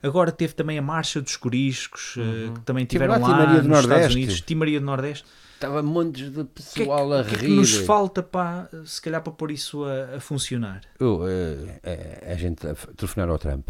Agora 0.03 0.33
teve 0.33 0.53
também 0.55 0.79
a 0.79 0.83
Marcha 0.83 1.21
dos 1.21 1.37
Coriscos, 1.37 2.15
eh, 2.19 2.53
que 2.55 2.61
também 2.63 2.85
tiveram 2.85 3.21
lá 3.21 3.29
lá, 3.29 3.63
nos 3.63 3.79
Estados. 3.81 4.15
Unidos. 4.15 4.41
Tim 4.41 4.57
Maria 4.57 4.81
do 4.81 4.87
Nordeste. 4.87 5.25
Estava 5.55 5.81
montes 5.81 6.29
de 6.33 6.41
O 6.41 6.45
que 6.45 6.61
é 6.61 6.65
que, 6.65 6.79
pessoal 6.81 7.13
a 7.13 7.21
o 7.21 7.25
que 7.25 7.35
é 7.37 7.39
que 7.39 7.47
rir. 7.47 7.55
nos 7.55 7.73
falta, 7.77 8.21
pá, 8.21 8.69
se 8.85 9.01
calhar 9.01 9.23
para 9.23 9.33
pôr 9.33 9.53
isso 9.53 9.85
a, 9.85 10.17
a 10.17 10.21
funcionar? 10.21 10.81
Oh, 10.99 11.21
eh, 11.29 11.79
eh, 11.85 12.33
a 12.33 12.35
gente 12.35 12.67
a 12.67 12.75
telefonar 12.75 13.29
ao 13.29 13.39
Trump. 13.39 13.69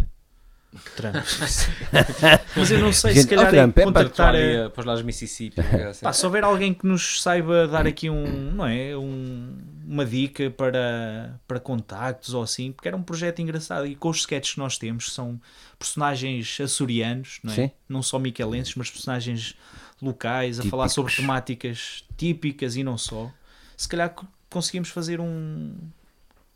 Trump. 0.96 1.14
Mas 2.56 2.70
eu 2.70 2.78
não 2.80 2.92
sei, 2.92 3.12
Gente, 3.14 3.22
se 3.22 3.28
calhar 3.28 3.46
ó, 3.46 3.50
Trump, 3.50 3.78
é 3.78 3.82
é 3.82 3.90
para 3.92 4.70
Para 4.70 4.80
os 4.80 4.87
lados 4.87 5.02
Mississippi. 5.02 5.61
assim. 5.61 6.04
Pá, 6.04 6.12
se 6.12 6.24
houver 6.24 6.44
alguém 6.44 6.72
que 6.72 6.87
nos 6.87 7.20
saiba 7.22 7.66
dar 7.68 7.87
aqui 7.87 8.08
um, 8.08 8.52
não 8.52 8.66
é, 8.66 8.96
um- 8.96 9.56
uma 9.87 10.04
dica 10.06 10.50
para, 10.50 11.38
para 11.46 11.61
contactos 11.61 12.32
ou 12.32 12.42
assim, 12.42 12.72
porque 12.72 12.88
era 12.88 12.96
um 12.96 13.02
projeto 13.02 13.40
engraçado 13.42 13.87
e 13.87 13.94
com 13.94 14.08
os 14.08 14.18
sketches 14.18 14.54
que 14.54 14.58
nós 14.58 14.78
temos 14.78 15.12
são 15.12 15.38
personagens 15.78 16.58
açorianos, 16.61 17.38
não, 17.42 17.52
é? 17.52 17.56
Sim. 17.56 17.70
não 17.88 18.02
só 18.02 18.18
miquelenses, 18.18 18.74
mas 18.74 18.90
personagens 18.90 19.54
locais 20.00 20.58
a 20.58 20.62
falar 20.64 20.88
sobre 20.88 21.14
temáticas 21.14 22.04
típicas 22.16 22.76
e 22.76 22.82
não 22.82 22.96
só. 22.96 23.30
Se 23.76 23.87
calhar 23.88 24.11
co- 24.11 24.26
conseguimos 24.48 24.88
fazer 24.88 25.20
um, 25.20 25.74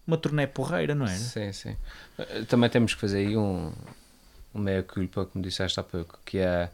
uma 0.07 0.17
turnê 0.17 0.47
porreira, 0.47 0.95
não 0.95 1.07
era? 1.07 1.17
Sim, 1.19 1.53
sim. 1.53 1.77
Eh, 2.19 2.43
Também 2.49 2.71
temos 2.71 2.95
que 2.95 3.01
fazer 3.01 3.19
aí 3.19 3.37
um, 3.37 3.73
um 4.57 4.63
meia-culpa, 4.63 5.27
como 5.27 5.45
disseste 5.45 5.79
há 5.79 5.83
pouco, 5.83 6.19
que 6.25 6.39
é 6.39 6.71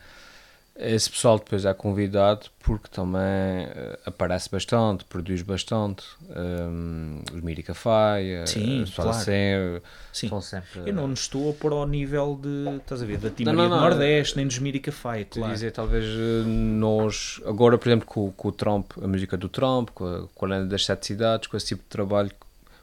esse 0.74 1.10
pessoal 1.10 1.38
depois 1.38 1.66
é 1.66 1.74
convidado 1.74 2.46
porque 2.60 2.88
também 2.88 3.20
eh, 3.20 3.98
aparece 4.06 4.48
bastante, 4.50 5.04
produz 5.04 5.42
bastante. 5.42 6.02
Um, 6.34 7.20
os 7.30 7.42
Mirica 7.42 7.74
Faia, 7.74 8.46
Sim, 8.46 8.82
o 8.82 8.86
pessoal 8.86 9.08
claro. 9.08 9.20
assim, 9.20 9.32
eh, 9.32 9.82
Sim. 10.12 10.26
estão 10.26 10.40
sempre. 10.40 10.80
Eu 10.86 10.94
não 10.94 11.12
estou 11.12 11.50
a 11.50 11.52
pôr 11.52 11.72
ao 11.72 11.86
nível 11.86 12.40
de, 12.40 12.78
estás 12.78 13.02
a 13.02 13.04
ver, 13.04 13.18
da 13.18 13.28
Timaria 13.28 13.62
não, 13.62 13.68
do 13.68 13.74
não. 13.74 13.80
Nordeste, 13.82 14.36
nem 14.36 14.46
dos 14.46 14.58
Mirica 14.58 14.90
Faia, 14.90 15.24
Te 15.24 15.40
claro. 15.40 15.52
dizer, 15.52 15.72
talvez 15.72 16.06
eh, 16.06 16.44
nós, 16.46 17.38
agora, 17.44 17.76
por 17.76 17.88
exemplo, 17.88 18.06
com, 18.06 18.32
com 18.32 18.48
o 18.48 18.52
Trump, 18.52 18.92
a 19.02 19.06
música 19.06 19.36
do 19.36 19.50
Trump, 19.50 19.90
com 19.90 20.06
a, 20.06 20.26
com 20.34 20.46
a 20.46 20.48
lenda 20.48 20.66
das 20.66 20.86
sete 20.86 21.06
cidades, 21.06 21.48
com 21.48 21.56
esse 21.56 21.66
tipo 21.66 21.82
de 21.82 21.88
trabalho, 21.88 22.30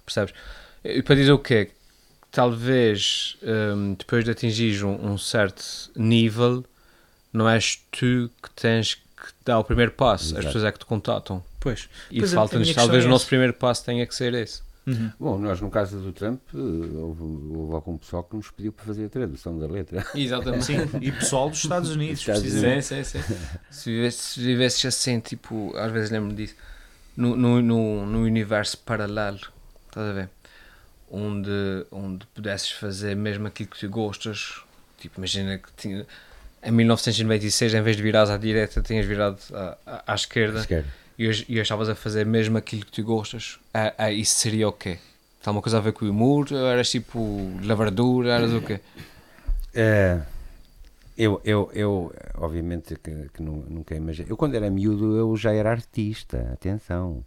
percebes? 0.05 0.33
E 0.83 1.01
para 1.01 1.15
dizer 1.15 1.31
o 1.31 1.39
quê? 1.39 1.71
Talvez 2.31 3.37
hum, 3.41 3.95
depois 3.97 4.23
de 4.23 4.31
atingir 4.31 4.83
um, 4.83 5.13
um 5.13 5.17
certo 5.17 5.63
nível, 5.95 6.63
não 7.33 7.49
és 7.49 7.83
tu 7.91 8.29
que 8.41 8.49
tens 8.55 8.95
que 8.95 9.33
dar 9.43 9.59
o 9.59 9.63
primeiro 9.63 9.91
passo, 9.91 10.25
as 10.25 10.31
Exato. 10.31 10.45
pessoas 10.45 10.63
é 10.63 10.71
que 10.71 10.79
te 10.79 10.85
contatam. 10.85 11.43
Pois. 11.59 11.89
E 12.09 12.25
falta-nos, 12.25 12.73
talvez 12.73 13.03
é 13.03 13.07
o 13.07 13.09
nosso 13.09 13.23
essa. 13.23 13.29
primeiro 13.29 13.53
passo 13.53 13.83
tenha 13.83 14.05
que 14.05 14.15
ser 14.15 14.33
esse. 14.33 14.61
Uhum. 14.87 15.11
Bom, 15.19 15.37
nós 15.37 15.61
no 15.61 15.69
caso 15.69 15.99
do 15.99 16.11
Trump, 16.11 16.41
eh, 16.53 16.57
houve, 16.57 17.21
houve 17.21 17.73
algum 17.75 17.97
pessoal 17.97 18.23
que 18.23 18.35
nos 18.35 18.49
pediu 18.49 18.71
para 18.71 18.85
fazer 18.85 19.05
a 19.05 19.09
tradução 19.09 19.59
da 19.59 19.67
letra. 19.67 20.05
Exatamente. 20.15 20.65
Sim, 20.65 20.77
e 21.01 21.11
pessoal 21.11 21.49
dos 21.49 21.59
Estados 21.59 21.91
Unidos, 21.91 22.19
Estados 22.19 22.41
precisamente. 22.41 22.85
Sim, 22.85 23.03
sim, 23.03 23.21
sim. 23.21 23.35
se, 23.69 23.91
vivesses, 23.91 24.21
se 24.21 24.39
vivesses 24.41 24.85
assim, 24.85 25.19
tipo, 25.19 25.75
às 25.75 25.91
vezes 25.91 26.09
lembro-me 26.09 26.35
disso, 26.35 26.55
no, 27.15 27.35
no, 27.35 27.61
no, 27.61 28.05
no 28.05 28.19
universo 28.23 28.77
paralelo, 28.79 29.39
estás 29.87 30.09
a 30.09 30.13
ver? 30.13 30.29
Onde, 31.11 31.49
onde 31.91 32.25
pudesses 32.27 32.71
fazer 32.71 33.15
mesmo 33.15 33.47
aquilo 33.47 33.69
que 33.69 33.79
tu 33.79 33.89
gostas. 33.89 34.61
Tipo, 34.99 35.19
imagina 35.19 35.57
que 35.57 35.69
tinha, 35.77 36.05
em 36.63 36.71
1996, 36.71 37.73
em 37.73 37.81
vez 37.81 37.95
de 37.97 38.03
virares 38.03 38.29
à 38.29 38.37
direita, 38.37 38.81
tinhas 38.81 39.05
virado 39.05 39.37
à, 39.53 39.77
à, 39.85 40.03
à 40.11 40.15
esquerda 40.15 40.59
Esquerda. 40.59 40.87
e 41.17 41.27
hoje, 41.27 41.45
e 41.47 41.53
hoje 41.53 41.61
estavas 41.61 41.89
a 41.89 41.95
fazer 41.95 42.25
mesmo 42.25 42.57
aquilo 42.57 42.85
que 42.85 42.91
tu 42.91 43.03
gostas. 43.03 43.57
Ah, 43.73 43.93
ah, 43.97 44.11
isso 44.11 44.35
seria 44.35 44.67
o 44.67 44.71
quê? 44.73 44.99
Está 45.39 45.51
uma 45.51 45.61
coisa 45.61 45.77
a 45.77 45.81
ver 45.81 45.93
com 45.93 46.05
o 46.05 46.09
humor? 46.09 46.47
Ou 46.51 46.67
eras 46.67 46.89
tipo 46.91 47.57
lavradura? 47.63 48.33
Eras 48.33 48.51
o 48.51 48.61
quê? 48.61 48.79
Eh, 49.73 50.19
eu, 51.17 51.41
eu, 51.43 51.71
eu, 51.73 52.13
obviamente, 52.35 52.95
que, 52.95 53.29
que 53.33 53.41
nu- 53.41 53.65
nunca 53.69 53.95
imaginei. 53.95 54.31
Eu, 54.31 54.37
quando 54.37 54.55
era 54.55 54.69
miúdo, 54.69 55.15
eu 55.17 55.35
já 55.37 55.53
era 55.53 55.71
artista. 55.71 56.49
Atenção. 56.53 57.23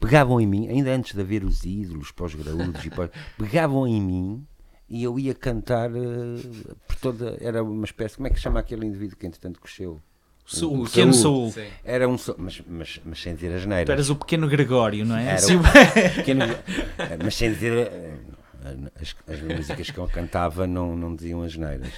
Pegavam 0.00 0.40
em 0.40 0.46
mim, 0.46 0.68
ainda 0.68 0.90
antes 0.94 1.14
de 1.14 1.20
haver 1.20 1.42
os 1.44 1.64
ídolos, 1.64 2.10
pós-graúdos, 2.12 2.84
e 2.84 2.90
pós, 2.90 3.10
pegavam 3.36 3.86
em 3.86 4.00
mim 4.00 4.46
e 4.88 5.02
eu 5.02 5.18
ia 5.18 5.34
cantar 5.34 5.90
eh, 5.90 6.74
por 6.86 6.96
toda. 6.96 7.36
Era 7.40 7.62
uma 7.62 7.84
espécie. 7.84 8.16
Como 8.16 8.26
é 8.28 8.30
que 8.30 8.36
se 8.36 8.42
chama 8.42 8.60
aquele 8.60 8.86
indivíduo 8.86 9.16
que 9.16 9.26
entretanto 9.26 9.60
cresceu? 9.60 10.00
Saúl, 10.46 10.78
O 10.78 10.82
o 10.82 10.84
pequeno 10.84 11.12
Saúl. 11.12 11.50
Sim. 11.52 11.66
Era 11.84 12.08
um. 12.08 12.16
Mas, 12.38 12.62
mas, 12.66 13.00
mas 13.04 13.20
sem 13.22 13.34
dizer 13.34 13.54
as 13.54 13.66
neiras. 13.66 13.86
Tu 13.86 13.92
eras 13.92 14.08
o 14.10 14.16
pequeno 14.16 14.48
Gregório, 14.48 15.04
não 15.04 15.16
é? 15.16 15.24
Era 15.24 15.34
Assim, 15.34 15.56
o 15.56 15.60
pequeno- 16.16 16.44
mas 17.22 17.34
sem 17.34 17.52
dizer 17.52 17.72
eh, 17.88 18.14
as, 19.00 19.14
as 19.26 19.42
músicas 19.42 19.90
que 19.90 19.98
eu 19.98 20.06
cantava 20.08 20.66
não, 20.66 20.96
não 20.96 21.14
diziam 21.14 21.42
as 21.42 21.54
neiras 21.56 21.92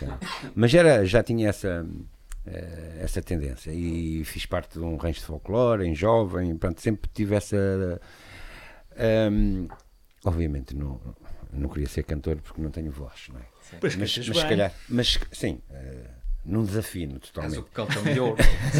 mas 0.54 0.72
era, 0.74 1.04
já 1.06 1.22
tinha 1.22 1.48
essa 1.48 1.86
essa 2.98 3.22
tendência. 3.22 3.70
E 3.70 4.24
fiz 4.24 4.46
parte 4.46 4.78
de 4.78 4.84
um 4.84 4.96
rancho 4.96 5.20
de 5.20 5.26
folclore 5.26 5.86
em 5.86 5.94
jovem, 5.94 6.56
pronto, 6.56 6.80
sempre 6.80 7.10
tive 7.12 7.34
essa 7.34 8.00
ehm, 8.96 9.66
obviamente 10.24 10.74
não, 10.74 11.00
não 11.52 11.68
queria 11.68 11.88
ser 11.88 12.02
cantor 12.04 12.40
porque 12.40 12.60
não 12.60 12.70
tenho 12.70 12.90
voz 12.90 13.28
não 13.32 13.40
é? 13.40 13.44
Pois 13.80 13.94
mas, 13.94 14.16
mas 14.16 14.36
se 14.36 14.46
calhar 14.48 14.72
mas 14.88 15.18
sim, 15.32 15.60
eh, 15.70 16.10
não 16.44 16.64
desafino 16.64 17.18
totalmente. 17.18 17.56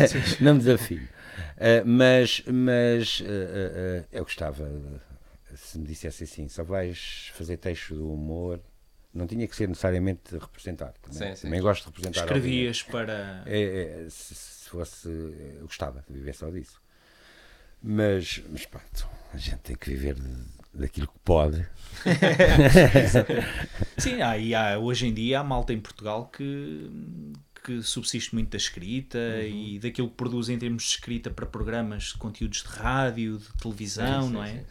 Não 0.40 0.54
me 0.54 0.60
desafio. 0.60 1.02
Uh, 1.56 1.86
mas 1.86 2.42
mas 2.46 3.20
uh, 3.20 3.24
uh, 3.24 3.26
uh, 3.26 4.06
eu 4.12 4.24
gostava, 4.24 4.64
uh, 4.64 5.00
se 5.54 5.78
me 5.78 5.86
dissesse 5.86 6.24
assim, 6.24 6.48
só 6.48 6.64
vais 6.64 7.30
fazer 7.34 7.56
texto 7.58 7.94
do 7.94 8.12
humor, 8.12 8.60
não 9.14 9.26
tinha 9.26 9.46
que 9.48 9.54
ser 9.56 9.68
necessariamente 9.68 10.36
representar. 10.36 10.92
Também, 11.02 11.30
Sim, 11.30 11.36
sim. 11.36 11.42
também 11.42 11.60
gosto 11.60 11.82
de 11.82 11.86
representar. 11.88 12.20
Escrevias 12.22 12.82
para. 12.82 13.42
É, 13.46 14.04
é, 14.06 14.10
se, 14.10 14.34
se 14.34 14.68
fosse, 14.70 15.08
eu 15.08 15.62
gostava 15.62 16.04
de 16.08 16.14
viver 16.14 16.34
só 16.34 16.48
disso. 16.50 16.80
Mas, 17.82 18.42
mas 18.50 18.66
pronto, 18.66 19.08
a 19.32 19.36
gente 19.38 19.58
tem 19.60 19.74
que 19.76 19.88
viver 19.90 20.14
de- 20.14 20.44
daquilo 20.74 21.06
que 21.08 21.18
pode. 21.24 21.66
Sim, 23.98 24.22
há, 24.22 24.36
e 24.38 24.54
há, 24.54 24.78
hoje 24.78 25.06
em 25.06 25.14
dia 25.14 25.40
há 25.40 25.44
malta 25.44 25.72
em 25.72 25.80
Portugal 25.80 26.26
que, 26.34 26.90
que 27.64 27.82
subsiste 27.82 28.34
muito 28.34 28.50
da 28.50 28.56
escrita 28.56 29.18
Uhum. 29.18 29.42
e 29.74 29.78
daquilo 29.78 30.08
que 30.08 30.14
produz 30.16 30.48
em 30.48 30.58
termos 30.58 30.82
de 30.84 30.88
escrita 30.90 31.30
para 31.30 31.46
programas 31.46 32.04
de 32.04 32.14
conteúdos 32.18 32.62
de 32.62 32.68
rádio, 32.68 33.38
de 33.38 33.48
televisão, 33.60 34.22
Sim, 34.22 34.28
sim, 34.28 34.34
não 34.34 34.44
é? 34.44 34.64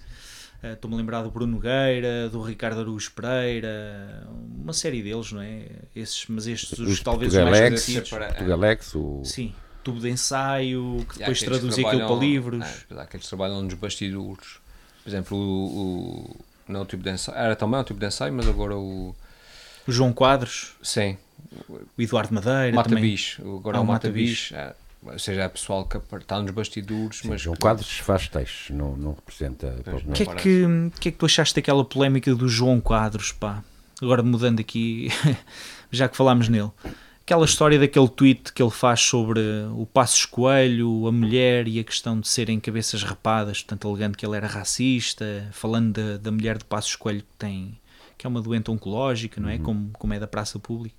Uh, 0.62 0.74
Estou-me 0.74 0.96
a 0.96 1.00
lembrar 1.00 1.22
do 1.24 1.32
Bruno 1.32 1.54
Nogueira, 1.54 2.28
do 2.30 2.42
Ricardo 2.42 2.82
Araújo 2.82 3.12
Pereira, 3.12 4.28
uma 4.62 4.74
série 4.74 5.02
deles, 5.02 5.32
não 5.32 5.42
é? 5.42 5.66
Esses, 5.96 6.26
mas 6.28 6.48
estes, 6.48 6.78
os, 6.78 6.90
Os 6.92 7.00
talvez 7.00 7.34
os 7.34 7.40
mais 7.44 7.60
conhecidos. 7.60 8.10
Separa- 8.10 8.28
Portugalex, 8.28 8.96
o... 8.96 9.22
Sim, 9.24 9.54
tubo 9.84 10.00
de 10.02 10.10
ensaio, 10.10 11.06
que 11.10 11.20
depois 11.20 11.40
traduzia 11.40 11.88
aquilo 11.88 12.06
para 12.08 12.16
livros. 12.18 12.64
é, 12.64 12.94
há 12.94 13.02
aqueles 13.04 13.24
que 13.26 13.30
trabalham 13.30 13.62
nos 13.62 13.74
bastidores. 13.76 14.60
Por 15.04 15.10
exemplo, 15.10 15.38
o, 15.38 15.66
o- 16.26 16.36
não 16.68 16.82
o 16.82 16.86
tipo 16.86 17.02
de 17.04 17.10
ensaio, 17.10 17.38
era 17.38 17.56
também 17.56 17.80
um 17.80 17.84
tipo 17.84 18.00
de 18.00 18.06
ensaio, 18.08 18.34
mas 18.34 18.48
agora 18.48 18.76
o. 18.78 19.16
O 19.88 19.92
João 19.92 20.12
Quadros, 20.12 20.74
Sim, 20.84 21.18
o 21.70 21.80
Eduardo 21.98 22.34
Madeira 22.34 22.76
Mata 22.76 22.90
também. 22.90 23.04
Bicho. 23.04 23.42
Agora 23.58 23.78
Ah, 23.78 23.80
é 23.80 23.82
o 23.82 23.84
o 23.84 23.88
Mata 23.88 24.08
Mata 24.08 24.12
Bicho. 24.12 24.54
é, 24.56 24.76
ou 25.02 25.18
seja, 25.18 25.44
é 25.44 25.50
pessoal 25.50 25.86
que 25.86 25.98
está 26.18 26.42
nos 26.42 26.52
bastidores, 26.52 27.22
mas. 27.24 27.42
João 27.42 27.56
Quadros 27.56 28.00
faz 28.00 28.28
textos, 28.28 28.76
não, 28.76 28.96
não 28.98 29.14
representa. 29.14 29.76
O 30.08 30.12
que, 30.12 30.24
é 30.24 30.26
que, 30.36 30.66
que 31.00 31.10
é 31.10 31.12
que 31.12 31.18
tu 31.18 31.26
achaste 31.26 31.56
daquela 31.56 31.86
polémica 31.86 32.34
do 32.36 32.50
João 32.50 32.82
Quadros, 32.82 33.32
pá? 33.32 33.64
Agora 34.02 34.22
mudando 34.22 34.60
aqui, 34.60 35.10
já 35.92 36.08
que 36.10 36.18
falámos 36.18 36.50
nele. 36.50 36.72
Aquela 37.22 37.46
história 37.46 37.78
daquele 37.78 38.10
tweet 38.10 38.52
que 38.52 38.62
ele 38.62 38.72
faz 38.72 39.02
sobre 39.02 39.40
o 39.76 39.86
Passos 39.86 40.26
Coelho, 40.26 41.08
a 41.08 41.12
mulher 41.12 41.68
e 41.68 41.80
a 41.80 41.84
questão 41.84 42.20
de 42.20 42.28
serem 42.28 42.60
cabeças 42.60 43.04
rapadas, 43.04 43.62
portanto 43.62 43.88
alegando 43.88 44.18
que 44.18 44.26
ele 44.26 44.36
era 44.36 44.48
racista, 44.48 45.48
falando 45.52 45.94
da, 45.94 46.18
da 46.18 46.32
mulher 46.32 46.58
de 46.58 46.66
Passos 46.66 46.96
Coelho 46.96 47.22
que 47.22 47.38
tem 47.38 47.78
que 48.20 48.28
é 48.28 48.30
uma 48.30 48.42
doente 48.42 48.70
oncológica, 48.70 49.40
não 49.40 49.48
é? 49.48 49.58
Como, 49.58 49.92
como 49.94 50.14
é 50.14 50.20
da 50.20 50.28
praça 50.28 50.60
pública. 50.60 50.94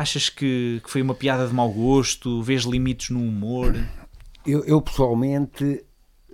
Achas 0.00 0.28
que, 0.28 0.80
que 0.84 0.88
foi 0.90 1.02
uma 1.02 1.14
piada 1.14 1.46
de 1.48 1.52
mau 1.52 1.68
gosto? 1.72 2.40
Vês 2.42 2.62
limites 2.62 3.10
no 3.10 3.18
humor? 3.20 3.74
Eu, 4.46 4.64
eu, 4.64 4.80
pessoalmente 4.80 5.84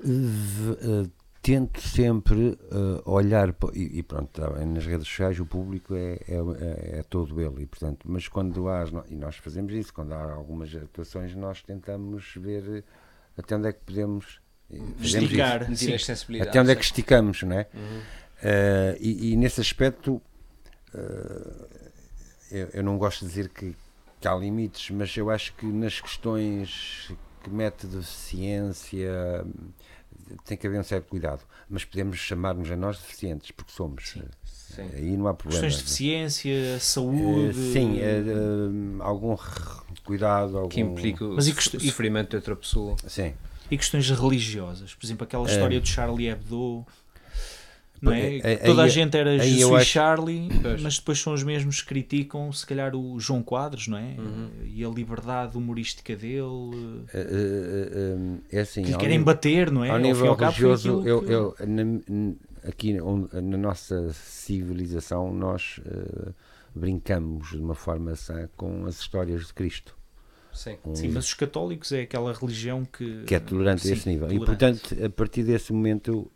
v- 0.03 0.77
eh, 0.83 1.07
tento 1.41 1.81
sempre 1.81 2.59
eh, 2.71 3.03
olhar 3.07 3.55
e, 3.73 3.99
e 3.99 4.03
pronto, 4.03 4.29
tá 4.29 4.51
nas 4.67 4.85
redes 4.85 5.09
sociais 5.09 5.41
o 5.41 5.47
público 5.47 5.95
é, 5.95 6.19
é, 6.29 6.35
é- 6.35 6.99
é 6.99 7.03
todo 7.09 7.41
ele 7.41 7.63
e 7.63 7.67
portanto, 7.67 8.07
mas 8.07 8.29
quando 8.29 8.69
há, 8.69 8.85
e 9.09 9.15
nós 9.17 9.37
fazemos 9.37 9.73
isso, 9.73 9.93
quando 9.95 10.13
há 10.13 10.33
algumas 10.35 10.75
atuações 10.75 11.35
nós 11.35 11.63
tentamos 11.63 12.35
ver 12.37 12.65
eh, 12.69 12.83
até 13.39 13.57
onde 13.57 13.69
é 13.69 13.73
que 13.73 13.81
podemos 13.81 14.41
Esticar. 15.01 15.63
isso. 15.63 15.71
Medir 15.71 15.87
Sim. 15.87 15.95
as 15.95 16.05
sensibilidades. 16.05 16.51
até 16.51 16.61
onde 16.61 16.71
é 16.71 16.77
que 16.77 16.85
esticamos, 16.85 17.43
não 17.43 17.59
é? 17.59 17.67
Uhum. 17.75 18.01
Eh, 18.43 18.99
e, 19.01 19.33
e 19.33 19.37
nesse 19.37 19.61
aspecto 19.61 20.21
eh, 20.95 21.83
eu, 22.55 22.69
eu 22.75 22.83
não 22.83 22.97
gosto 22.97 23.21
de 23.21 23.27
dizer 23.29 23.49
que, 23.49 23.75
que 24.21 24.29
há 24.29 24.35
limites, 24.35 24.91
mas 24.91 25.17
eu 25.17 25.31
acho 25.31 25.53
que 25.55 25.67
nas 25.67 26.01
questões 26.01 27.11
que 27.43 27.51
mete 27.51 27.87
de 27.87 28.03
ciência 28.05 29.45
tem 30.45 30.57
que 30.57 30.67
haver 30.67 30.81
um 30.81 30.85
certo 30.85 31.09
cuidado. 31.09 31.43
Mas 31.69 31.85
podemos 31.85 32.19
chamar-nos 32.19 32.71
a 32.71 32.77
nós 32.77 32.99
deficientes, 32.99 33.51
porque 33.51 33.73
somos. 33.73 34.11
Sim. 34.11 34.23
Sim. 34.45 34.91
Aí 34.93 35.17
não 35.17 35.29
há 35.29 35.35
problema. 35.35 35.63
Questões 35.63 35.75
de 35.75 35.85
deficiência, 35.85 36.81
saúde. 36.81 37.51
Eh, 37.51 37.73
sim, 37.73 37.99
eh, 37.99 38.23
eh, 38.27 39.01
algum 39.01 39.37
cuidado, 40.05 40.59
algum... 40.59 40.69
Que 40.69 40.81
implica 40.81 41.25
o 41.25 41.35
Mas 41.35 41.47
e 41.47 41.51
e- 41.51 41.81
sofrimento 41.87 42.31
de 42.31 42.37
outra 42.37 42.57
pessoa. 42.57 42.97
Sim. 43.07 43.35
E 43.71 43.77
questões 43.79 44.11
religiosas. 44.11 44.95
Por 44.95 45.07
exemplo, 45.07 45.25
aquela 45.25 45.47
história 45.47 45.81
do 45.81 45.87
Charlie 45.87 46.29
Hebdo. 46.29 46.85
Não 48.05 48.13
é? 48.13 48.41
Aí- 48.43 48.57
Toda 48.65 48.83
a 48.83 48.85
aí- 48.85 48.91
gente 48.91 49.17
era 49.17 49.31
aí 49.31 49.39
Je 49.41 49.61
eu 49.61 49.69
suis 49.69 49.81
acho- 49.83 49.91
Charlie, 49.91 50.49
Pois. 50.63 50.83
mas 50.83 50.99
depois 50.99 51.19
são 51.21 51.33
os 51.33 51.43
mesmos 51.43 51.81
que 51.83 51.89
criticam, 51.89 52.53
se 52.53 52.67
calhar, 52.67 52.95
o 52.95 53.19
João 53.19 53.43
Quadros, 53.43 53.89
não 53.89 53.97
é? 53.99 54.15
Uhum. 54.19 54.49
E 54.67 54.85
a 54.85 54.89
liberdade 54.89 55.57
humorística 55.57 56.15
dele. 56.15 57.05
Eh, 57.13 58.17
é 58.53 58.61
assim. 58.61 58.83
Que 58.83 58.93
querem 58.97 59.19
nível- 59.19 59.25
bater, 59.25 59.71
não 59.71 59.85
é? 59.85 59.91
Ao 59.91 59.99
e 59.99 60.03
nível 60.03 60.29
ao 60.31 60.37
religioso, 60.37 61.03
eu, 61.07 61.23
que- 61.23 61.33
eu, 61.33 61.55
na, 61.67 62.69
aqui 62.69 63.01
onde- 63.01 63.29
na 63.41 63.57
nossa 63.57 64.13
civilização, 64.13 65.33
nós 65.33 65.81
brincamos 66.75 67.51
de 67.51 67.59
uma 67.59 67.75
forma 67.75 68.15
sã 68.17 68.49
com 68.57 68.87
as 68.87 69.01
histórias 69.01 69.47
de 69.47 69.55
Cristo, 69.55 69.97
Sim. 70.53 70.77
Sim, 70.95 71.09
mas 71.09 71.25
os 71.25 71.35
católicos 71.35 71.91
é 71.91 72.03
aquela 72.03 72.33
religião 72.33 72.85
que. 72.85 73.25
que 73.25 73.35
é 73.35 73.41
tolerante 73.41 73.83
Sim, 73.83 73.91
a 73.91 73.93
esse 73.95 74.09
nível. 74.09 74.31
E, 74.31 74.39
tolerante. 74.39 74.81
portanto, 74.89 75.05
a 75.05 75.11
partir 75.11 75.43
desse 75.43 75.73
momento, 75.73 76.31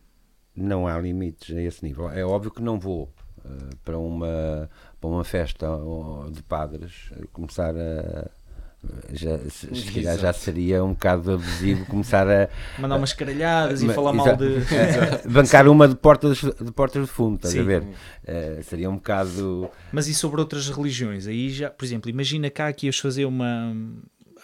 não 0.58 0.86
há 0.86 0.98
limites 0.98 1.56
a 1.56 1.60
esse 1.60 1.84
nível. 1.84 2.10
É 2.10 2.24
óbvio 2.24 2.50
que 2.50 2.62
não 2.62 2.78
vou 2.78 3.12
eh, 3.44 3.74
para, 3.84 3.98
uma, 3.98 4.68
para 5.00 5.10
uma 5.10 5.24
festa 5.24 5.66
de 6.30 6.42
padres 6.42 7.10
começar 7.32 7.74
a. 7.76 8.30
Já, 9.12 9.36
se, 9.50 9.92
calhar 9.92 10.16
já 10.16 10.32
seria 10.32 10.84
um 10.84 10.90
bocado 10.90 11.32
abusivo 11.32 11.84
começar 11.86 12.28
a, 12.30 12.48
Mandar 12.78 12.96
umas 12.96 13.12
caralhadas 13.12 13.82
e 13.82 13.88
falar 13.88 14.12
mal 14.12 14.36
de. 14.36 14.58
Eh, 14.58 15.22
bancar 15.28 15.66
uma 15.66 15.88
de 15.88 15.96
portas 15.96 16.38
de, 16.38 16.70
portas 16.72 17.02
de 17.02 17.08
fundo, 17.08 17.36
estás 17.36 17.54
Sim. 17.54 17.60
a 17.60 17.64
ver? 17.64 17.84
Eh, 18.24 18.60
seria 18.62 18.88
um 18.88 18.94
bocado. 18.94 19.68
Mas 19.92 20.06
e 20.06 20.14
sobre 20.14 20.40
outras 20.40 20.68
religiões? 20.68 21.26
Aí 21.26 21.50
já, 21.50 21.70
por 21.70 21.84
exemplo, 21.84 22.08
imagina 22.08 22.48
cá 22.50 22.72
que 22.72 22.86
ias 22.86 22.98
fazer 22.98 23.24
uma. 23.24 23.74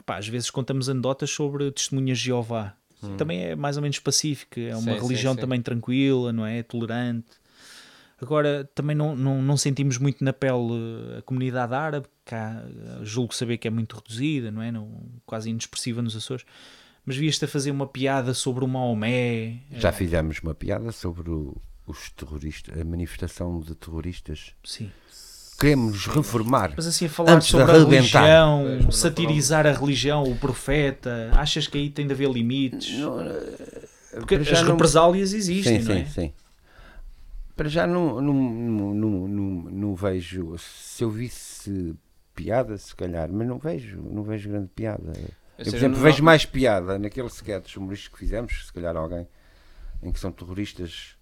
Epá, 0.00 0.18
às 0.18 0.26
vezes 0.26 0.50
contamos 0.50 0.88
anedotas 0.88 1.30
sobre 1.30 1.70
testemunhas 1.70 2.18
de 2.18 2.24
Jeová. 2.24 2.74
Também 3.16 3.42
é 3.44 3.56
mais 3.56 3.76
ou 3.76 3.82
menos 3.82 3.98
pacífica, 3.98 4.60
é 4.60 4.76
uma 4.76 4.94
Sim, 4.96 5.00
religião 5.06 5.34
sim. 5.34 5.40
também 5.40 5.60
tranquila, 5.62 6.32
não 6.32 6.44
é? 6.46 6.62
Tolerante. 6.62 7.26
Agora, 8.20 8.68
também 8.74 8.94
não, 8.96 9.14
não, 9.16 9.42
não 9.42 9.56
sentimos 9.56 9.98
muito 9.98 10.22
na 10.24 10.32
pele 10.32 11.16
a 11.18 11.22
comunidade 11.22 11.74
árabe, 11.74 12.06
que 12.24 12.34
há, 12.34 12.64
julgo 13.02 13.34
saber 13.34 13.58
que 13.58 13.68
é 13.68 13.70
muito 13.70 13.96
reduzida, 13.96 14.50
não 14.50 14.62
é? 14.62 14.70
Não, 14.72 14.88
quase 15.26 15.50
inexpressiva 15.50 16.00
nos 16.00 16.16
Açores. 16.16 16.46
Mas 17.04 17.16
vias-te 17.16 17.44
a 17.44 17.48
fazer 17.48 17.70
uma 17.70 17.86
piada 17.86 18.32
sobre 18.32 18.64
o 18.64 18.68
Maomé. 18.68 19.58
Já 19.72 19.90
eh, 19.90 19.92
fizemos 19.92 20.38
uma 20.42 20.54
piada 20.54 20.90
sobre 20.90 21.30
o- 21.30 21.54
os 21.86 22.08
terroristas, 22.10 22.80
a 22.80 22.84
manifestação 22.84 23.60
de 23.60 23.74
terroristas. 23.74 24.54
Sim. 24.64 24.90
Queremos 25.58 26.06
reformar. 26.06 26.72
Mas 26.76 26.86
assim, 26.86 27.06
a 27.06 27.08
falar 27.08 27.32
Antes 27.34 27.46
de 27.46 27.52
sobre 27.52 27.70
a 27.70 27.74
arrebentar. 27.76 28.22
religião, 28.22 28.90
satirizar 28.90 29.66
a 29.66 29.72
religião, 29.72 30.22
o 30.24 30.36
profeta, 30.36 31.30
achas 31.34 31.66
que 31.66 31.78
aí 31.78 31.90
tem 31.90 32.06
de 32.06 32.12
haver 32.12 32.28
limites? 32.30 32.98
Não, 32.98 33.20
eh, 33.20 33.86
Porque 34.14 34.34
as 34.34 34.50
não- 34.62 34.72
represálias 34.72 35.32
existem, 35.32 35.80
sim, 35.80 35.86
não 35.88 35.94
sim, 35.94 36.00
é? 36.00 36.04
sim. 36.06 36.32
Para 37.56 37.68
já 37.68 37.86
não, 37.86 38.20
não, 38.20 38.34
não, 38.34 38.94
não, 38.94 39.28
não, 39.28 39.70
não 39.70 39.94
vejo. 39.94 40.56
Se 40.58 41.04
eu 41.04 41.10
visse 41.10 41.94
piada, 42.34 42.76
se 42.76 42.94
calhar, 42.96 43.30
mas 43.32 43.46
não 43.46 43.58
vejo, 43.58 44.00
não 44.02 44.24
vejo 44.24 44.48
grande 44.50 44.68
piada. 44.74 45.12
Eu, 45.56 45.66
por 45.66 45.74
exemplo, 45.76 46.00
vejo 46.00 46.20
mais 46.24 46.44
piada 46.44 46.98
naquele 46.98 47.28
sketch 47.28 47.76
humorístico 47.76 48.16
que 48.16 48.24
fizemos, 48.24 48.66
se 48.66 48.72
calhar 48.72 48.96
alguém, 48.96 49.26
em 50.02 50.10
que 50.10 50.18
são 50.18 50.32
terroristas. 50.32 51.14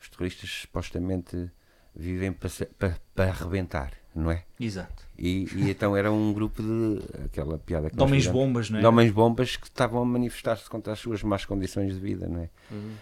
Os 0.00 0.08
terroristas 0.08 0.48
supostamente 0.62 1.50
vivem 1.98 2.32
para, 2.32 2.48
para, 2.78 2.96
para 3.14 3.30
arrebentar, 3.30 3.92
não 4.14 4.30
é? 4.30 4.44
Exato. 4.58 5.02
E, 5.18 5.48
e 5.56 5.70
então 5.70 5.96
era 5.96 6.12
um 6.12 6.32
grupo 6.32 6.62
de. 6.62 7.00
aquela 7.24 7.58
piada 7.58 7.90
que 7.90 7.96
De 7.96 8.02
homens 8.02 8.24
fizemos, 8.24 8.40
bombas, 8.40 8.70
não 8.70 8.78
é? 8.78 8.80
de 8.80 8.86
homens 8.86 9.10
bombas 9.10 9.56
que 9.56 9.66
estavam 9.66 10.00
a 10.00 10.04
manifestar-se 10.04 10.70
contra 10.70 10.92
as 10.92 11.00
suas 11.00 11.22
más 11.24 11.44
condições 11.44 11.92
de 11.92 12.00
vida, 12.00 12.28
não 12.28 12.40
é? 12.40 12.48
Uhum. 12.70 12.92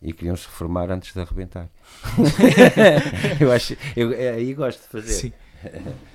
E 0.00 0.12
queriam 0.12 0.36
se 0.36 0.46
reformar 0.46 0.90
antes 0.90 1.12
de 1.12 1.20
arrebentar. 1.20 1.68
eu 3.40 3.52
acho, 3.52 3.76
eu 3.94 4.10
aí 4.10 4.54
gosto 4.54 4.82
de 4.82 4.88
fazer. 4.88 5.12
Sim. 5.12 5.32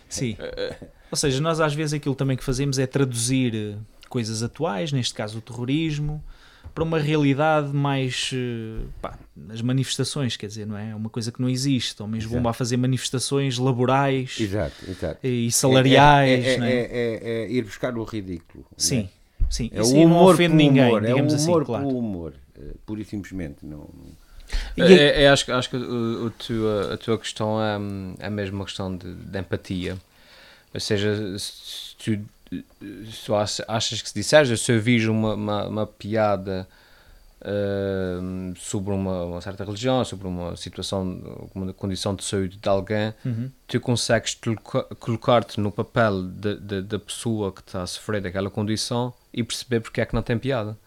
Sim. 0.07 0.37
Ou 1.09 1.17
seja, 1.17 1.41
nós 1.41 1.59
às 1.59 1.73
vezes 1.73 1.93
aquilo 1.93 2.15
também 2.15 2.37
que 2.37 2.43
fazemos 2.43 2.77
é 2.79 2.85
traduzir 2.85 3.55
eh, 3.55 3.77
coisas 4.07 4.43
atuais, 4.43 4.91
neste 4.91 5.13
caso 5.13 5.39
o 5.39 5.41
terrorismo, 5.41 6.23
para 6.73 6.83
uma 6.83 6.99
realidade 6.99 7.73
mais. 7.73 8.31
eh, 8.33 8.85
pá, 9.01 9.17
as 9.49 9.61
manifestações, 9.61 10.37
quer 10.37 10.47
dizer, 10.47 10.65
não 10.65 10.77
é? 10.77 10.91
É 10.91 10.95
uma 10.95 11.09
coisa 11.09 11.31
que 11.31 11.41
não 11.41 11.49
existe. 11.49 12.01
Homens 12.01 12.23
Exato. 12.23 12.35
bomba 12.37 12.49
a 12.51 12.53
fazer 12.53 12.77
manifestações 12.77 13.57
laborais 13.57 14.37
Exato, 14.39 14.75
exato. 14.89 15.19
e 15.27 15.51
salariais, 15.51 16.45
é, 16.45 16.53
é, 16.53 16.57
não 16.57 16.65
é? 16.65 16.71
é, 16.73 16.79
é- 16.81 17.43
é 17.45 17.51
ir 17.51 17.63
buscar 17.63 17.97
o 17.97 18.03
ridículo. 18.03 18.65
é? 18.71 18.73
Sim, 18.77 19.09
sim. 19.49 19.69
É 19.73 19.81
Isso 19.81 19.93
o 19.93 19.97
aí 19.97 20.05
não 20.05 20.11
humor 20.17 20.33
ofende 20.35 20.55
ninguém, 20.55 20.83
humor, 20.89 21.03
é 21.03 21.05
o 21.05 21.15
digamos 21.15 21.33
assim, 21.33 21.47
humor 21.49 21.65
claro. 21.65 21.85
pelo 21.87 21.99
humor, 21.99 22.33
eh, 22.57 22.61
pura 22.85 23.01
e 23.01 23.05
simplesmente. 23.05 23.65
Não, 23.65 23.89
E 24.75 24.81
É, 24.81 24.93
é- 24.93 25.23
é, 25.23 25.29
acho, 25.29 25.45
que- 25.45 25.51
acho 25.51 25.69
que 25.69 25.77
o, 25.77 26.25
o 26.25 26.29
tua, 26.31 26.93
a 26.93 26.97
tua 26.97 27.17
questão 27.17 27.61
é, 27.63 27.77
hum, 27.77 28.15
é 28.19 28.29
mesmo 28.29 28.57
uma 28.57 28.65
questão 28.65 28.95
de, 28.95 29.13
de 29.13 29.39
empatia. 29.39 29.97
Ou 30.73 30.79
seja, 30.79 31.37
se 31.37 31.95
tu, 31.97 32.19
tu 33.25 33.35
ach- 33.35 33.61
achas 33.67 34.01
que 34.01 34.09
se 34.09 34.15
disseres, 34.15 34.59
se 34.61 34.71
eu 34.71 34.81
vejo 34.81 35.11
uma, 35.11 35.33
uma, 35.35 35.67
uma 35.67 35.87
piada 35.87 36.67
hum, 38.21 38.53
sobre 38.57 38.93
uma, 38.93 39.23
uma 39.25 39.41
certa 39.41 39.63
religião, 39.63 40.03
sobre 40.05 40.27
uma 40.27 40.55
situação, 40.55 41.49
uma 41.55 41.73
condição 41.73 42.13
de 42.15 42.23
saúde 42.23 42.57
de 42.57 42.69
alguém, 42.69 43.13
Uhum. 43.25 43.49
tu 43.67 43.79
consegues 43.79 44.35
coloca- 44.35 44.83
colocar-te 44.95 45.59
no 45.59 45.71
papel 45.71 46.23
da 46.23 46.99
pessoa 46.99 47.51
que 47.51 47.61
está 47.61 47.83
a 47.83 47.87
sofrer 47.87 48.21
daquela 48.21 48.49
condição 48.49 49.13
e 49.33 49.43
perceber 49.43 49.79
porque 49.79 50.01
é 50.01 50.05
que 50.05 50.13
não 50.13 50.21
tem 50.21 50.37
piada. 50.37 50.77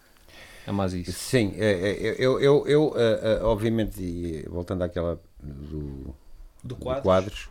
É 0.67 0.73
mais 0.73 0.95
isso. 0.95 1.13
Sim, 1.13 1.53
é, 1.57 1.91
é, 1.91 2.15
eu, 2.19 2.41
eu, 2.41 2.67
eu 2.67 2.95
eh, 2.97 3.21
eh, 3.23 3.45
obviamente, 3.45 4.01
e 4.03 4.43
voltando 4.49 4.83
àquela 4.83 5.21
do, 5.43 6.15
Do 6.63 6.75
do 6.75 6.77
Quadros. 6.77 7.49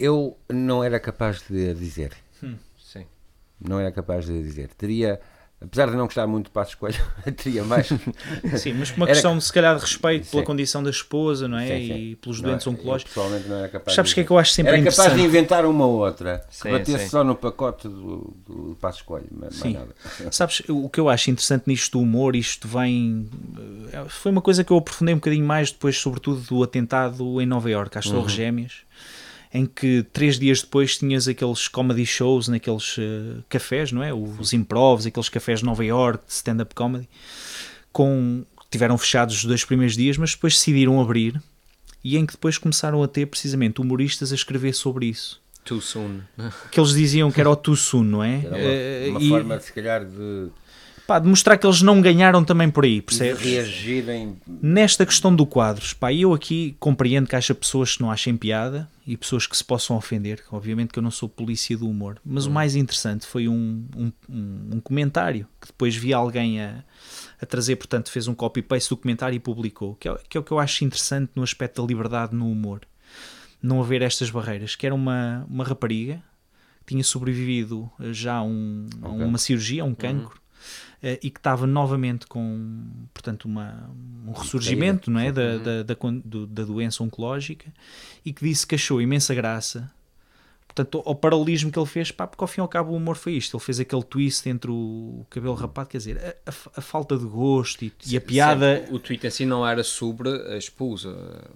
Eu 0.00 0.36
não 0.48 0.82
era 0.82 0.98
capaz 0.98 1.42
de 1.48 1.74
dizer. 1.74 2.12
Sim. 2.82 3.06
Não 3.60 3.78
era 3.78 3.92
capaz 3.92 4.24
de 4.26 4.42
dizer. 4.42 4.68
Teria 4.74 5.20
Apesar 5.62 5.90
de 5.90 5.94
não 5.94 6.06
gostar 6.06 6.26
muito 6.26 6.46
de 6.46 6.52
Passos 6.52 6.74
Coelho, 6.74 6.98
teria 7.36 7.62
mais. 7.62 7.86
Sim, 8.56 8.72
mas 8.78 8.90
por 8.90 8.96
uma 8.96 9.04
Era- 9.04 9.12
questão, 9.12 9.38
se 9.38 9.52
calhar, 9.52 9.74
de 9.76 9.82
respeito 9.82 10.30
pela 10.30 10.40
Sim. 10.40 10.46
condição 10.46 10.82
da 10.82 10.88
esposa, 10.88 11.46
não 11.46 11.58
é? 11.58 11.66
Sim, 11.66 11.86
sim. 11.86 11.94
E 12.12 12.16
pelos 12.16 12.40
Não, 12.40 12.48
doentes 12.48 12.64
eu 12.66 12.72
oncológicos. 12.72 13.12
pessoalmente 13.12 13.46
não 13.46 13.56
era 13.58 13.68
capaz 13.68 13.94
Sabes 13.94 14.10
o 14.10 14.12
de- 14.12 14.14
que 14.14 14.20
é 14.22 14.24
que 14.24 14.30
eu 14.30 14.38
acho 14.38 14.52
sempre 14.52 14.70
Era 14.72 14.78
capaz 14.78 14.96
de 14.96 15.02
interessante? 15.02 15.26
inventar 15.28 15.66
uma 15.66 15.84
outra 15.84 16.42
Sim, 16.48 16.70
batesse 16.70 17.10
só 17.10 17.22
no 17.22 17.36
pacote 17.36 17.88
do, 17.88 18.34
do 18.48 18.78
Passos 18.80 19.02
Coelho, 19.02 19.28
mas 19.32 19.54
Sim. 19.54 19.74
nada. 19.74 19.94
Sabes, 20.32 20.62
o 20.66 20.88
que 20.88 20.98
eu 20.98 21.10
acho 21.10 21.30
interessante 21.30 21.64
nisto 21.66 21.98
do 21.98 22.00
humor, 22.04 22.34
isto 22.34 22.66
vem. 22.66 23.28
eh, 23.92 24.06
Foi 24.08 24.32
uma 24.32 24.40
coisa 24.40 24.64
que 24.64 24.72
eu 24.72 24.78
aprofundei 24.78 25.12
um 25.14 25.18
bocadinho 25.18 25.44
mais 25.44 25.70
depois, 25.70 25.94
sobretudo, 25.98 26.40
do 26.40 26.62
atentado 26.62 27.38
em 27.38 27.44
Nova 27.44 27.70
Iorque, 27.70 27.98
às 27.98 28.06
Torres 28.08 28.32
Gêmeas, 28.32 28.78
em 29.52 29.66
que 29.66 30.04
três 30.12 30.38
dias 30.38 30.62
depois 30.62 30.96
tinhas 30.98 31.26
aqueles 31.26 31.66
comedy 31.68 32.06
shows 32.06 32.46
naqueles 32.48 32.96
eh, 32.98 33.40
cafés, 33.48 33.90
não 33.92 34.02
é? 34.02 34.12
Os 34.14 34.52
improvs, 34.52 35.06
aqueles 35.06 35.28
cafés 35.28 35.58
de 35.60 35.64
Nova 35.66 35.84
Iorque, 35.84 36.24
de 36.26 36.32
stand-up 36.32 36.74
comedy, 36.74 37.08
com. 37.92 38.44
Tiveram 38.70 38.96
fechados 38.96 39.34
os 39.38 39.44
dois 39.44 39.64
primeiros 39.64 39.96
dias, 39.96 40.16
mas 40.16 40.32
depois 40.32 40.54
decidiram 40.54 41.00
abrir 41.00 41.42
e 42.04 42.16
em 42.16 42.24
que 42.24 42.34
depois 42.34 42.56
começaram 42.56 43.02
a 43.02 43.08
ter 43.08 43.26
precisamente 43.26 43.80
humoristas 43.80 44.30
a 44.30 44.34
escrever 44.36 44.72
sobre 44.74 45.06
isso. 45.06 45.40
Too 45.64 45.80
soon. 45.80 46.20
Que 46.70 46.78
eles 46.78 46.92
diziam 46.94 47.32
que 47.32 47.40
era 47.40 47.50
o 47.50 47.56
too 47.56 47.74
soon, 47.74 48.04
não 48.04 48.22
é? 48.22 48.42
Era 48.44 48.56
Eh, 48.58 49.06
uma, 49.08 49.18
uma 49.18 49.26
e- 49.26 49.28
forma, 49.28 49.58
se 49.60 49.72
calhar, 49.72 50.04
de, 50.04 50.46
pá, 51.10 51.18
de 51.18 51.26
mostrar 51.28 51.56
que 51.58 51.66
eles 51.66 51.82
não 51.82 52.00
ganharam 52.00 52.44
também 52.44 52.70
por 52.70 52.84
aí, 52.84 53.02
percebes? 53.02 53.42
reagirem. 53.42 54.36
Nesta 54.46 55.04
questão 55.04 55.34
do 55.34 55.44
quadros, 55.44 55.92
pá, 55.92 56.12
eu 56.12 56.32
aqui 56.32 56.76
compreendo 56.78 57.26
que 57.28 57.34
haja 57.34 57.52
pessoas 57.52 57.96
que 57.96 58.02
não 58.02 58.12
achem 58.12 58.36
piada 58.36 58.88
e 59.04 59.16
pessoas 59.16 59.44
que 59.44 59.56
se 59.56 59.64
possam 59.64 59.96
ofender. 59.96 60.40
Obviamente 60.52 60.90
que 60.92 60.98
eu 61.00 61.02
não 61.02 61.10
sou 61.10 61.28
polícia 61.28 61.76
do 61.76 61.88
humor, 61.88 62.20
mas 62.24 62.46
o 62.46 62.50
mais 62.52 62.76
interessante 62.76 63.26
foi 63.26 63.48
um, 63.48 63.84
um, 63.96 64.12
um- 64.28 64.80
comentário 64.80 65.48
que 65.60 65.66
depois 65.66 65.96
vi 65.96 66.12
alguém 66.14 66.60
a, 66.62 66.84
a 67.42 67.44
trazer, 67.46 67.74
portanto, 67.74 68.08
fez 68.10 68.28
um 68.28 68.34
copy-paste 68.34 68.88
do 68.90 68.96
comentário 68.96 69.34
e 69.34 69.40
publicou, 69.40 69.96
que 69.96 70.08
é, 70.08 70.16
que 70.28 70.36
é 70.36 70.40
o 70.40 70.44
que 70.44 70.52
eu 70.52 70.60
acho 70.60 70.84
interessante 70.84 71.32
no 71.34 71.42
aspecto 71.42 71.82
da 71.82 71.88
liberdade 71.88 72.36
no 72.36 72.48
humor. 72.48 72.82
Não 73.60 73.80
haver 73.82 74.00
estas 74.02 74.30
barreiras, 74.30 74.76
que 74.76 74.86
era 74.86 74.94
uma, 74.94 75.44
uma 75.50 75.64
rapariga 75.64 76.22
que 76.86 76.94
tinha 76.94 77.04
sobrevivido 77.04 77.90
já 78.10 78.36
a 78.36 78.42
um- 78.42 78.86
a 79.02 79.08
Ok. 79.08 79.24
uma 79.24 79.38
cirurgia, 79.38 79.82
a 79.82 79.84
um 79.84 79.94
cancro, 79.94 80.36
eh, 80.36 80.39
e 81.02 81.30
que 81.30 81.38
estava 81.38 81.66
novamente 81.66 82.26
com, 82.26 82.82
portanto, 83.14 83.46
uma, 83.46 83.90
um 84.26 84.32
ressurgimento 84.32 85.10
não 85.10 85.18
é? 85.20 85.32
da, 85.32 85.56
da, 85.58 85.82
da, 85.82 85.96
do- 86.24 86.46
da 86.46 86.64
doença 86.64 87.02
oncológica 87.02 87.66
e 88.24 88.32
que 88.32 88.44
disse 88.44 88.66
que 88.66 88.74
achou 88.74 89.00
imensa 89.00 89.34
graça 89.34 89.90
portanto, 90.72 91.02
ao 91.04 91.16
paralelismo 91.16 91.68
que 91.72 91.76
ele 91.76 91.86
fez, 91.86 92.12
pá, 92.12 92.28
porque 92.28 92.44
ao 92.44 92.46
fim 92.46 92.60
e 92.60 92.62
ao 92.62 92.68
cabo 92.68 92.92
o 92.92 92.96
humor 92.96 93.16
foi 93.16 93.32
isto. 93.32 93.56
Ele 93.56 93.64
fez 93.64 93.80
aquele 93.80 94.04
twist 94.04 94.48
entre 94.48 94.70
o 94.70 95.26
cabelo 95.28 95.54
rapado, 95.54 95.88
quer 95.88 95.98
dizer, 95.98 96.16
a, 96.46 96.50
a- 96.50 96.54
a 96.76 96.80
falta 96.80 97.18
de 97.18 97.24
gosto 97.24 97.84
e, 97.84 97.92
e 98.06 98.16
a 98.16 98.20
piada 98.20 98.84
o 98.88 98.96
tweet 99.00 99.26
em 99.26 99.30
si 99.30 99.44
não 99.44 99.66
era 99.66 99.82
sobre 99.82 100.28
a 100.28 100.56
esposa. 100.56 101.12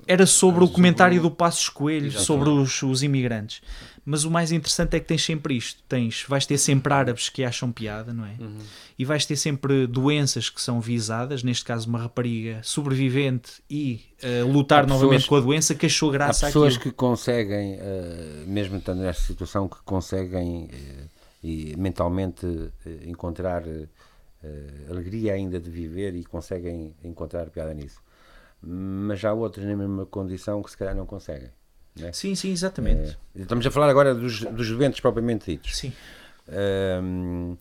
era 0.09 0.27
sobre 0.27 0.65
o 0.65 0.67
Mas 0.67 0.75
comentário 0.75 1.21
o- 1.21 1.23
do 1.23 1.31
Passos 1.31 1.69
Coelho 1.69 2.07
Exatamente. 2.07 2.27
sobre 2.27 2.49
os, 2.49 2.83
os 2.83 3.03
imigrantes. 3.05 3.63
Mas 4.07 4.25
o 4.25 4.31
mais 4.31 4.53
interessante 4.53 4.97
é 4.97 5.01
que 5.01 5.07
tens 5.07 5.25
sempre 5.25 5.57
isto: 5.57 5.83
tens, 5.89 6.25
vais 6.29 6.45
ter 6.45 6.59
sempre 6.59 6.93
árabes 6.93 7.29
que 7.31 7.43
acham 7.43 7.73
piada, 7.73 8.13
não 8.13 8.27
é? 8.27 8.37
Uhum. 8.39 8.59
E 8.99 9.05
vais 9.05 9.25
ter 9.25 9.37
sempre 9.37 9.87
doenças 9.87 10.51
que 10.51 10.61
são 10.61 10.81
visadas, 10.81 11.43
neste 11.43 11.65
caso, 11.65 11.89
uma 11.89 11.99
rapariga 11.99 12.61
sobrevivente 12.63 13.63
e 13.71 14.05
eh, 14.23 14.43
lutar 14.43 14.81
Há 14.81 14.83
pessoas- 14.85 15.01
novamente 15.03 15.27
com 15.27 15.37
a 15.37 15.41
doença 15.41 15.75
que 15.75 15.87
achou 15.87 16.11
Há 16.11 16.13
graça 16.13 16.47
pessoas 16.47 16.75
àquilo. 16.77 16.93
que 16.93 16.97
conseguem, 16.97 17.79
eh, 17.81 18.45
mesmo 18.47 18.77
estando 18.77 19.01
nesta 19.01 19.23
situação, 19.23 19.67
que 19.69 19.79
conseguem 19.85 20.69
eh, 20.73 21.07
e 21.43 21.75
mentalmente 21.77 22.47
encontrar 23.07 23.63
alegria 24.91 25.33
ainda 25.35 25.59
de 25.59 25.71
viver 25.71 26.15
e 26.15 26.25
conseguem 26.25 26.95
encontrar 27.03 27.49
piada 27.51 27.73
nisso. 27.73 27.99
Mas 28.63 29.25
há 29.25 29.33
outros 29.33 29.65
na 29.65 29.77
mesma 29.77 30.07
condição 30.07 30.63
que 30.63 30.71
se 30.71 30.77
calhar 30.77 30.95
não 30.95 31.07
conseguem. 31.07 31.49
Né? 31.97 32.13
Sim, 32.13 32.35
sim, 32.35 32.51
exatamente. 32.53 33.17
Eh, 33.37 33.43
estamos 33.43 33.67
a 33.67 33.71
falar 33.71 33.89
agora 33.89 34.15
dos, 34.15 34.41
dos 34.41 34.71
eventos 34.71 35.01
propriamente 35.01 35.51
ditos. 35.51 35.77
Sim. 35.77 35.93
Ahm, 36.49 37.57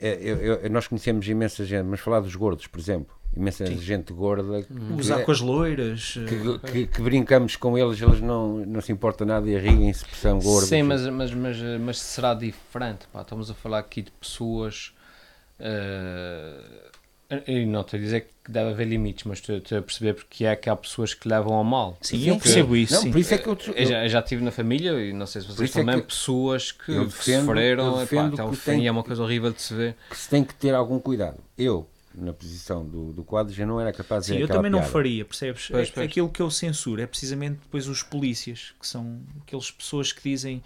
é, 0.00 0.14
eu- 0.20 0.36
eu- 0.62 0.70
nós 0.70 0.86
conhecemos 0.86 1.26
imensa 1.26 1.64
gente, 1.64 1.84
mas 1.86 2.00
falar 2.00 2.20
dos 2.20 2.34
gordos, 2.36 2.66
por 2.68 2.78
exemplo, 2.78 3.16
imensa 3.36 3.66
gente 3.66 4.12
gorda 4.12 4.62
que, 4.62 4.72
Usar 4.98 5.22
com 5.24 5.30
as 5.32 5.40
loiras. 5.40 6.14
eh, 6.18 6.24
que, 6.26 6.72
que- 6.72 6.86
que 6.86 7.02
brincamos 7.02 7.56
com 7.56 7.76
eles, 7.76 8.00
eles 8.00 8.20
não, 8.20 8.58
não 8.64 8.80
se 8.80 8.92
importa 8.92 9.24
nada 9.26 9.48
e 9.48 9.58
riem-se 9.58 10.04
porque 10.04 10.16
são 10.16 10.38
gordos. 10.38 10.68
Sim, 10.68 10.82
mas, 10.84 11.04
mas, 11.08 11.32
mas, 11.34 11.56
mas 11.80 11.98
será 12.00 12.32
diferente. 12.34 13.06
Pá. 13.12 13.22
Estamos 13.22 13.50
a 13.50 13.54
falar 13.54 13.80
aqui 13.80 14.02
de 14.02 14.10
pessoas. 14.12 14.92
eh, 15.58 16.60
e 17.46 17.66
não 17.66 17.82
estou 17.82 17.98
a 17.98 18.00
dizer 18.00 18.20
que 18.42 18.50
deve 18.50 18.70
haver 18.70 18.86
limites, 18.86 19.24
mas 19.24 19.38
estou, 19.38 19.56
estou 19.58 19.78
a 19.78 19.82
perceber 19.82 20.14
porque 20.14 20.46
é 20.46 20.56
que 20.56 20.70
há 20.70 20.74
pessoas 20.74 21.12
que 21.12 21.28
levam 21.28 21.52
ao 21.52 21.62
mal. 21.64 21.98
Sim, 22.00 22.26
eu 22.26 22.38
percebo 22.38 22.74
isso. 22.74 22.94
Não, 22.94 23.02
sim. 23.02 23.10
por 23.12 23.18
isso 23.18 23.34
é 23.34 23.38
que 23.38 23.46
eu, 23.48 23.58
Eu 23.74 23.86
já, 23.86 24.04
eu 24.04 24.08
já 24.08 24.22
tive 24.22 24.42
na 24.42 24.50
família 24.50 24.92
e 24.92 25.12
não 25.12 25.26
sei 25.26 25.42
se 25.42 25.48
vocês 25.48 25.68
isso 25.68 25.78
é 25.78 25.82
também, 25.82 26.00
que 26.00 26.06
pessoas 26.06 26.72
que 26.72 26.90
eu 26.92 27.04
defendo- 27.04 27.44
sofreram 27.46 27.84
eu 27.84 27.92
epá, 27.92 28.00
defendo 28.00 28.34
até 28.40 28.50
que 28.50 28.56
fim 28.56 28.80
e 28.80 28.86
é 28.86 28.90
uma 28.90 29.02
coisa 29.04 29.22
horrível 29.22 29.52
de 29.52 29.60
se 29.60 29.74
ver. 29.74 29.94
que 30.08 30.16
se 30.16 30.28
tem 30.30 30.42
que 30.42 30.54
ter 30.54 30.74
algum 30.74 30.98
cuidado. 30.98 31.36
Eu, 31.58 31.86
na 32.14 32.32
posição 32.32 32.82
do, 32.86 33.12
do 33.12 33.22
quadro, 33.22 33.52
já 33.52 33.66
não 33.66 33.78
era 33.78 33.92
capaz 33.92 34.24
de 34.24 34.32
Sim, 34.32 34.38
eu 34.38 34.48
também 34.48 34.70
não 34.70 34.78
piada. 34.78 34.92
faria, 34.92 35.24
percebes? 35.26 35.68
Pois, 35.70 35.88
É- 35.88 35.92
pois. 35.92 36.06
Aquilo 36.06 36.30
que 36.30 36.40
eu 36.40 36.50
censuro 36.50 37.02
é 37.02 37.06
precisamente 37.06 37.58
depois 37.62 37.86
os 37.86 38.02
polícias, 38.02 38.72
que 38.80 38.86
são 38.86 39.20
aquelas 39.42 39.70
pessoas 39.70 40.12
que 40.12 40.22
dizem 40.28 40.62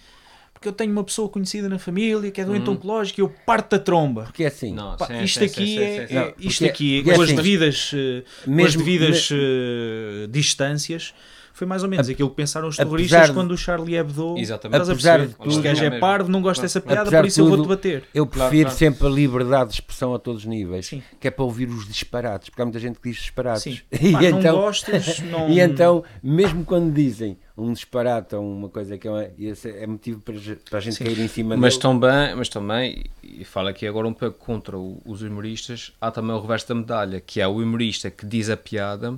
porque 0.62 0.68
eu 0.68 0.72
tenho 0.72 0.92
uma 0.92 1.02
pessoa 1.02 1.28
conhecida 1.28 1.68
na 1.68 1.76
família 1.76 2.30
que 2.30 2.40
é 2.40 2.44
doente 2.44 2.70
oncológico 2.70 3.20
e 3.20 3.22
eu 3.22 3.34
parto 3.44 3.72
da 3.76 3.80
tromba. 3.82 4.22
Porque 4.22 4.44
é 4.44 4.46
assim, 4.46 4.72
Não, 4.72 4.96
Pá, 4.96 5.06
sim, 5.08 5.22
isto 5.24 5.40
sim, 5.40 5.44
aqui 5.44 5.66
sim, 5.66 5.78
é, 5.80 5.96
é- 6.08 6.14
Não, 6.14 6.28
isto 6.38 6.58
porque- 6.58 6.64
aqui 6.66 6.96
porque 6.98 7.10
é 7.10 7.14
com 7.14 7.20
as 7.22 7.26
assim, 7.28 7.36
devidas, 7.36 7.90
eh, 7.92 8.22
com 8.44 8.50
as 8.50 8.56
mesmo- 8.56 8.78
devidas 8.84 9.28
eh, 9.32 10.26
distâncias 10.30 11.12
foi 11.52 11.66
mais 11.66 11.82
ou 11.82 11.88
menos 11.88 12.08
aquilo 12.08 12.30
que 12.30 12.36
pensaram 12.36 12.66
os 12.68 12.76
terroristas 12.76 13.28
de- 13.28 13.34
quando 13.34 13.50
o 13.52 13.56
Charlie 13.56 13.94
Hebdo 13.96 14.34
Exatamente. 14.38 14.90
Apesar 14.90 15.18
de 15.18 15.24
este 15.26 15.36
tudo- 15.36 15.60
gajo 15.62 15.80
é 15.84 15.90
Mesmo. 15.90 16.00
parvo, 16.00 16.30
não 16.30 16.40
gosta 16.42 16.62
dessa 16.62 16.80
piada, 16.80 17.02
Apesar 17.02 17.20
por 17.20 17.26
isso 17.28 17.40
eu 17.40 17.44
vou-te 17.46 17.58
tudo, 17.60 17.68
bater. 17.68 18.04
eu 18.14 18.26
Claro, 18.26 18.48
prefiro 18.50 18.70
claro. 18.70 18.78
sempre 18.78 19.06
a 19.06 19.10
liberdade 19.10 19.68
de 19.70 19.74
expressão 19.74 20.14
a 20.14 20.18
todos 20.18 20.42
os 20.42 20.46
níveis, 20.46 20.86
Sim. 20.86 21.02
que 21.20 21.28
é 21.28 21.30
para 21.30 21.44
ouvir 21.44 21.68
os 21.68 21.86
disparates, 21.86 22.48
porque 22.48 22.62
há 22.62 22.64
muita 22.64 22.78
gente 22.80 22.98
que 22.98 23.08
diz 23.10 23.18
disparates. 23.18 23.62
Sim. 23.62 23.80
E, 24.02 24.12
Pá, 24.12 24.20
não 24.22 24.38
então, 24.40 24.56
gostas, 24.56 25.18
não... 25.30 25.48
e 25.50 25.60
então, 25.60 26.02
mesmo 26.22 26.64
quando 26.64 26.92
dizem 26.92 27.36
um 27.56 27.72
disparate 27.72 28.34
ou 28.34 28.42
uma 28.42 28.68
coisa 28.70 28.96
que 28.96 29.06
é, 29.06 29.10
uma- 29.10 29.22
é 29.22 29.86
motivo 29.86 30.20
para, 30.20 30.34
para 30.70 30.78
a 30.78 30.80
gente 30.80 30.96
Sim. 30.96 31.04
cair 31.04 31.18
em 31.20 31.28
cima 31.28 31.56
Mas 31.56 31.74
dele. 31.74 31.82
também, 31.82 32.34
mas 32.34 32.48
também, 32.48 33.04
e 33.22 33.44
falo 33.44 33.68
aqui 33.68 33.86
agora 33.86 34.08
um 34.08 34.14
pouco 34.14 34.38
contra 34.38 34.76
o- 34.78 35.00
os 35.04 35.20
humoristas, 35.22 35.92
há 36.00 36.10
também 36.10 36.34
o 36.34 36.40
reverso 36.40 36.68
da 36.68 36.74
medalha, 36.74 37.20
que 37.20 37.40
é 37.40 37.46
o 37.46 37.58
humorista 37.58 38.10
que 38.10 38.24
diz 38.24 38.48
a 38.48 38.56
piada, 38.56 39.14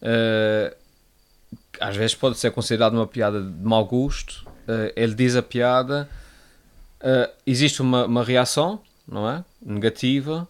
que 0.00 0.76
às 1.80 1.96
vezes 1.96 2.14
pode 2.14 2.38
ser 2.38 2.50
considerado 2.52 2.94
uma 2.94 3.06
piada 3.06 3.40
de 3.42 3.62
mau 3.62 3.84
gosto, 3.84 4.46
eh, 4.68 4.92
ele 4.94 5.14
diz 5.14 5.34
a 5.34 5.42
piada, 5.42 6.08
eh, 7.00 7.30
existe 7.46 7.80
uma, 7.80 8.04
uma 8.04 8.22
reação, 8.22 8.80
não 9.08 9.28
é? 9.28 9.44
Negativa, 9.60 10.46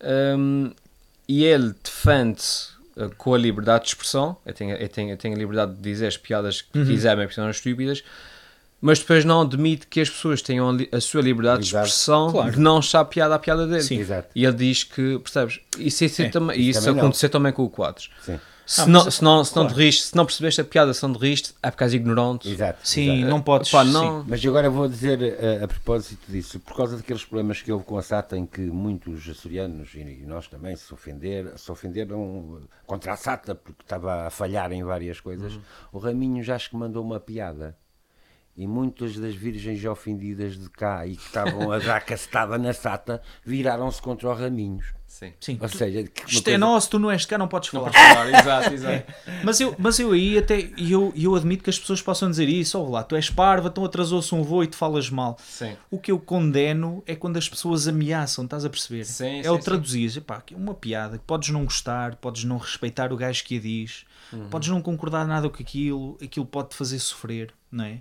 ehm, 0.00 0.70
e 1.28 1.44
ele 1.44 1.74
defende-se 1.82 2.68
eh, 2.96 3.10
com 3.18 3.34
a 3.34 3.38
liberdade 3.38 3.84
de 3.84 3.90
expressão, 3.90 4.36
eu 4.46 4.54
tenho, 4.54 4.76
eu 4.76 4.88
tenho, 4.88 5.10
eu 5.10 5.16
tenho 5.16 5.34
a 5.34 5.38
liberdade 5.38 5.74
de 5.74 5.82
dizer 5.82 6.06
as 6.06 6.16
piadas 6.16 6.62
que 6.62 6.84
quiser, 6.84 7.16
mesmo 7.16 7.28
que 7.28 7.34
sejam 7.34 7.50
estúpidas, 7.50 8.04
mas 8.80 8.98
depois 8.98 9.24
não 9.24 9.42
admite 9.42 9.86
que 9.86 10.00
as 10.00 10.08
pessoas 10.08 10.40
tenham 10.42 10.76
a 10.92 11.00
sua 11.00 11.20
liberdade 11.22 11.62
de 11.62 11.68
Exato. 11.70 11.86
expressão 11.86 12.30
Claro. 12.30 12.50
de 12.52 12.58
não 12.60 12.78
achar 12.78 13.04
piada 13.04 13.34
à 13.34 13.38
piada 13.38 13.66
dele. 13.66 13.82
Sim. 13.82 13.98
Exato. 13.98 14.28
E 14.34 14.44
ele 14.44 14.56
diz 14.56 14.84
que, 14.84 15.18
percebes? 15.18 15.60
Isso, 15.78 16.04
isso, 16.04 16.22
É, 16.22 16.28
também, 16.28 16.58
isso 16.60 16.70
isso 16.70 16.80
também 16.80 16.94
não. 16.94 17.02
aconteceu 17.02 17.28
também 17.30 17.52
com 17.52 17.62
o 17.64 17.70
Quadros. 17.70 18.10
Sim, 18.22 18.38
Se, 18.66 18.82
Ah, 18.82 18.86
não, 18.86 19.04
mas- 19.04 19.14
se, 19.16 19.24
não, 19.24 19.42
se, 19.44 19.56
não 19.56 19.62
claro. 19.64 19.76
te 19.76 19.84
riste, 19.84 20.02
se 20.04 20.14
não 20.16 20.24
percebeste 20.24 20.60
a 20.60 20.64
piada, 20.64 20.94
se 20.94 21.02
não 21.02 21.12
te 21.12 21.18
riste, 21.18 21.52
é 21.60 21.70
porque 21.72 21.82
és 21.82 21.92
ignorante. 21.92 22.48
exato. 22.48 22.78
Sim, 22.84 23.16
exato. 23.16 23.28
não 23.30 23.42
podes... 23.42 23.68
Pá, 23.68 23.84
sim. 23.84 23.90
não, 23.90 24.24
Mas 24.28 24.46
agora 24.46 24.70
vou 24.70 24.86
dizer 24.88 25.18
a, 25.60 25.64
a 25.64 25.68
propósito 25.68 26.20
disso, 26.30 26.60
por 26.60 26.76
causa 26.76 26.96
daqueles 26.96 27.24
problemas 27.24 27.60
que 27.60 27.72
houve 27.72 27.84
com 27.84 27.98
a 27.98 28.02
SATA, 28.02 28.38
em 28.38 28.46
que 28.46 28.60
muitos 28.60 29.28
açorianos 29.28 29.92
e 29.96 30.22
nós 30.24 30.46
também 30.46 30.76
se, 30.76 30.94
ofender, 30.94 31.52
se 31.58 31.70
ofenderam 31.72 32.60
contra 32.86 33.12
a 33.12 33.16
SATA 33.16 33.56
porque 33.56 33.82
estava 33.82 34.28
a 34.28 34.30
falhar 34.30 34.70
em 34.70 34.84
várias 34.84 35.18
coisas, 35.18 35.58
o 35.92 35.98
Raminho 35.98 36.40
já 36.42 36.54
acho 36.54 36.70
que 36.70 36.76
mandou 36.76 37.02
uma 37.04 37.18
piada. 37.18 37.76
E 38.60 38.66
muitas 38.66 39.16
das 39.16 39.34
virgens 39.34 39.82
ofendidas 39.86 40.58
de 40.58 40.68
cá 40.68 41.06
e 41.06 41.16
que 41.16 41.24
estavam 41.26 41.72
a 41.72 41.78
dar 41.78 42.00
castada 42.04 42.58
na 42.58 42.74
SATA 42.74 43.22
viraram-se 43.42 44.02
contra 44.02 44.28
o 44.28 44.34
Raminhos. 44.34 44.84
Sim. 45.06 45.32
Sim. 45.40 45.58
Ou 45.60 45.68
seja, 45.68 46.00
Isto 46.02 46.44
coisa- 46.44 46.50
é 46.50 46.58
nosso, 46.58 46.90
tu 46.90 46.98
não 46.98 47.10
és 47.10 47.22
de 47.22 47.26
cá, 47.26 47.38
não 47.38 47.48
podes 47.48 47.70
falar. 47.70 47.90
exato, 48.28 48.74
exato. 48.74 49.12
Mas 49.42 49.60
eu, 49.60 49.74
mas 49.78 49.98
eu 49.98 50.12
aí 50.12 50.36
até 50.38 50.70
eu, 50.78 51.10
eu 51.16 51.34
admito 51.34 51.64
que 51.64 51.70
as 51.70 51.78
pessoas 51.78 52.00
possam 52.02 52.28
dizer 52.30 52.48
isso, 52.48 52.78
ou 52.78 52.90
lá, 52.90 53.02
tu 53.02 53.16
és 53.16 53.28
parva, 53.30 53.68
então 53.68 53.82
atrasou-se 53.84 54.32
um 54.34 54.42
voo 54.42 54.62
e 54.62 54.66
tu 54.66 54.76
falas 54.76 55.08
mal. 55.10 55.36
Sim. 55.42 55.74
O 55.90 55.98
que 55.98 56.12
eu 56.12 56.18
condeno 56.20 57.02
é 57.06 57.16
quando 57.16 57.38
as 57.38 57.48
pessoas 57.48 57.88
ameaçam, 57.88 58.44
estás 58.44 58.64
a 58.64 58.70
perceber? 58.70 59.04
Sim, 59.04 59.40
é 59.40 59.42
sim, 59.42 59.48
o 59.48 59.58
traduzir, 59.58 60.22
é 60.52 60.54
uma 60.54 60.74
piada, 60.74 61.16
que 61.18 61.24
podes 61.24 61.48
não 61.48 61.64
gostar, 61.64 62.14
podes 62.16 62.44
não 62.44 62.58
respeitar 62.58 63.10
o 63.12 63.16
gajo 63.16 63.42
que 63.44 63.56
a 63.56 63.60
diz, 63.60 64.04
Uhum. 64.32 64.48
podes 64.48 64.68
não 64.68 64.80
concordar 64.80 65.26
nada 65.26 65.48
com 65.50 65.60
aquilo, 65.60 66.16
aquilo 66.22 66.46
pode-te 66.46 66.76
fazer 66.76 66.98
sofrer, 67.00 67.52
não 67.72 67.84
é? 67.84 67.98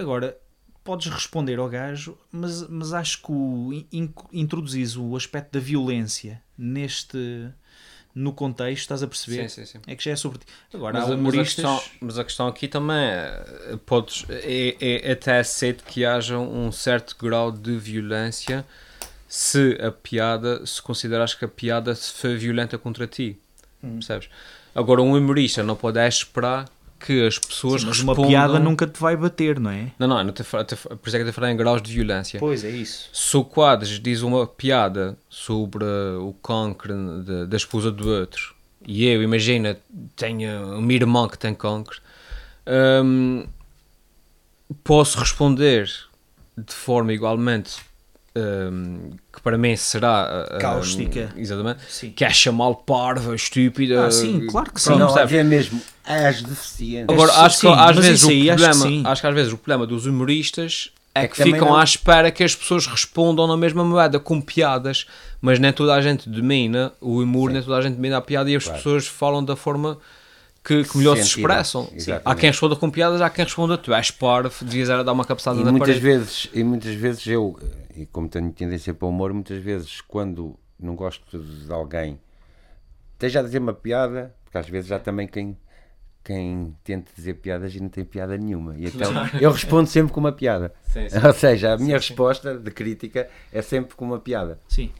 Agora, 0.00 0.36
podes 0.82 1.06
responder 1.12 1.58
ao 1.58 1.68
gajo, 1.68 2.16
mas, 2.32 2.66
mas 2.68 2.92
acho 2.92 3.22
que 3.22 3.30
o, 3.32 3.72
in, 3.92 4.12
introduzis 4.32 4.96
o 4.96 5.14
aspecto 5.16 5.52
da 5.52 5.60
violência 5.60 6.42
neste 6.56 7.48
no 8.12 8.32
contexto, 8.32 8.80
estás 8.82 9.02
a 9.02 9.06
perceber? 9.06 9.48
Sim, 9.48 9.64
sim, 9.64 9.66
sim. 9.66 9.78
É 9.86 9.94
que 9.94 10.02
já 10.02 10.10
é 10.12 10.16
sobre 10.16 10.38
ti. 10.38 10.46
Agora, 10.74 10.94
Mas, 10.98 11.02
há 11.04 11.06
a- 11.06 11.08
mas, 11.10 11.16
a 11.16 11.20
humoristas. 11.20 11.54
questão, 11.54 11.82
mas 12.00 12.18
a 12.18 12.24
questão 12.24 12.46
aqui 12.48 12.66
também 12.66 12.96
é, 12.96 13.78
podes, 13.86 14.24
é, 14.28 14.76
é 15.06 15.12
até 15.12 15.38
aceito 15.38 15.84
que 15.84 16.04
haja 16.04 16.36
um 16.38 16.72
certo 16.72 17.16
grau 17.18 17.52
de 17.52 17.76
violência 17.78 18.66
se 19.28 19.78
a 19.80 19.92
piada, 19.92 20.66
se 20.66 20.82
consideras 20.82 21.34
que 21.34 21.44
a 21.44 21.48
piada 21.48 21.94
se 21.94 22.12
foi 22.14 22.36
violenta 22.36 22.76
contra 22.76 23.06
ti. 23.06 23.38
Hum. 23.82 23.94
Percebes? 23.94 24.28
Agora, 24.74 25.00
um 25.02 25.16
humorista 25.16 25.62
não 25.62 25.76
pode 25.76 25.98
é 25.98 26.08
esperar 26.08 26.68
que 27.00 27.26
as 27.26 27.38
pessoas 27.38 27.80
Sim, 27.80 27.88
mas 27.88 28.00
uma 28.00 28.12
respondam... 28.12 28.30
piada 28.30 28.58
nunca 28.58 28.86
te 28.86 29.00
vai 29.00 29.16
bater, 29.16 29.58
não 29.58 29.70
é? 29.70 29.90
Não, 29.98 30.06
não, 30.06 30.22
não 30.22 30.32
te, 30.32 30.42
te, 30.42 30.76
por 30.76 31.06
isso 31.06 31.16
é 31.16 31.18
que 31.18 31.26
eu 31.26 31.30
te 31.30 31.32
falei 31.32 31.52
em 31.52 31.56
graus 31.56 31.80
de 31.80 31.92
violência. 31.92 32.38
Pois 32.38 32.62
é 32.62 32.70
isso. 32.70 33.08
Se 33.12 33.36
o 33.36 33.44
Quadros 33.44 33.98
diz 33.98 34.22
uma 34.22 34.46
piada 34.46 35.16
sobre 35.28 35.84
o 35.84 36.34
cancro 36.42 36.94
da 37.46 37.56
esposa 37.56 37.90
do 37.90 38.08
outro 38.08 38.54
e 38.86 39.06
eu, 39.06 39.22
imagina, 39.22 39.76
tenho 40.16 40.78
uma 40.78 40.92
irmã 40.92 41.28
que 41.28 41.38
tem 41.38 41.54
cancro, 41.54 42.00
hum, 43.04 43.46
posso 44.82 45.18
responder 45.18 45.90
de 46.56 46.74
forma 46.74 47.12
igualmente 47.12 47.78
hum, 48.40 49.10
que 49.32 49.40
para 49.40 49.56
mim 49.58 49.76
será 49.76 50.46
uh, 50.54 50.58
Cáustica. 50.58 51.32
hum, 51.36 51.40
exatamente, 51.40 51.80
Sim. 51.88 52.10
que 52.10 52.24
é 52.24 52.30
chamá-lo 52.30 52.74
parva, 52.76 53.34
estúpida. 53.34 54.06
Ah, 54.06 54.10
sim, 54.10 54.46
claro 54.46 54.72
que 54.72 54.80
sim. 54.80 54.86
Pronto, 54.90 55.00
não, 55.00 55.06
percebes? 55.14 55.34
é 55.34 55.42
mesmo 55.44 55.80
as 56.04 56.42
deficientes. 56.42 57.14
Agora, 57.14 57.32
Sim, 57.32 57.38
acho 57.40 57.54
que 57.54 57.60
sim, 57.66 57.72
às 57.72 57.96
mas 57.96 58.06
vezes 58.06 58.24
o 58.24 58.28
aí 58.30 58.50
acho 58.50 58.62
que 58.64 58.68
problema, 58.70 58.88
sim. 58.96 59.02
acho 59.06 59.20
que 59.20 59.26
às 59.26 59.34
vezes 59.34 59.52
o 59.52 59.56
problema 59.58 59.86
dos 59.86 60.06
humoristas 60.06 60.90
é, 61.14 61.24
É 61.24 61.28
que, 61.28 61.34
que 61.36 61.42
ficam 61.42 61.68
não- 61.68 61.76
à 61.76 61.84
espera 61.84 62.30
que 62.30 62.42
as 62.44 62.54
pessoas 62.54 62.86
respondam 62.86 63.46
na 63.46 63.56
mesma 63.56 63.84
moeda 63.84 64.18
com 64.20 64.40
piadas, 64.40 65.06
mas 65.40 65.58
nem 65.58 65.72
toda 65.72 65.94
a 65.94 66.00
gente 66.00 66.28
domina 66.28 66.92
o 67.00 67.20
humor, 67.20 67.50
nem 67.50 67.62
toda 67.62 67.76
a 67.76 67.80
gente 67.82 67.94
domina 67.96 68.16
a 68.18 68.20
piada 68.20 68.50
e 68.50 68.56
as 68.56 68.64
Claro. 68.64 68.78
pessoas 68.78 69.06
falam 69.06 69.44
da 69.44 69.56
forma 69.56 69.98
que, 70.62 70.84
que 70.84 70.98
melhor 70.98 71.16
se 71.16 71.22
Sentido. 71.24 71.38
expressam. 71.40 71.88
Exatamente. 71.94 72.22
Há 72.26 72.34
quem 72.34 72.50
responda 72.50 72.76
com 72.76 72.90
piadas, 72.90 73.20
há 73.22 73.30
quem 73.30 73.44
responda 73.44 73.78
tu 73.78 73.94
és 73.94 74.10
parvo, 74.10 74.52
devias 74.64 74.90
era 74.90 75.02
dar 75.02 75.12
uma 75.12 75.24
cabeçada 75.24 75.58
E 75.60 75.64
na 75.64 75.70
muitas 75.70 75.88
parede. 75.88 76.04
vezes, 76.04 76.48
e 76.52 76.62
muitas 76.62 76.94
vezes 76.94 77.26
eu, 77.26 77.58
e 78.00 78.06
como 78.06 78.28
tenho 78.28 78.50
tendência 78.52 78.94
para 78.94 79.06
o 79.06 79.10
humor, 79.10 79.32
muitas 79.32 79.62
vezes 79.62 80.00
quando 80.00 80.58
não 80.78 80.96
gosto 80.96 81.38
de 81.38 81.72
alguém, 81.72 82.18
esteja 83.12 83.40
a 83.40 83.42
dizer 83.42 83.58
uma 83.58 83.74
piada, 83.74 84.34
porque 84.44 84.56
às 84.56 84.68
vezes 84.68 84.90
há 84.90 84.98
também 84.98 85.28
quem, 85.28 85.56
quem 86.24 86.74
tenta 86.82 87.10
dizer 87.14 87.34
piadas 87.34 87.74
e 87.74 87.80
não 87.80 87.88
tem 87.88 88.04
piada 88.04 88.36
nenhuma. 88.36 88.76
E 88.78 88.86
então 88.86 89.12
eu 89.40 89.52
respondo 89.52 89.88
sempre 89.88 90.12
com 90.12 90.20
uma 90.20 90.32
piada. 90.32 90.72
Sim, 90.84 91.08
sim. 91.08 91.18
Ou 91.24 91.32
seja, 91.32 91.74
a 91.74 91.78
minha 91.78 91.96
resposta 91.96 92.58
de 92.58 92.70
crítica 92.70 93.28
é 93.52 93.60
sempre 93.60 93.94
com 93.94 94.04
uma 94.06 94.18
piada. 94.18 94.58
Sim. 94.66 94.90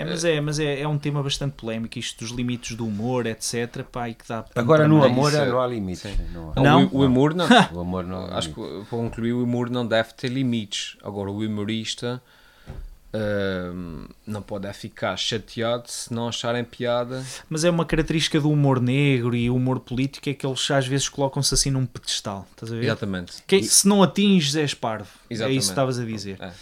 É, 0.00 0.04
mas 0.04 0.24
é, 0.24 0.40
mas 0.40 0.58
é, 0.58 0.80
é 0.80 0.88
um 0.88 0.98
tema 0.98 1.22
bastante 1.22 1.52
polémico, 1.52 1.98
isto 1.98 2.24
dos 2.24 2.32
limites 2.32 2.76
do 2.76 2.86
humor, 2.86 3.26
etc. 3.26 3.82
Pá, 3.84 4.08
e 4.08 4.14
que 4.14 4.26
dá 4.28 4.44
Agora 4.54 4.86
no 4.88 5.02
amor 5.02 5.28
isso 5.30 5.40
é- 5.40 5.46
não 5.46 5.60
há 5.60 5.66
limites. 5.66 6.18
Não 6.32 6.52
há. 6.54 6.60
Não? 6.60 6.86
O, 6.86 6.98
o 6.98 7.06
humor 7.06 7.34
não. 7.34 7.46
O 7.72 7.80
amor 7.80 8.04
não 8.04 8.26
Acho 8.26 8.48
que 8.48 8.54
para 8.54 8.84
concluir, 8.90 9.32
o 9.32 9.42
humor 9.42 9.70
não 9.70 9.86
deve 9.86 10.12
ter 10.14 10.28
limites. 10.28 10.96
Agora, 11.02 11.30
o 11.30 11.38
humorista 11.38 12.22
hum, 13.12 14.06
não 14.26 14.42
pode 14.42 14.66
é 14.66 14.72
ficar 14.72 15.16
chateado 15.16 15.90
se 15.90 16.12
não 16.12 16.28
acharem 16.28 16.64
piada. 16.64 17.24
Mas 17.48 17.64
é 17.64 17.70
uma 17.70 17.84
característica 17.84 18.40
do 18.40 18.50
humor 18.50 18.80
negro 18.80 19.34
e 19.34 19.50
o 19.50 19.56
humor 19.56 19.80
político 19.80 20.28
é 20.28 20.34
que 20.34 20.46
eles 20.46 20.70
às 20.70 20.86
vezes 20.86 21.08
colocam-se 21.08 21.52
assim 21.54 21.70
num 21.70 21.86
pedestal. 21.86 22.46
Estás 22.52 22.72
a 22.72 22.76
ver? 22.76 22.84
Exatamente. 22.84 23.42
Que, 23.46 23.62
se 23.62 23.86
não 23.86 24.02
atinges, 24.02 24.54
és 24.56 24.74
parvo. 24.74 25.10
É 25.28 25.34
Exatamente. 25.34 25.58
isso 25.58 25.68
que 25.68 25.72
estavas 25.72 25.98
a 25.98 26.04
dizer. 26.04 26.36
É. 26.40 26.52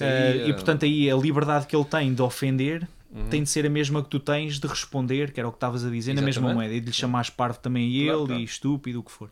Ah, 0.00 0.04
aí, 0.04 0.46
e 0.46 0.50
eh, 0.50 0.52
portanto 0.52 0.84
aí 0.84 1.10
a 1.10 1.16
liberdade 1.16 1.66
que 1.66 1.74
ele 1.76 1.84
tem 1.84 2.12
de 2.14 2.22
ofender 2.22 2.86
Uhum. 3.14 3.28
tem 3.28 3.42
de 3.42 3.50
ser 3.50 3.66
a 3.66 3.68
mesma 3.68 4.02
que 4.02 4.08
tu 4.08 4.18
tens 4.18 4.58
de 4.58 4.66
responder, 4.66 5.32
que 5.32 5.38
era 5.38 5.46
o 5.46 5.52
que 5.52 5.56
estavas 5.56 5.84
a 5.84 5.90
dizer, 5.90 6.14
na 6.14 6.22
mesma 6.22 6.46
Exatamente. 6.48 6.54
moeda, 6.56 6.74
e 6.74 6.80
de 6.80 6.86
lhe 6.86 6.92
chamares 6.92 7.28
parvo 7.28 7.58
também 7.58 7.84
a 7.84 7.88
ele 7.88 8.06
Claro, 8.06 8.26
claro. 8.26 8.40
e 8.40 8.44
estúpido, 8.44 9.00
o 9.00 9.02
que 9.02 9.12
for. 9.12 9.30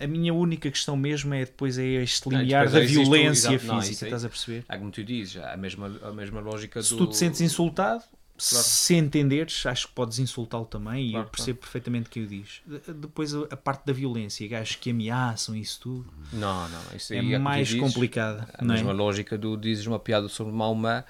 A 0.00 0.06
minha 0.08 0.34
única 0.34 0.68
questão 0.68 0.96
mesmo 0.96 1.32
é 1.32 1.44
depois 1.44 1.78
é 1.78 1.84
este 2.02 2.28
limiar 2.28 2.66
depois 2.66 2.82
da 2.84 2.92
violência 2.92 3.48
exato, 3.50 3.66
não, 3.66 3.80
física, 3.80 4.04
aí- 4.04 4.08
estás 4.08 4.24
a 4.24 4.28
perceber? 4.28 4.64
É 4.68 4.76
como 4.76 4.90
tu 4.90 5.04
dizes, 5.04 5.36
é 5.36 5.52
a 5.52 5.56
mesma, 5.56 5.92
a 6.02 6.10
mesma 6.10 6.40
lógica 6.40 6.82
Se 6.82 6.90
do. 6.90 6.96
tu 6.96 7.06
te 7.06 7.16
sentes 7.16 7.40
insultado, 7.40 8.02
Claro. 8.36 8.64
se 8.66 8.94
entenderes, 8.96 9.64
acho 9.64 9.86
que 9.86 9.94
podes 9.94 10.18
insultá-lo 10.18 10.64
também 10.64 11.06
e 11.06 11.10
Claro, 11.12 11.26
eu 11.26 11.30
percebo 11.30 11.58
perfeitamente 11.60 12.08
o 12.08 12.10
que 12.10 12.20
o 12.20 12.26
diz. 12.26 12.62
De- 12.66 12.92
Depois 12.94 13.32
a, 13.34 13.42
a 13.50 13.56
parte 13.56 13.86
da 13.86 13.92
violência, 13.92 14.46
gajos 14.48 14.74
que 14.76 14.90
ameaçam 14.90 15.54
isso 15.54 15.78
tudo, 15.80 16.06
Não, 16.32 16.68
não, 16.68 16.80
isso 16.96 17.14
é 17.14 17.20
aí 17.20 17.34
é, 17.34 17.38
mais 17.38 17.68
dizes, 17.68 17.80
complicada. 17.80 18.48
A 18.58 18.64
não 18.64 18.74
é? 18.74 18.78
mesma 18.78 18.92
lógica 18.92 19.38
do 19.38 19.56
dizes 19.56 19.86
uma 19.86 19.98
piada 20.00 20.28
sobre 20.28 20.52
Maomé 20.52 21.04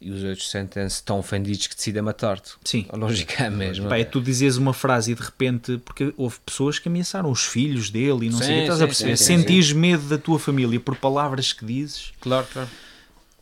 e 0.00 0.10
os 0.10 0.22
outros 0.24 0.50
sentem-se 0.50 1.02
tão 1.02 1.20
ofendidos 1.20 1.66
que 1.68 1.76
decidem 1.76 2.02
matar-te. 2.02 2.54
Sim. 2.64 2.86
A 2.88 2.96
lógica 2.96 3.44
é 3.44 3.46
a 3.46 3.50
mesma. 3.50 3.88
Pá, 3.88 3.96
é 3.96 4.04
tu 4.04 4.20
dizes 4.20 4.56
uma 4.56 4.74
frase 4.74 5.12
e 5.12 5.14
de 5.14 5.22
repente, 5.22 5.78
porque 5.78 6.12
houve 6.16 6.38
pessoas 6.44 6.80
que 6.80 6.88
ameaçaram 6.88 7.30
os 7.30 7.44
filhos 7.44 7.88
dele 7.88 8.26
e 8.26 8.30
não 8.30 8.38
sei 8.38 8.46
o 8.46 8.48
Sim, 8.48 8.54
que, 8.56 8.60
estás 8.62 8.78
sim, 8.78 8.84
a 8.84 8.86
perceber? 8.88 9.16
sim, 9.16 9.24
sim, 9.24 9.38
Sentires 9.38 9.72
medo 9.72 10.02
da 10.08 10.18
tua 10.18 10.38
família 10.40 10.78
por 10.80 10.96
palavras 10.96 11.52
que 11.52 11.64
dizes. 11.64 12.12
Claro, 12.20 12.46
claro. 12.52 12.68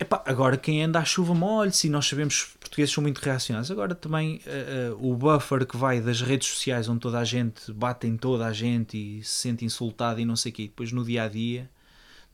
Epá, 0.02 0.20
agora 0.26 0.56
quem 0.56 0.82
anda 0.82 0.98
à 0.98 1.04
chuva 1.04 1.32
molhe-se 1.32 1.86
e 1.86 1.90
nós 1.90 2.08
sabemos 2.08 2.42
que 2.42 2.48
os 2.48 2.56
portugueses 2.56 2.92
são 2.92 3.02
muito 3.02 3.18
reacionários. 3.18 3.70
Agora 3.70 3.94
também 3.94 4.40
eh, 4.44 4.88
eh, 4.90 4.96
o 4.98 5.14
buffer 5.14 5.64
que 5.64 5.76
vai 5.76 6.00
das 6.00 6.20
redes 6.20 6.48
sociais 6.48 6.88
onde 6.88 6.98
toda 6.98 7.20
a 7.20 7.24
gente 7.24 7.72
bate 7.72 8.08
em 8.08 8.16
toda 8.16 8.44
a 8.44 8.52
gente 8.52 8.96
e 8.96 9.22
se 9.22 9.42
sente 9.42 9.64
insultada 9.64 10.20
e 10.20 10.24
não 10.24 10.34
sei 10.34 10.50
o 10.50 10.54
quê. 10.56 10.62
Depois 10.64 10.90
no 10.90 11.04
dia 11.04 11.22
a 11.22 11.28
dia, 11.28 11.70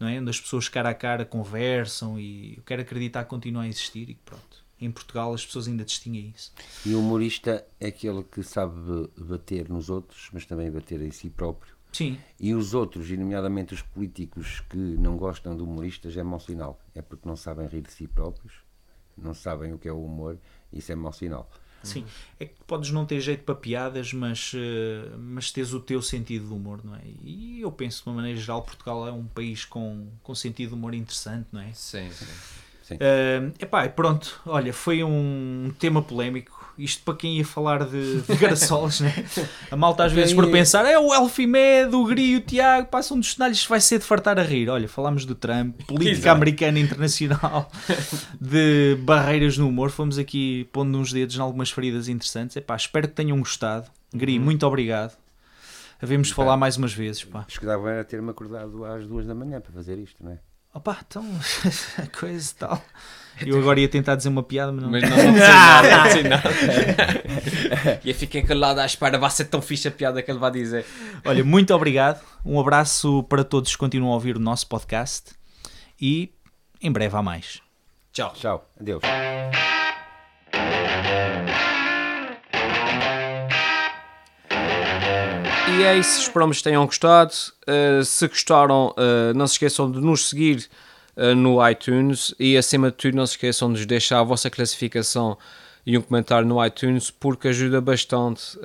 não 0.00 0.08
é? 0.08 0.18
onde 0.18 0.30
as 0.30 0.40
pessoas 0.40 0.66
cara 0.66 0.88
a 0.88 0.94
cara 0.94 1.26
conversam 1.26 2.18
e 2.18 2.54
eu 2.56 2.62
quero 2.62 2.80
acreditar 2.80 3.24
que 3.24 3.28
continua 3.28 3.64
a 3.64 3.68
existir 3.68 4.08
e 4.08 4.14
pronto. 4.14 4.64
Em 4.80 4.90
Portugal 4.90 5.34
as 5.34 5.44
pessoas 5.44 5.68
ainda 5.68 5.84
distinguem 5.84 6.32
isso. 6.34 6.50
E 6.86 6.94
o 6.94 7.00
humorista 7.00 7.66
é 7.78 7.88
aquele 7.88 8.22
que 8.22 8.42
sabe 8.42 9.10
bater 9.14 9.68
nos 9.68 9.90
outros, 9.90 10.30
mas 10.32 10.46
também 10.46 10.70
bater 10.70 11.02
em 11.02 11.10
si 11.10 11.28
próprio. 11.28 11.78
Sim, 11.99 12.16
E 12.38 12.55
os 12.55 12.74
outros, 12.74 13.11
e 13.11 13.16
nomeadamente 13.16 13.74
os 13.74 13.82
políticos 13.82 14.61
que 14.70 14.76
não 14.76 15.16
gostam 15.16 15.57
de 15.57 15.64
humoristas, 15.64 16.16
é 16.16 16.22
mau 16.22 16.38
sinal. 16.38 16.80
É 16.94 17.03
porque 17.03 17.28
não 17.28 17.34
sabem 17.34 17.66
rir 17.66 17.80
de 17.80 17.90
si 17.90 18.07
próprios, 18.07 18.53
não 19.16 19.34
sabem 19.34 19.72
o 19.72 19.78
que 19.78 19.88
é 19.88 19.92
o 19.92 20.05
humor, 20.05 20.38
isso 20.72 20.92
é 20.92 20.94
mau 20.94 21.12
sinal. 21.12 21.51
Sim, 21.82 22.05
é 22.38 22.44
que 22.44 22.55
podes 22.68 22.92
não 22.92 23.05
ter 23.05 23.20
jeito 23.20 23.42
para 23.42 23.57
piadas, 23.57 24.12
mas, 24.12 24.53
eh, 24.55 25.11
mas 25.18 25.51
tens 25.51 25.74
o 25.74 25.80
teu 25.80 26.01
sentido 26.01 26.46
de 26.46 26.53
humor, 26.53 26.84
não 26.84 26.94
é? 26.94 27.03
E 27.24 27.61
eu 27.62 27.72
penso, 27.72 28.05
de 28.05 28.09
uma 28.09 28.16
maneira 28.16 28.38
geral, 28.38 28.62
Portugal 28.62 29.09
é 29.09 29.11
um 29.11 29.24
país 29.26 29.64
com, 29.64 30.07
com 30.22 30.34
sentido 30.36 30.68
de 30.68 30.74
humor 30.76 30.94
interessante, 30.94 31.49
não 31.51 31.61
é? 31.61 31.72
Sim, 31.72 32.09
sim. 32.12 32.94
Uh, 32.94 33.53
epá, 33.59 33.88
pronto, 33.88 34.40
olha, 34.46 34.72
foi 34.72 35.03
um 35.03 35.74
tema 35.80 36.01
polémico. 36.01 36.67
Isto 36.79 37.03
para 37.03 37.14
quem 37.14 37.39
ia 37.39 37.45
falar 37.45 37.85
de, 37.85 38.20
de 38.20 38.37
garaçolas, 38.37 39.01
né? 39.01 39.12
A 39.70 39.76
malta 39.76 40.05
às 40.05 40.12
vezes 40.12 40.33
por 40.33 40.49
pensar 40.51 40.87
é 40.87 40.99
o 40.99 41.12
Elfimed, 41.12 41.95
o 41.95 42.05
Gri 42.05 42.33
e 42.33 42.37
o 42.37 42.41
Tiago, 42.41 42.89
passam 42.89 43.18
dos 43.18 43.33
cenários, 43.33 43.66
vai 43.66 43.81
ser 43.81 43.99
de 43.99 44.05
fartar 44.05 44.39
a 44.39 44.43
rir. 44.43 44.68
Olha, 44.68 44.89
falámos 44.89 45.24
do 45.24 45.35
Trump, 45.35 45.81
política 45.89 46.31
americana 46.31 46.79
internacional, 46.79 47.70
de 48.41 48.97
barreiras 49.01 49.59
no 49.59 49.68
humor. 49.68 49.91
Fomos 49.91 50.18
aqui 50.18 50.68
pondo 50.72 50.97
uns 50.97 51.12
dedos 51.12 51.37
em 51.37 51.41
algumas 51.41 51.70
feridas 51.70 52.09
interessantes. 52.09 52.57
Epá, 52.57 52.76
espero 52.76 53.09
que 53.09 53.14
tenham 53.14 53.39
gostado. 53.39 53.91
Gri, 54.14 54.39
muito 54.39 54.66
obrigado. 54.66 55.16
Havemos 56.01 56.29
de 56.29 56.35
falar 56.35 56.57
mais 56.57 56.76
umas 56.76 56.93
vezes, 56.93 57.24
pá. 57.24 57.45
Acho 57.47 57.59
que 57.59 57.66
dava 57.66 57.91
era 57.91 58.05
ter-me 58.05 58.31
acordado 58.31 58.85
às 58.85 59.07
duas 59.07 59.26
da 59.26 59.35
manhã 59.35 59.61
para 59.61 59.72
fazer 59.72 59.99
isto, 59.99 60.22
não 60.22 60.31
é? 60.33 60.39
Opa, 60.79 60.97
então, 61.09 61.24
coisa 62.20 62.53
e 62.53 62.55
tal. 62.55 62.81
Eu 63.45 63.59
agora 63.59 63.81
ia 63.81 63.89
tentar 63.89 64.14
dizer 64.14 64.29
uma 64.29 64.45
piada, 64.45 64.70
mas 64.70 64.83
não. 64.83 64.91
Mas 64.91 65.03
não, 65.03 65.11
não 65.11 65.16
sei 65.16 65.33
nada, 65.33 65.97
não 65.97 66.11
sei 66.11 66.22
nada. 66.22 66.51
e 68.05 68.11
eu 68.11 68.14
fiquei 68.14 68.43
calado 68.43 68.81
à 68.81 68.87
espera, 68.87 69.16
vai 69.16 69.31
ser 69.31 69.45
tão 69.45 69.62
fixe 69.62 69.87
a 69.87 69.93
piada 69.93 70.20
que 70.20 70.29
ele 70.29 70.41
vai 70.41 70.51
dizer. 70.51 70.85
Olha, 71.24 71.45
muito 71.45 71.72
obrigado. 71.72 72.20
Um 72.45 72.59
abraço 72.59 73.22
para 73.24 73.45
todos 73.45 73.70
que 73.70 73.79
continuam 73.79 74.11
a 74.11 74.14
ouvir 74.14 74.37
o 74.37 74.41
nosso 74.41 74.66
podcast 74.66 75.35
e 76.01 76.33
em 76.81 76.91
breve 76.91 77.16
há 77.16 77.22
mais. 77.22 77.61
Tchau. 78.12 78.33
Tchau, 78.35 78.68
adeus. 78.81 79.03
E 85.79 85.85
é 85.85 85.97
isso, 85.97 86.22
esperamos 86.22 86.57
que 86.57 86.64
tenham 86.64 86.85
gostado. 86.85 87.33
Uh, 87.62 88.05
se 88.05 88.26
gostaram, 88.26 88.89
uh, 88.89 89.33
não 89.37 89.47
se 89.47 89.53
esqueçam 89.53 89.89
de 89.89 90.01
nos 90.01 90.29
seguir 90.29 90.68
uh, 91.16 91.37
no 91.37 91.64
iTunes 91.68 92.35
e, 92.37 92.57
acima 92.57 92.91
de 92.91 92.97
tudo, 92.97 93.16
não 93.16 93.24
se 93.24 93.35
esqueçam 93.35 93.72
de 93.72 93.87
deixar 93.87 94.18
a 94.18 94.24
vossa 94.24 94.51
classificação 94.51 95.39
e 95.87 95.97
um 95.97 96.03
comentário 96.03 96.49
no 96.49 96.64
iTunes 96.66 97.12
porque 97.12 97.47
ajuda 97.47 97.81
bastante 97.81 98.59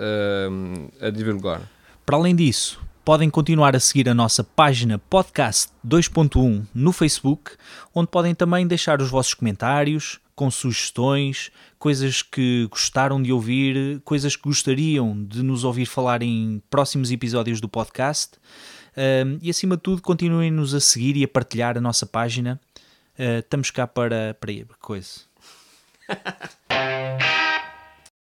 a 0.99 1.11
divulgar. 1.11 1.61
Para 2.03 2.17
além 2.17 2.35
disso, 2.35 2.81
podem 3.05 3.29
continuar 3.29 3.75
a 3.75 3.79
seguir 3.79 4.09
a 4.09 4.13
nossa 4.15 4.43
página 4.43 4.97
Podcast 4.97 5.71
2.1 5.87 6.65
no 6.73 6.91
Facebook, 6.91 7.51
onde 7.93 8.09
podem 8.09 8.33
também 8.33 8.65
deixar 8.65 8.99
os 8.99 9.11
vossos 9.11 9.35
comentários, 9.35 10.19
com 10.35 10.49
sugestões, 10.49 11.51
coisas 11.77 12.21
que 12.21 12.67
gostaram 12.69 13.21
de 13.21 13.31
ouvir, 13.31 14.01
coisas 14.03 14.35
que 14.35 14.43
gostariam 14.43 15.23
de 15.23 15.43
nos 15.43 15.63
ouvir 15.63 15.85
falar 15.85 16.21
em 16.23 16.61
próximos 16.69 17.11
episódios 17.11 17.61
do 17.61 17.69
podcast. 17.69 18.37
Uh, 18.95 19.39
e 19.41 19.49
acima 19.49 19.75
de 19.75 19.83
tudo, 19.83 20.01
continuem-nos 20.01 20.73
a 20.73 20.79
seguir 20.79 21.17
e 21.17 21.23
a 21.23 21.27
partilhar 21.27 21.77
a 21.77 21.81
nossa 21.81 22.05
página. 22.05 22.59
Uh, 23.17 23.39
estamos 23.39 23.71
cá 23.71 23.87
para, 23.87 24.35
para 24.39 24.51
coisa. 24.79 25.21